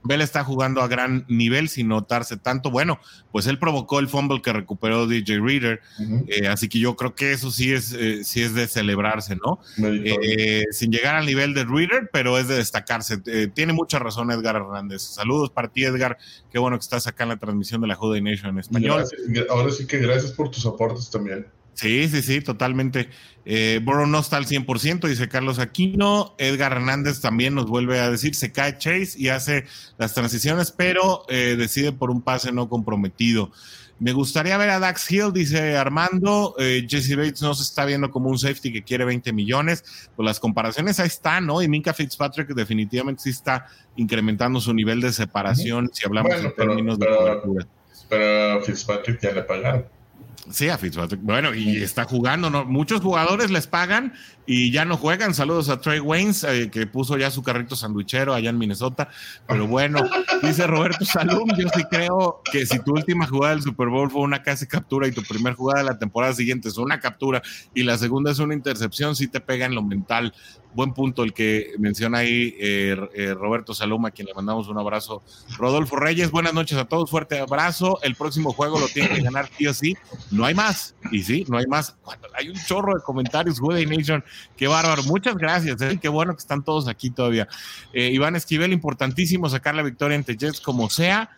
[0.04, 2.72] Bell está jugando a gran nivel sin notarse tanto.
[2.72, 3.00] Bueno,
[3.32, 5.82] pues él provocó el fumble que recuperó DJ Reader,
[6.28, 9.60] eh, así que yo creo que eso sí es, eh, sí es de celebrarse, ¿no?
[9.84, 13.20] Eh, sin llegar al nivel de Reader, pero es de destacarse.
[13.54, 15.02] tiene mucha razón Edgar Hernández.
[15.02, 16.18] Saludos para ti, Edgar.
[16.52, 19.04] Qué bueno que estás acá en la transmisión de la Juda Nation en español.
[19.50, 21.46] ahora sí que gracias por tus aportes también.
[21.82, 23.10] Sí, sí, sí, totalmente.
[23.44, 26.36] Eh, no está al 100%, dice Carlos Aquino.
[26.38, 29.66] Edgar Hernández también nos vuelve a decir, se cae Chase y hace
[29.98, 33.52] las transiciones, pero eh, decide por un pase no comprometido.
[33.98, 36.54] Me gustaría ver a Dax Hill, dice Armando.
[36.60, 39.84] Eh, Jesse Bates no se está viendo como un safety que quiere 20 millones.
[40.16, 41.64] Pues las comparaciones ahí están, ¿no?
[41.64, 47.00] Y Minka Fitzpatrick definitivamente sí está incrementando su nivel de separación, si hablamos en términos
[47.00, 47.68] de cobertura.
[48.08, 50.01] Pero Fitzpatrick ya le pagaron.
[50.50, 51.22] Sí, a Fitzpatrick.
[51.22, 52.66] Bueno, y está jugando, ¿no?
[52.66, 54.14] Muchos jugadores les pagan
[54.48, 55.34] y ya no juegan.
[55.36, 59.10] Saludos a Trey Waynes, eh, que puso ya su carrito sandwichero allá en Minnesota.
[59.48, 60.02] Pero bueno,
[60.42, 64.22] dice Roberto Salum, yo sí creo que si tu última jugada del Super Bowl fue
[64.22, 67.42] una casi captura y tu primera jugada de la temporada siguiente es una captura
[67.76, 70.34] y la segunda es una intercepción, sí te pega en lo mental
[70.74, 74.78] buen punto el que menciona ahí eh, eh, Roberto Saloma, a quien le mandamos un
[74.78, 75.24] abrazo.
[75.58, 78.00] Rodolfo Reyes, buenas noches a todos, fuerte abrazo.
[78.04, 79.98] El próximo juego lo tiene que ganar sí o sí.
[80.32, 80.96] No hay más.
[81.12, 81.96] Y sí, no hay más.
[82.42, 84.24] Hay un chorro de comentarios, Woody Nation.
[84.58, 85.04] Qué bárbaro.
[85.04, 85.82] Muchas gracias.
[85.82, 85.98] ¿eh?
[86.02, 87.48] Qué bueno que están todos aquí todavía.
[87.94, 91.30] Iván Esquivel, importantísimo sacar la victoria entre Jets como sea,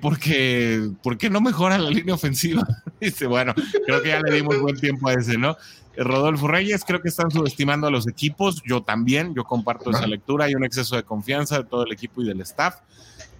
[0.00, 2.66] porque, porque no mejora la línea ofensiva.
[3.00, 3.54] Dice, bueno,
[3.86, 5.56] creo que ya le dimos buen tiempo a ese, ¿no?
[5.96, 8.62] Rodolfo Reyes, creo que están subestimando a los equipos.
[8.64, 10.46] Yo también, yo comparto esa lectura.
[10.46, 12.76] Hay un exceso de confianza de todo el equipo y del staff.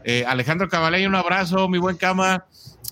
[0.04, 2.46] Eh, Alejandro Cabalay, un abrazo, mi buen cama.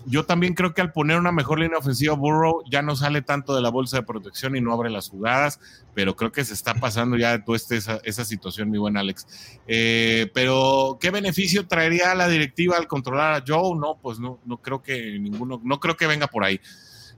[0.07, 3.55] Yo también creo que al poner una mejor línea ofensiva, Burrow ya no sale tanto
[3.55, 5.61] de la bolsa de protección y no abre las jugadas,
[5.95, 9.27] pero creo que se está pasando ya de toda este, esa, situación, mi buen Alex.
[9.67, 13.79] Eh, pero, ¿qué beneficio traería la directiva al controlar a Joe?
[13.79, 16.61] No, pues no, no creo que ninguno, no creo que venga por ahí.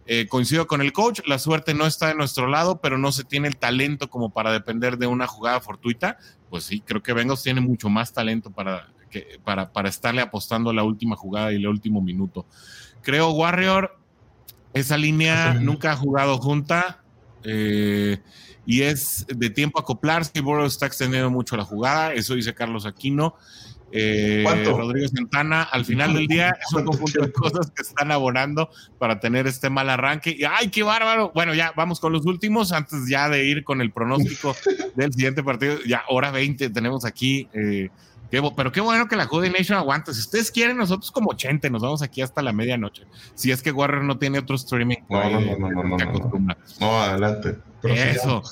[0.08, 3.24] Eh, coincido con el coach, la suerte no está de nuestro lado, pero no se
[3.24, 6.18] tiene el talento como para depender de una jugada fortuita.
[6.48, 10.72] Pues sí, creo que Bengals tiene mucho más talento para, que, para, para estarle apostando
[10.72, 12.46] la última jugada y el último minuto.
[13.02, 13.96] Creo Warrior,
[14.74, 17.02] esa línea nunca ha jugado junta
[17.44, 18.18] eh,
[18.66, 20.40] y es de tiempo acoplarse.
[20.40, 23.36] Burrow está extendiendo mucho la jugada, eso dice Carlos Aquino.
[23.92, 28.68] Eh, Rodrigo Santana, al final del día es un conjunto de cosas que están abonando
[28.98, 30.36] para tener este mal arranque.
[30.36, 31.30] Y ¡ay, qué bárbaro!
[31.34, 34.54] Bueno, ya vamos con los últimos, antes ya de ir con el pronóstico
[34.96, 35.78] del siguiente partido.
[35.86, 37.48] Ya hora 20 tenemos aquí.
[37.52, 37.90] Eh,
[38.30, 40.12] pero qué bueno que la Judy Nation aguanta.
[40.12, 43.04] Si ustedes quieren, nosotros como 80 nos vamos aquí hasta la medianoche.
[43.34, 44.98] Si es que Warrior no tiene otro streaming.
[45.08, 47.56] No, no, no, no, no, no, no, adelante.
[47.82, 48.42] Eso.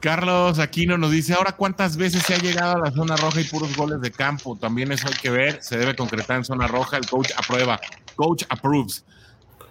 [0.00, 3.44] Carlos Aquino nos dice, ahora cuántas veces se ha llegado a la zona roja y
[3.44, 4.56] puros goles de campo.
[4.56, 7.80] También eso hay que ver, se debe concretar en zona roja, el coach aprueba,
[8.14, 9.04] coach approves.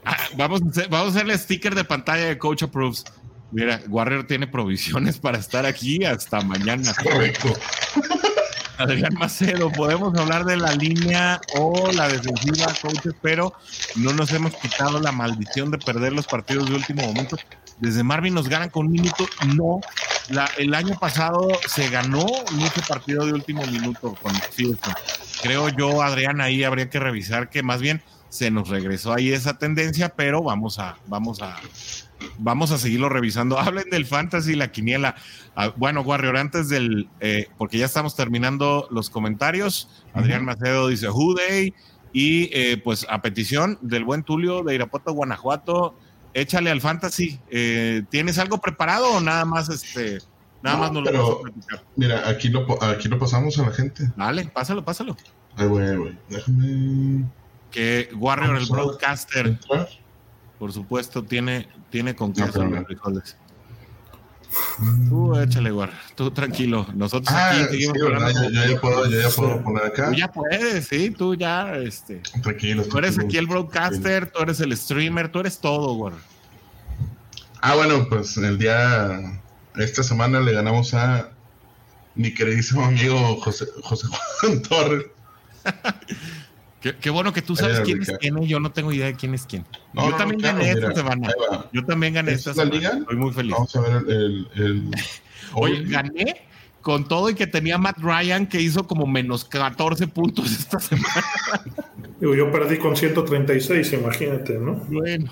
[0.04, 3.06] Ah, vamos, a hacer, vamos a hacerle sticker de pantalla de coach approves.
[3.52, 6.94] Mira, Warrior tiene provisiones para estar aquí hasta mañana.
[7.02, 7.54] Correcto.
[8.78, 13.54] Adrián Macedo, podemos hablar de la línea o la defensiva, coach, pero
[13.96, 17.38] no nos hemos quitado la maldición de perder los partidos de último momento.
[17.80, 19.82] Desde Marvin nos ganan con un minuto, no,
[20.58, 24.34] el año pasado se ganó mucho partido de último minuto con
[25.42, 29.58] Creo yo, Adrián, ahí habría que revisar que más bien se nos regresó ahí esa
[29.58, 31.58] tendencia, pero vamos a, vamos a,
[32.38, 33.60] vamos a seguirlo revisando.
[33.60, 35.16] Hablen del fantasy, la quiniela.
[35.56, 39.90] Ah, bueno, Warrior, antes del, eh, porque ya estamos terminando los comentarios.
[40.14, 41.36] Adrián Macedo dice Who
[42.14, 45.96] y eh, pues a petición del buen Tulio de Irapuato, Guanajuato,
[46.34, 47.40] échale al fantasy.
[47.50, 50.20] Eh, ¿Tienes algo preparado o nada más este?
[50.62, 51.42] Nada más no lo
[51.96, 54.10] Mira, aquí lo, aquí lo pasamos a la gente.
[54.16, 55.16] Dale, pásalo, pásalo.
[55.58, 56.18] Ay, güey, güey.
[56.30, 57.26] Déjame.
[57.70, 59.60] Que Warrior, el broadcaster,
[60.60, 63.38] por supuesto, tiene, tiene con queso no, los frijoles.
[65.10, 65.98] Tú échale, Warrior.
[66.16, 66.88] Tú tranquilo.
[66.94, 68.10] Nosotros ah, aquí seguimos sí, yo,
[68.50, 70.10] ya puedo, yo ya puedo poner acá.
[70.10, 72.22] Tú ya puedes, sí, tú ya, este.
[72.42, 72.84] Tranquilo.
[72.84, 76.22] Tú eres aquí el broadcaster, tú eres el streamer, tú eres todo, Warrior.
[77.62, 79.42] Ah, bueno, pues el día.
[79.76, 81.32] Esta semana le ganamos a
[82.16, 84.08] mi queridísimo amigo José, José
[84.40, 85.06] Juan Torres.
[86.94, 88.46] Qué, bueno que tú sabes quién es quién, ¿eh?
[88.46, 89.66] yo no tengo idea de quién es quién.
[89.94, 91.34] yo también gané esta semana.
[91.74, 93.00] Yo también gané esta semana.
[93.00, 93.54] Estoy muy feliz.
[93.54, 94.48] Vamos a ver el.
[94.56, 94.92] el,
[95.54, 96.46] Oye, gané
[96.82, 101.26] con todo y que tenía Matt Ryan que hizo como menos 14 puntos esta semana.
[102.22, 104.76] yo perdí con 136, imagínate, ¿no?
[104.88, 105.32] Bueno.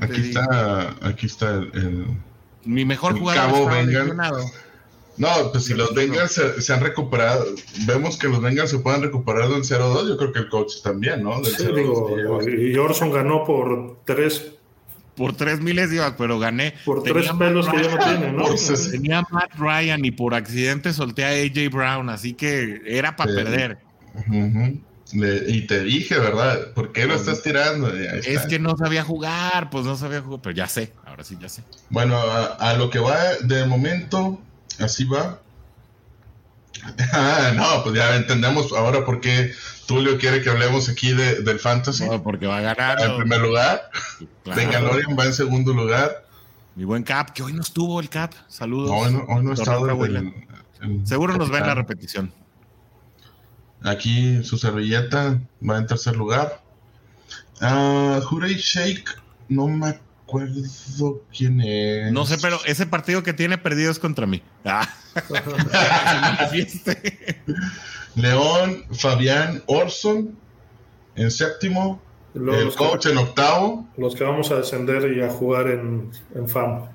[0.00, 2.06] aquí, está, aquí está el,
[2.64, 4.50] Mi mejor jugador Cabo
[5.16, 7.46] No, pues si los Bengals se, han recuperado,
[7.86, 11.22] vemos que los Bengals se puedan recuperar del 0-2, yo creo que el coach también,
[11.22, 11.40] ¿no?
[11.40, 14.54] Del sí, digo, y Orson ganó por tres
[15.16, 16.74] por tres milésimas, pero gané.
[16.84, 18.44] Por tres pelos que ya no tiene, ¿no?
[18.90, 23.78] tenía Matt Ryan y por accidente solté a AJ Brown, así que era para perder.
[25.12, 26.72] y te dije, ¿verdad?
[26.74, 27.94] ¿Por qué lo estás tirando?
[27.94, 31.48] Es que no sabía jugar, pues no sabía jugar, pero ya sé, ahora sí ya
[31.48, 31.62] sé.
[31.90, 34.40] Bueno, a lo que va de momento,
[34.80, 35.40] Así va.
[37.12, 39.54] Ah, no, pues ya entendemos ahora por qué
[39.86, 42.04] Tulio quiere que hablemos aquí de, del Fantasy.
[42.22, 43.00] porque va a ganar.
[43.00, 43.90] En primer lugar.
[44.44, 46.26] Venga, Lorian va en segundo lugar.
[46.74, 48.32] Mi buen Cap, que hoy no estuvo el Cap.
[48.48, 48.90] Saludos.
[48.92, 49.86] hoy no, hoy no ha estado.
[51.04, 52.32] Seguro nos va en la repetición.
[53.82, 56.62] Aquí su servilleta va en tercer lugar.
[57.60, 58.20] Uh,
[58.56, 59.04] Shake,
[59.48, 62.12] no me acuerdo quién es.
[62.12, 64.42] No sé, pero ese partido que tiene perdido es contra mí.
[64.64, 64.88] Ah.
[68.16, 70.36] León, Fabián, Orson
[71.16, 72.02] en séptimo.
[72.34, 73.88] el coach en octavo.
[73.96, 76.88] Los que vamos a descender y a jugar en, en FAM.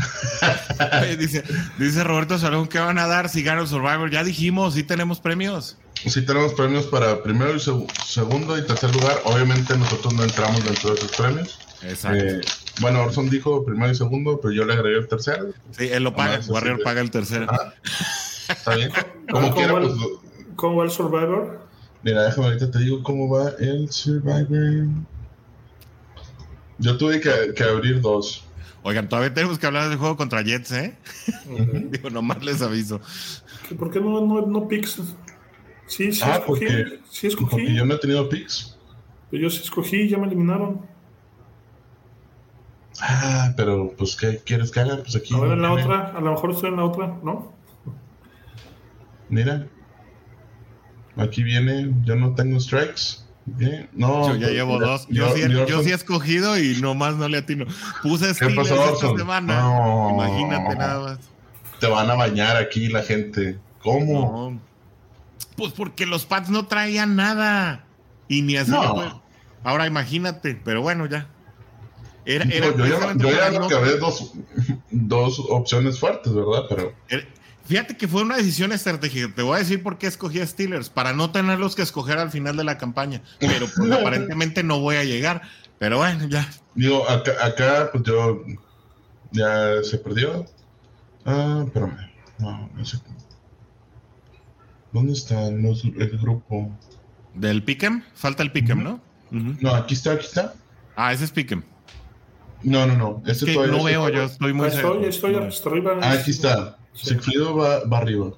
[1.18, 1.44] dice,
[1.78, 4.10] dice Roberto Salón, ¿qué van a dar si gana el Survivor?
[4.10, 5.76] Ya dijimos, sí tenemos premios.
[5.94, 9.20] Sí tenemos premios para primero y segundo y tercer lugar.
[9.24, 11.58] Obviamente nosotros no entramos dentro de esos premios.
[11.82, 12.24] Exacto.
[12.24, 12.40] Eh,
[12.80, 15.52] bueno, Orson dijo primero y segundo, pero yo le agregué el tercero.
[15.70, 17.46] Sí, él lo paga, Warrior paga el tercero.
[18.48, 18.90] Está bien.
[19.30, 19.92] Como quiera, pues,
[20.56, 21.66] ¿Cómo va el Survivor?
[22.02, 24.88] Mira, déjame ahorita te digo cómo va el Survivor.
[26.78, 28.44] Yo tuve que, abrir dos.
[28.82, 30.96] Oigan, todavía tenemos que hablar del juego contra Jets, ¿eh?
[31.90, 33.00] Digo, nomás les aviso.
[33.78, 35.00] ¿Por qué no, no, no picks?
[35.86, 36.64] Sí, sí ah, escogí.
[36.64, 37.50] Porque, sí escogí.
[37.50, 38.78] Porque yo no he tenido picks.
[39.30, 40.80] Pero yo sí escogí y ya me eliminaron.
[43.00, 44.98] Ah, pero pues, ¿qué quieres que haga?
[44.98, 45.34] Pues aquí.
[45.34, 47.52] A ver, en la otra, a lo mejor estoy en la otra, ¿no?
[49.28, 49.66] Mira.
[51.16, 53.24] Aquí viene, yo no tengo strikes.
[53.92, 55.06] No, yo ya pues, llevo dos.
[55.08, 57.66] Yo, sí, yo, sí, he escogido y nomás no le atino.
[58.02, 60.08] Puse Steelers esta semana.
[60.12, 61.18] Imagínate nada más.
[61.80, 63.58] Te van a bañar aquí la gente.
[63.82, 64.60] ¿Cómo?
[65.56, 67.84] Pues porque los Pats no traían nada.
[68.28, 68.72] Y ni así.
[69.64, 71.26] Ahora imagínate, pero bueno, ya
[72.26, 74.32] yo ya, yo acabé dos,
[74.90, 76.64] dos opciones fuertes, ¿verdad?
[76.68, 76.94] Pero...
[77.64, 79.32] Fíjate que fue una decisión estratégica.
[79.32, 82.30] Te voy a decir por qué escogí a Steelers, para no tenerlos que escoger al
[82.30, 83.22] final de la campaña.
[83.38, 85.42] Pero pues, aparentemente no voy a llegar.
[85.78, 86.50] Pero bueno, ya.
[86.74, 88.44] Digo, acá, acá pues yo
[89.30, 90.46] ya se perdió.
[91.24, 92.10] Ah, espérame.
[92.38, 92.98] No, no sé.
[94.92, 96.76] ¿Dónde está el, grupo?
[97.34, 98.02] ¿Del Pick'em?
[98.14, 99.00] Falta el Pick'em, ¿no?
[99.30, 100.54] No, aquí está, aquí está.
[100.96, 101.62] Ah, ese es Pick'em.
[102.62, 103.22] No, no, no.
[103.26, 104.68] Este es que no veo, yo estoy muy.
[104.68, 106.78] Estoy, estoy, estoy, ah, aquí está.
[106.92, 107.16] Sí.
[107.38, 108.32] va, va, arriba.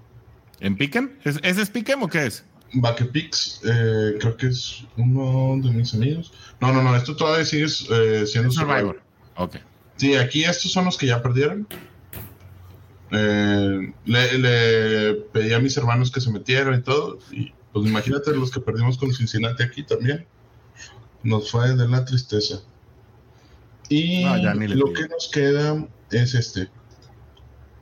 [0.60, 1.18] ¿En Pick'em?
[1.24, 2.44] ¿Ese es Pick'em o qué es?
[2.74, 6.32] Backepix, eh, creo que es uno de mis amigos.
[6.60, 9.00] No, no, no, esto todavía sigue eh, siendo Survivor.
[9.36, 9.56] Ok.
[9.96, 11.66] Sí, aquí estos son los que ya perdieron.
[13.10, 17.18] Eh, le, le, pedí a mis hermanos que se metieran y todo.
[17.30, 20.26] Y pues imagínate los que perdimos con Cincinnati aquí también.
[21.22, 22.62] Nos fue de la tristeza.
[23.92, 26.70] Y lo que nos queda es este.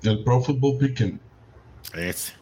[0.02, 1.20] El Pro Football Pick'em.
[1.94, 2.32] Ese.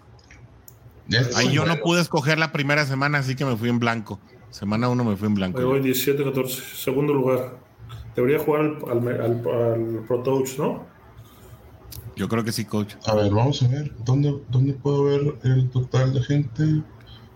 [1.36, 4.20] Ahí yo no pude escoger la primera semana, así que me fui en blanco.
[4.50, 5.60] Semana 1 me fui en blanco.
[5.62, 7.58] voy 17, 14, segundo lugar.
[8.16, 10.86] Debería jugar al, Pro Touch, ¿no?
[12.16, 12.94] Yo creo que sí, coach.
[13.06, 13.92] A ver, vamos a ver.
[14.04, 16.82] ¿Dónde, dónde puedo ver el total de gente?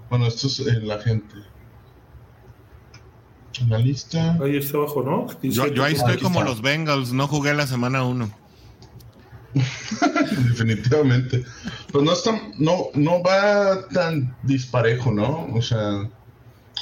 [0.08, 1.51] Bueno, esto es la gente
[3.68, 4.38] la lista.
[4.42, 5.26] Ahí está abajo, ¿no?
[5.42, 8.30] Yo, ahí estoy como los Bengals, no jugué la semana 1.
[10.48, 11.44] Definitivamente.
[11.90, 15.48] Pues no, está, no, no va tan disparejo, ¿no?
[15.54, 16.08] O sea,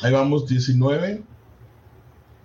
[0.03, 1.23] ahí vamos 19.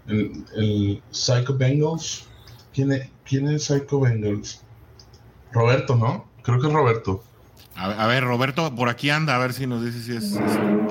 [0.08, 2.26] El, el Psycho Bengals.
[2.74, 4.62] ¿Quién es, ¿Quién es Psycho Bengals?
[5.52, 6.28] Roberto, ¿no?
[6.42, 7.24] Creo que es Roberto.
[7.78, 10.40] A, ver, Roberto, por aquí anda, a ver si nos dice si es.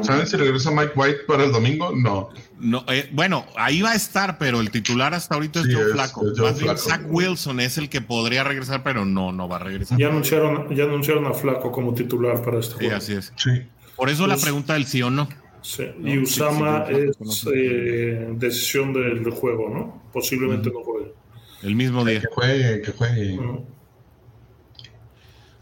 [0.05, 1.93] ¿Saben si regresa Mike White para el domingo?
[1.97, 2.28] No.
[2.59, 6.23] no eh, bueno, ahí va a estar, pero el titular hasta ahorita es Joe Flaco.
[6.36, 9.98] Más bien, Zach Wilson es el que podría regresar, pero no, no va a regresar.
[9.98, 12.90] Ya anunciaron, ya anunciaron a Flaco como titular para este juego.
[12.90, 13.32] Sí, así es.
[13.36, 13.62] Sí.
[13.97, 15.28] Por eso la pregunta del sí o no.
[15.62, 15.85] Sí.
[16.05, 20.02] y Usama es eh, decisión del juego, ¿no?
[20.12, 21.15] Posiblemente no juegue.
[21.62, 22.20] El mismo día.
[22.20, 23.40] Que juegue, que juegue.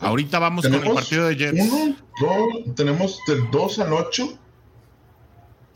[0.03, 1.61] Ahorita vamos con el partido de Jets.
[1.61, 4.39] Uno, dos, tenemos del 2 al 8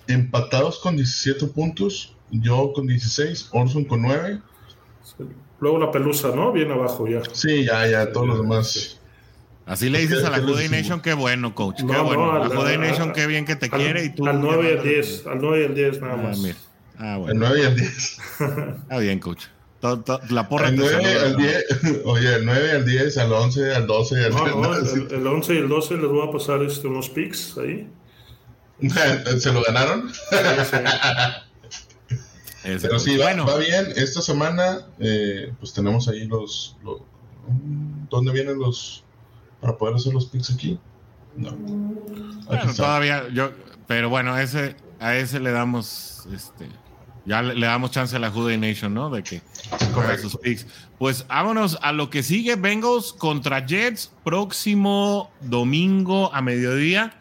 [0.08, 2.14] empatados con 17 puntos.
[2.30, 4.40] Yo con 16, Orson con 9.
[5.60, 6.52] Luego la pelusa, ¿no?
[6.52, 7.22] Bien abajo ya.
[7.32, 9.00] Sí, ya, ya, todos los demás.
[9.64, 11.78] Así le dices a la Juday Nation, qué bueno, coach.
[11.78, 12.38] Qué bueno.
[12.38, 14.04] la Juday Nation, qué bien que te quiere.
[14.04, 15.26] Y tú al 9 y al 10.
[15.26, 16.40] Al 9 y al 10, nada ah, más.
[16.98, 17.32] Ah, bueno.
[17.32, 18.18] El 9 y al 10.
[18.82, 19.44] Está bien, coach.
[20.30, 21.64] La porra el 9 al 10,
[22.04, 25.54] oye, el 9 al 10, al 11, al 12, al no, no, el, el, 11
[25.54, 27.88] y el 12 les voy a pasar este, unos picks ahí.
[29.38, 30.10] ¿Se lo ganaron?
[32.62, 33.92] Pero sí, va, va, bien.
[33.94, 37.00] Esta semana, eh, pues tenemos ahí los, los,
[38.10, 39.04] ¿Dónde vienen los.
[39.60, 40.78] para poder hacer los picks aquí?
[41.36, 41.52] No.
[41.52, 43.28] Bueno, todavía.
[43.32, 43.52] yo
[43.86, 46.26] Pero bueno, ese, a ese le damos.
[46.34, 46.68] este
[47.26, 49.10] Ya le, damos chance a la Juday Nation, ¿no?
[49.10, 49.42] De que
[49.92, 50.66] corra sus picks.
[50.96, 57.20] Pues vámonos a lo que sigue: Bengals contra Jets, próximo domingo a mediodía.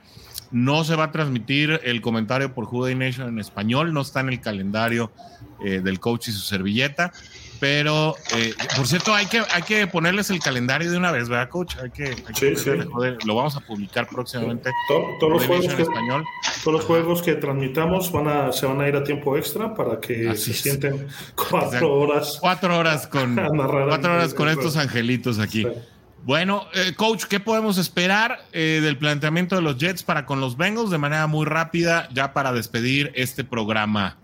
[0.52, 4.30] No se va a transmitir el comentario por Juday Nation en español, no está en
[4.30, 5.11] el calendario
[5.65, 7.11] eh, del coach y su servilleta.
[7.60, 11.49] Pero, eh, por cierto, hay que, hay que ponerles el calendario de una vez, ¿verdad,
[11.49, 11.76] coach?
[11.82, 12.69] Hay que, sí, sí.
[13.26, 14.72] lo vamos a publicar próximamente.
[14.88, 16.23] todos, los juegos que, español.
[16.64, 19.99] todos los juegos que transmitamos van a, se van a ir a tiempo extra para
[19.99, 21.07] que se sienten
[21.49, 22.38] cuatro horas.
[22.41, 23.36] Cuatro horas con,
[23.88, 25.65] cuatro horas con estos angelitos aquí.
[26.23, 30.90] Bueno, eh, coach, ¿qué podemos esperar del planteamiento de los Jets para con los Bengals
[30.90, 34.18] de manera muy rápida, ya para despedir este programa?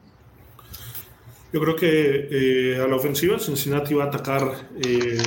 [1.54, 5.18] Yo creo que eh, a la ofensiva Cincinnati va a atacar eh,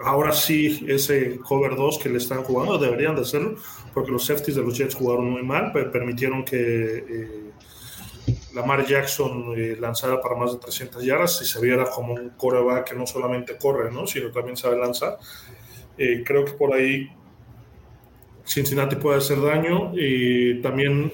[0.00, 3.56] ahora sí ese cover 2 que le están jugando, deberían de hacerlo,
[3.92, 7.50] porque los safeties de los Jets jugaron muy mal, pero permitieron que eh,
[8.54, 12.94] Lamar Jackson lanzara para más de 300 yardas y se viera como un coreback que
[12.94, 14.06] no solamente corre, ¿no?
[14.06, 15.18] sino también sabe lanzar.
[15.96, 17.10] creo que por ahí
[18.44, 21.12] Cincinnati puede hacer daño y también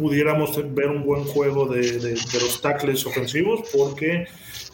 [0.00, 4.26] pudiéramos ver un buen juego de, de, los tackles ofensivos porque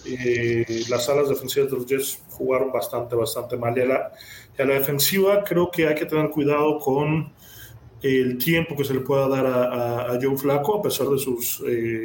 [0.05, 3.77] eh, las alas defensivas de los Jets jugaron bastante, bastante mal.
[3.77, 4.13] Y a, la,
[4.57, 7.33] a la, defensiva creo que hay que tener cuidado con
[8.03, 11.61] el tiempo que se le pueda dar a, a, Joe Flaco, a pesar de sus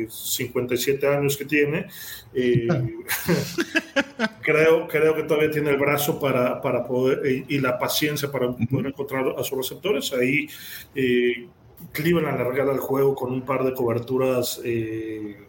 [0.10, 1.88] 57 eh, años que tiene.
[2.34, 2.68] Eh,
[4.42, 8.88] creo, creo que todavía tiene el brazo para, para poder y, la paciencia para poder
[8.88, 10.12] encontrar a sus receptores.
[10.14, 10.48] Ahí
[11.92, 15.48] Cleveland le regala el juego con un par de coberturas eh,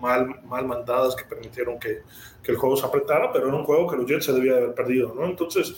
[0.00, 2.02] mal, mal mandadas que permitieron que,
[2.42, 4.74] que, el juego se apretara, pero era un juego que los Jets se debía haber
[4.74, 5.26] perdido, ¿no?
[5.26, 5.74] Entonces,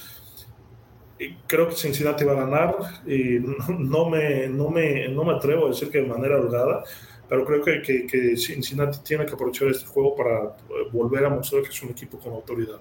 [1.46, 3.38] creo que Cincinnati va a ganar y
[3.78, 6.84] no me, no me, no me atrevo a decir que de manera holgada,
[7.28, 11.30] pero creo que, que, que, Cincinnati tiene que aprovechar este juego para eh, volver a
[11.30, 12.80] mostrar que es un equipo con autoridad.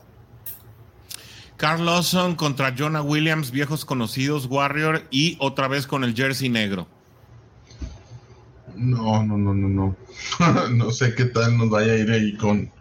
[1.58, 6.88] Carl Lawson contra Jonah Williams, viejos conocidos, Warrior, y otra vez con el jersey negro.
[8.76, 9.96] No, no, no, no, no.
[10.72, 12.72] no sé qué tal nos vaya a ir ahí con,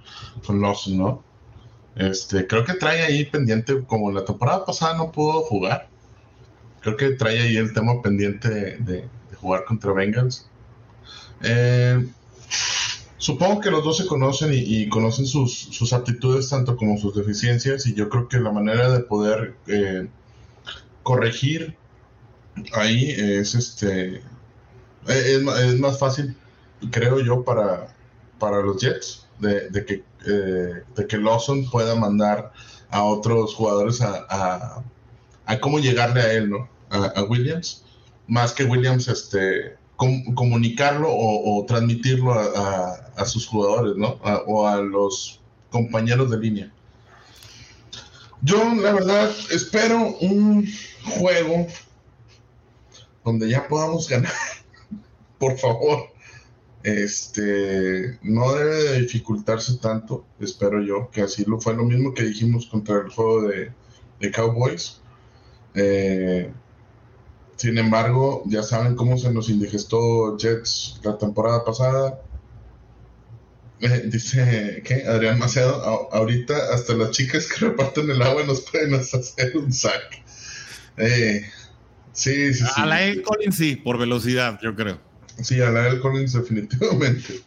[0.46, 1.22] con los, ¿no?
[1.96, 5.88] Este, creo que trae ahí pendiente, como la temporada pasada no pudo jugar.
[6.80, 9.08] Creo que trae ahí el tema pendiente de,
[9.40, 10.48] jugar contra Bengals.
[11.42, 12.06] Eh,
[13.18, 17.86] supongo que los dos se conocen y, conocen sus, sus, aptitudes tanto como sus deficiencias
[17.86, 20.08] y yo creo que la manera de poder eh,
[21.02, 21.76] corregir
[22.72, 24.22] ahí es este
[25.08, 26.36] eh, es, más fácil,
[26.90, 27.94] creo yo, para,
[28.38, 32.52] para los Jets de, que, eh, de que Lawson pueda mandar
[32.90, 34.82] a otros jugadores a,
[35.46, 36.68] a, cómo llegarle a él, ¿no?
[36.90, 37.84] A, Williams,
[38.28, 44.20] más que Williams este, comunicarlo o, transmitirlo a, sus jugadores, ¿no?
[44.46, 45.40] o a los
[45.70, 46.72] compañeros de línea.
[48.42, 50.68] Yo, la verdad, espero un
[51.18, 51.66] juego
[53.24, 54.32] donde ya podamos ganar
[55.38, 56.14] por favor.
[56.82, 62.24] Este no debe de dificultarse tanto, espero yo, que así lo fue lo mismo que
[62.24, 63.72] dijimos contra el juego de,
[64.32, 65.00] Cowboys.
[65.74, 66.50] Eh,
[67.56, 72.20] sin embargo, ya saben cómo se nos indigestó Jets la temporada pasada.
[74.06, 79.56] Dice que Adrián Macedo, ahorita hasta las chicas que reparten el agua nos pueden hacer
[79.56, 80.22] un sack.
[80.96, 81.44] Eh,
[82.12, 82.72] sí, sí, sí.
[82.76, 83.22] A la E.
[83.22, 85.13] Collins sí, por velocidad, yo creo.
[85.42, 87.40] Sí, a la Collins definitivamente.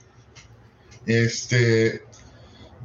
[1.05, 2.03] Este,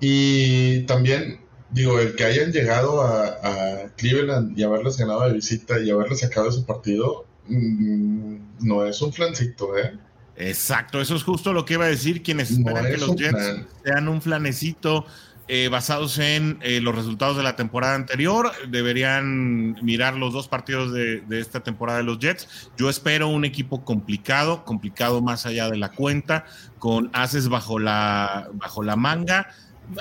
[0.01, 5.91] y también, digo, el que hayan llegado a, Cleveland y haberles ganado de visita y
[5.91, 9.97] haberles sacado ese partido, mm, no es un flancito, ¿eh?
[10.37, 12.23] Exacto, eso es justo lo que iba a decir.
[12.23, 15.05] Quienes esperan que los Jets sean un flanecito
[15.48, 18.52] eh, basados en eh, los resultados de la temporada anterior.
[18.69, 22.70] Deberían mirar los dos partidos de, esta temporada de los Jets.
[22.77, 26.44] Yo espero un equipo complicado, complicado más allá de la cuenta,
[26.78, 29.48] con haces bajo la, bajo la manga.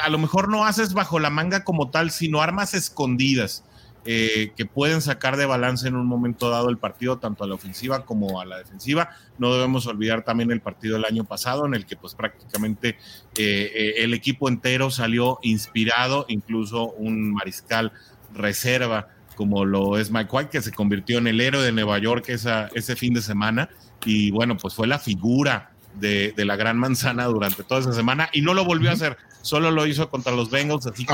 [0.02, 3.64] A lo mejor no haces bajo la manga como tal, sino armas escondidas.
[4.06, 7.56] Eh, que pueden sacar de balance en un momento dado el partido, tanto a la
[7.56, 9.10] ofensiva como a la defensiva.
[9.38, 12.98] No debemos olvidar también el partido del año pasado, en el que pues prácticamente
[13.38, 17.92] eh, el equipo entero salió inspirado, incluso un mariscal
[18.34, 22.26] reserva como lo es Mike White, que se convirtió en el héroe de Nueva York
[22.30, 23.70] esa, ese fin de semana.
[24.06, 28.42] Y bueno, pues fue la figura de, la gran manzana durante toda esa semana y
[28.42, 30.86] no lo volvió a hacer, solo lo hizo contra los Bengals.
[30.88, 31.14] Así que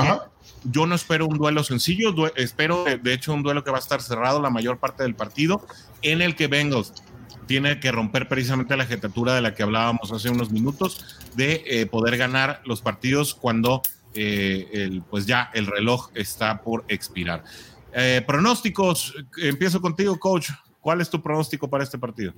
[0.70, 4.02] yo no espero un duelo sencillo, espero de hecho un duelo que va a estar
[4.02, 5.66] cerrado la mayor parte del partido,
[6.02, 6.92] en el que Bengals
[7.46, 11.86] tiene que romper precisamente la jetatura de la que hablábamos hace unos minutos, de eh,
[11.86, 13.82] poder ganar los partidos cuando
[14.14, 17.44] eh, el, pues ya el reloj está por expirar.
[17.92, 20.50] Eh, pronósticos, empiezo contigo, coach.
[20.80, 22.34] ¿Cuál es tu pronóstico para este partido?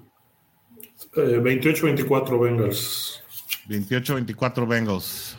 [1.14, 3.22] 28-24 eh, Bengals.
[3.68, 5.36] 28-24 Bengals.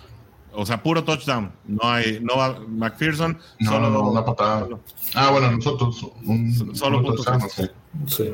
[0.54, 1.52] O sea, puro touchdown.
[1.66, 3.40] No hay, no va McPherson.
[3.60, 4.68] No, solo no, una patada.
[5.16, 6.06] Ah, bueno, nosotros.
[6.26, 7.26] Un, solo puntos.
[7.54, 7.70] Sí.
[8.08, 8.34] sí.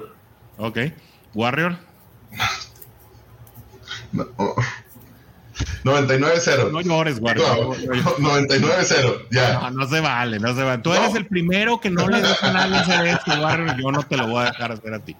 [0.57, 0.80] Ok.
[1.34, 1.77] Warrior.
[4.11, 4.26] No.
[5.84, 6.72] 99-0.
[6.72, 7.45] No llores, guardia.
[7.56, 9.53] 99-0, ya.
[9.53, 10.81] No, no se vale, no se vale.
[10.81, 13.77] Tú eres el primero que no le deja a nadie hacer esto, Warrior.
[13.77, 15.15] Yo no te lo voy a dejar hacer a ti.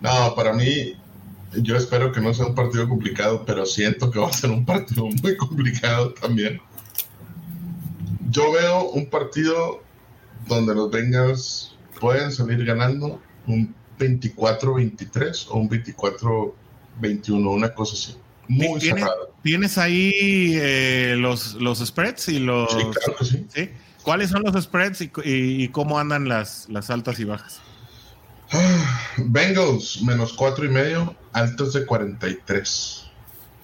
[0.00, 0.94] No, para mí,
[1.54, 4.64] yo espero que no sea un partido complicado, pero siento que va a ser un
[4.64, 6.60] partido muy complicado también.
[8.30, 9.82] Yo veo un partido
[10.46, 16.54] donde los Bengals pueden salir ganando un 24-23 o un 24-21,
[17.28, 18.16] una cosa así.
[18.48, 19.04] Muy ¿Tienes,
[19.42, 20.12] ¿Tienes ahí
[20.54, 22.70] eh, los, los spreads y los.
[22.70, 23.70] Sí, claro que sí.
[24.02, 27.60] ¿Cuáles son los spreads y, cómo andan las, las altas y bajas?
[29.18, 33.06] Bengals menos cuatro y medio, altos de 43.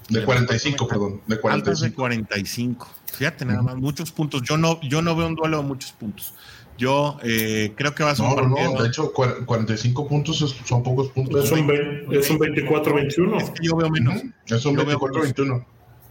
[0.08, 1.20] De 45, perdón.
[1.26, 1.48] De 45.
[1.48, 2.88] Altos de 45.
[3.12, 4.42] Fíjate, nada más, muchos puntos.
[4.42, 6.34] Yo no, yo no veo un duelo de muchos puntos.
[6.78, 8.72] Yo eh, creo que va a ser no, un partido.
[8.72, 11.44] No, de hecho, 45 puntos son pocos puntos.
[11.44, 13.40] Es un, 24-21.
[13.40, 14.22] Es que yo veo menos.
[14.46, 15.64] Es un 24-21.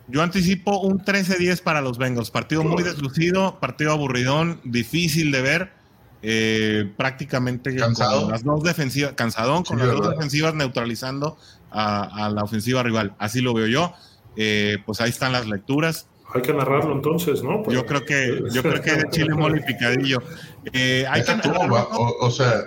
[0.08, 2.32] Yo anticipo un 13-10 para los Bengals.
[2.32, 5.81] Partido muy deslucido, partido aburridón, difícil de ver.
[6.24, 8.22] Eh, prácticamente ¿Cansado?
[8.22, 11.38] con las dos defensivas, cansadón, con las dos defensivas neutralizando
[11.72, 13.14] a, la ofensiva rival.
[13.18, 13.94] Así lo veo yo.
[14.36, 16.08] Eh, pues ahí están las lecturas.
[16.34, 17.70] Hay que narrarlo entonces, ¿no?
[17.70, 20.24] yo creo que, yo creo que chile mole y picadillo.
[20.72, 22.64] Eh, hay que o, sea,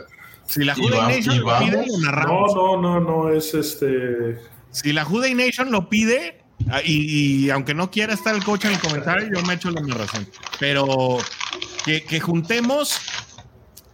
[0.47, 2.55] si la Juday Nation lo pide, lo narramos.
[2.55, 4.39] No, no, no, no, es este.
[4.71, 8.73] Si la Juday Nation lo pide, ah, y, aunque no quiera estar el coach en
[8.73, 10.29] el comentario, yo me echo la narración.
[10.61, 11.17] Pero
[11.87, 13.01] que, que juntemos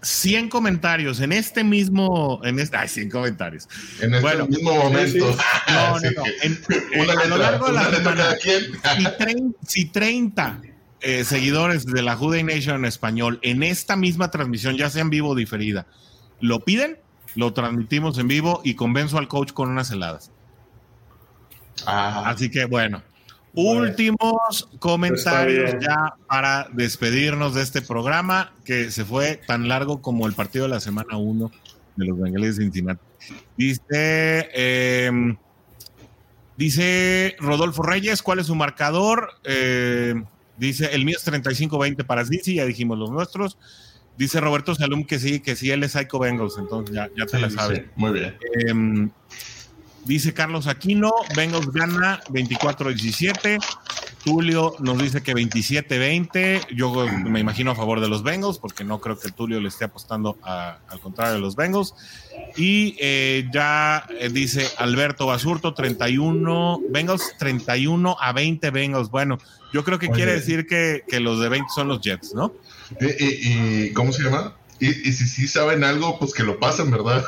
[0.03, 3.69] 100 comentarios en este mismo, en este, ay, 100 comentarios.
[4.01, 5.37] En este mismo momento.
[5.69, 6.23] No, no, no.
[6.43, 8.37] En, a lo largo de la semana,
[9.67, 10.63] si, 30,
[11.01, 15.11] eh, seguidores de la Juday Nation en español en esta misma transmisión, ya sea en
[15.11, 15.87] vivo o diferida,
[16.41, 16.99] lo piden,
[17.35, 20.31] lo transmitimos en vivo y convenzo al coach con unas heladas.
[21.87, 22.25] Ah.
[22.27, 23.03] Así que bueno,
[23.55, 30.35] Últimos comentarios ya para despedirnos de este programa que se fue tan largo como el
[30.35, 31.51] partido de la semana 1
[31.97, 33.01] de los Bengals de Cincinnati.
[33.57, 35.37] Dice, em,
[36.57, 39.31] dice Rodolfo Reyes, ¿cuál es su marcador?
[39.45, 40.15] Eh,
[40.57, 43.59] dice, el mío es 35-20 para Zizi, ya dijimos los nuestros.
[44.17, 47.39] Dice Roberto Salum que sí, que sí, él es Psycho Bengals, entonces ya, ya te
[47.39, 47.89] la sabe.
[47.97, 48.37] muy bien.
[48.67, 49.11] Em,
[50.05, 53.59] Dice Carlos Aquino, Bengals gana 24-17.
[54.25, 56.75] Tulio nos dice que 27-20.
[56.75, 59.69] Yo me imagino a favor de los Bengals, porque no creo que el Tulio le
[59.69, 61.95] esté apostando al contrario de los Bengals.
[62.57, 69.11] Y eh, ya eh, dice Alberto Basurto, 31 Bengals, 31 a 20 Bengals.
[69.11, 69.39] Bueno,
[69.73, 72.55] yo creo que quiere decir que, los de 20 son los Jets, ¿no?
[73.01, 74.57] ¿Y, cómo se llama?
[74.81, 77.23] Y, y, si sí saben algo, pues que lo pasen, ¿verdad?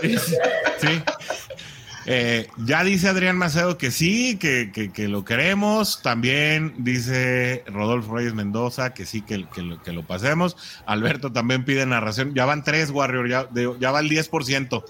[0.00, 0.88] sí.
[2.08, 6.02] Eh, ya dice Adrián Macedo que sí, que, lo queremos.
[6.02, 9.46] También dice Rodolfo Reyes Mendoza que sí, que,
[9.84, 10.56] que, lo, pasemos.
[10.86, 12.32] Alberto también pide narración.
[12.34, 13.48] Ya van tres, Warrior, ya,
[13.80, 14.84] ya va el 10%.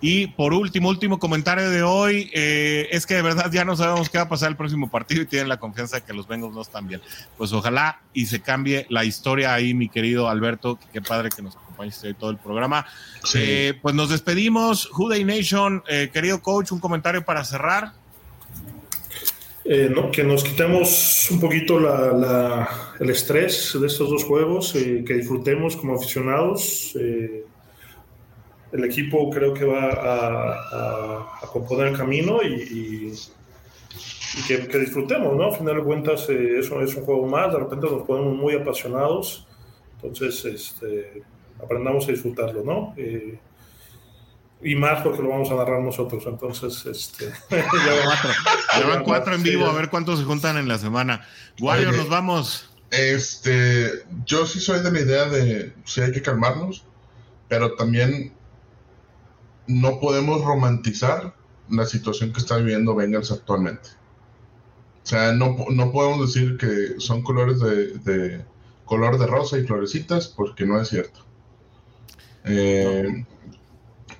[0.00, 4.08] Y por último, último comentario de hoy, eh, es que de verdad ya no sabemos
[4.08, 6.54] qué va a pasar el próximo partido y tienen la confianza de que los Bengals
[6.54, 7.02] no están bien.
[7.36, 11.54] Pues ojalá y se cambie la historia ahí, mi querido Alberto, qué padre que nos
[11.56, 12.86] acompañes hoy todo el programa.
[13.34, 17.92] Eh, pues nos despedimos, Juday Nation, eh, querido coach, un comentario para cerrar.
[19.62, 26.96] que nos quitemos un poquito el estrés de estos dos juegos, que disfrutemos como aficionados
[28.72, 33.12] el equipo creo que va a, componer el camino y,
[34.46, 35.46] que, disfrutemos, ¿no?
[35.46, 38.54] A final de cuentas, eh, eso es un juego más, de repente nos ponemos muy
[38.54, 39.46] apasionados
[39.96, 41.22] Entonces, este,
[41.62, 42.94] aprendamos a disfrutarlo, ¿no?
[42.96, 43.38] Eh,
[44.62, 46.22] y más porque lo vamos a narrar nosotros.
[46.26, 47.32] Entonces, este.
[47.50, 49.34] ya van cuatro.
[49.34, 51.26] en vivo, a ver cuántos se juntan en la semana.
[51.60, 52.70] Wario, nos vamos.
[52.90, 56.84] Este, yo sí soy de la idea de si hay que calmarnos,
[57.48, 58.32] pero también
[59.70, 61.34] no podemos romantizar
[61.70, 63.90] la situación que está viviendo Bengals actualmente.
[65.02, 68.44] O sea, no, no podemos decir que son colores de,
[68.84, 71.20] color de rosa y florecitas porque no es cierto.
[72.44, 73.24] Eh,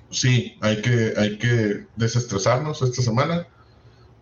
[0.09, 3.47] sí, hay que, hay que desestresarnos esta semana,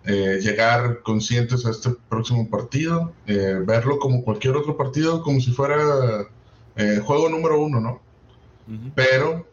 [0.06, 5.51] eh, llegar conscientes a este próximo partido, eh, verlo como cualquier otro partido, como si
[5.51, 5.77] fuera
[7.03, 8.01] juego número uno, ¿no?
[8.95, 9.48] Pero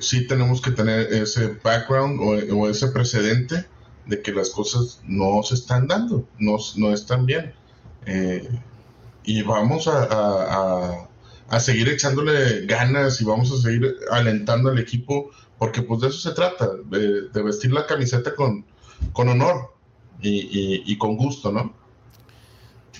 [0.00, 3.66] sí tenemos que tener ese background o, ese precedente
[4.06, 7.54] de que las cosas no se están dando, no, no están bien.
[9.24, 11.08] y vamos a
[11.52, 16.18] a seguir echándole ganas y vamos a seguir alentando al equipo, porque pues de eso
[16.18, 18.64] se trata, de, vestir la camiseta con,
[19.12, 19.74] con honor
[20.22, 21.74] y, con gusto, ¿no?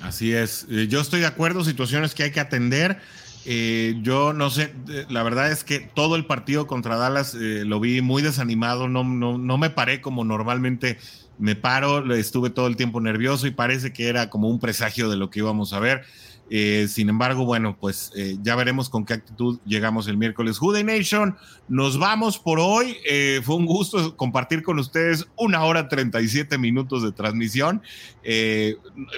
[0.03, 3.01] Así es, eh, yo estoy de acuerdo, situaciones que hay que atender.
[3.45, 7.81] Eh, yo no sé, eh, la verdad es que todo el partido contra Dallas lo
[7.81, 10.99] vi muy desanimado, no, no, no me paré como normalmente
[11.39, 15.17] me paro, estuve todo el tiempo nervioso y parece que era como un presagio de
[15.17, 16.05] lo que íbamos a ver.
[16.55, 20.59] Eh, sin embargo, bueno, pues eh, ya veremos con qué actitud llegamos el miércoles.
[20.59, 21.35] Jude Nation,
[21.67, 22.99] nos vamos por hoy.
[23.09, 27.81] Eh, fue un gusto compartir con ustedes una hora 37 minutos de transmisión.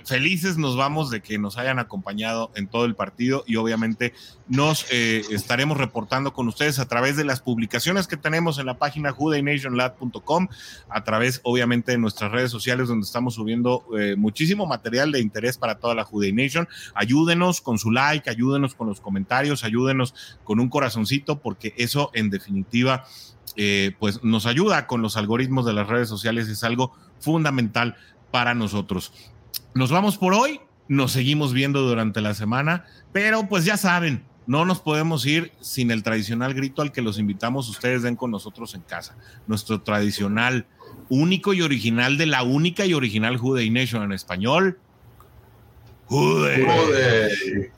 [0.04, 4.14] felices nos vamos de que nos hayan acompañado en todo el partido y obviamente
[4.46, 9.10] nos estaremos reportando con ustedes a través de las publicaciones que tenemos en la página
[9.10, 10.48] judenationlab.com,
[10.88, 13.84] a través obviamente de nuestras redes sociales donde estamos subiendo
[14.16, 16.68] muchísimo material de interés para toda la Jude Nation.
[16.94, 20.14] Ayúdenos ayúdenos con su like, ayúdenos con los comentarios, ayúdenos
[20.44, 23.04] con un corazoncito, porque eso en definitiva
[23.56, 27.96] eh, pues nos ayuda con los algoritmos de las redes sociales, es algo fundamental
[28.30, 29.12] para nosotros.
[29.74, 34.66] Nos vamos por hoy, nos seguimos viendo durante la semana, pero pues ya saben, no
[34.66, 38.74] nos podemos ir sin el tradicional grito al que los invitamos ustedes den con nosotros
[38.74, 39.16] en casa.
[39.46, 40.66] Nuestro tradicional,
[41.08, 44.78] único y original de la única y original Juday Nation en español.
[46.10, 47.70] Jude.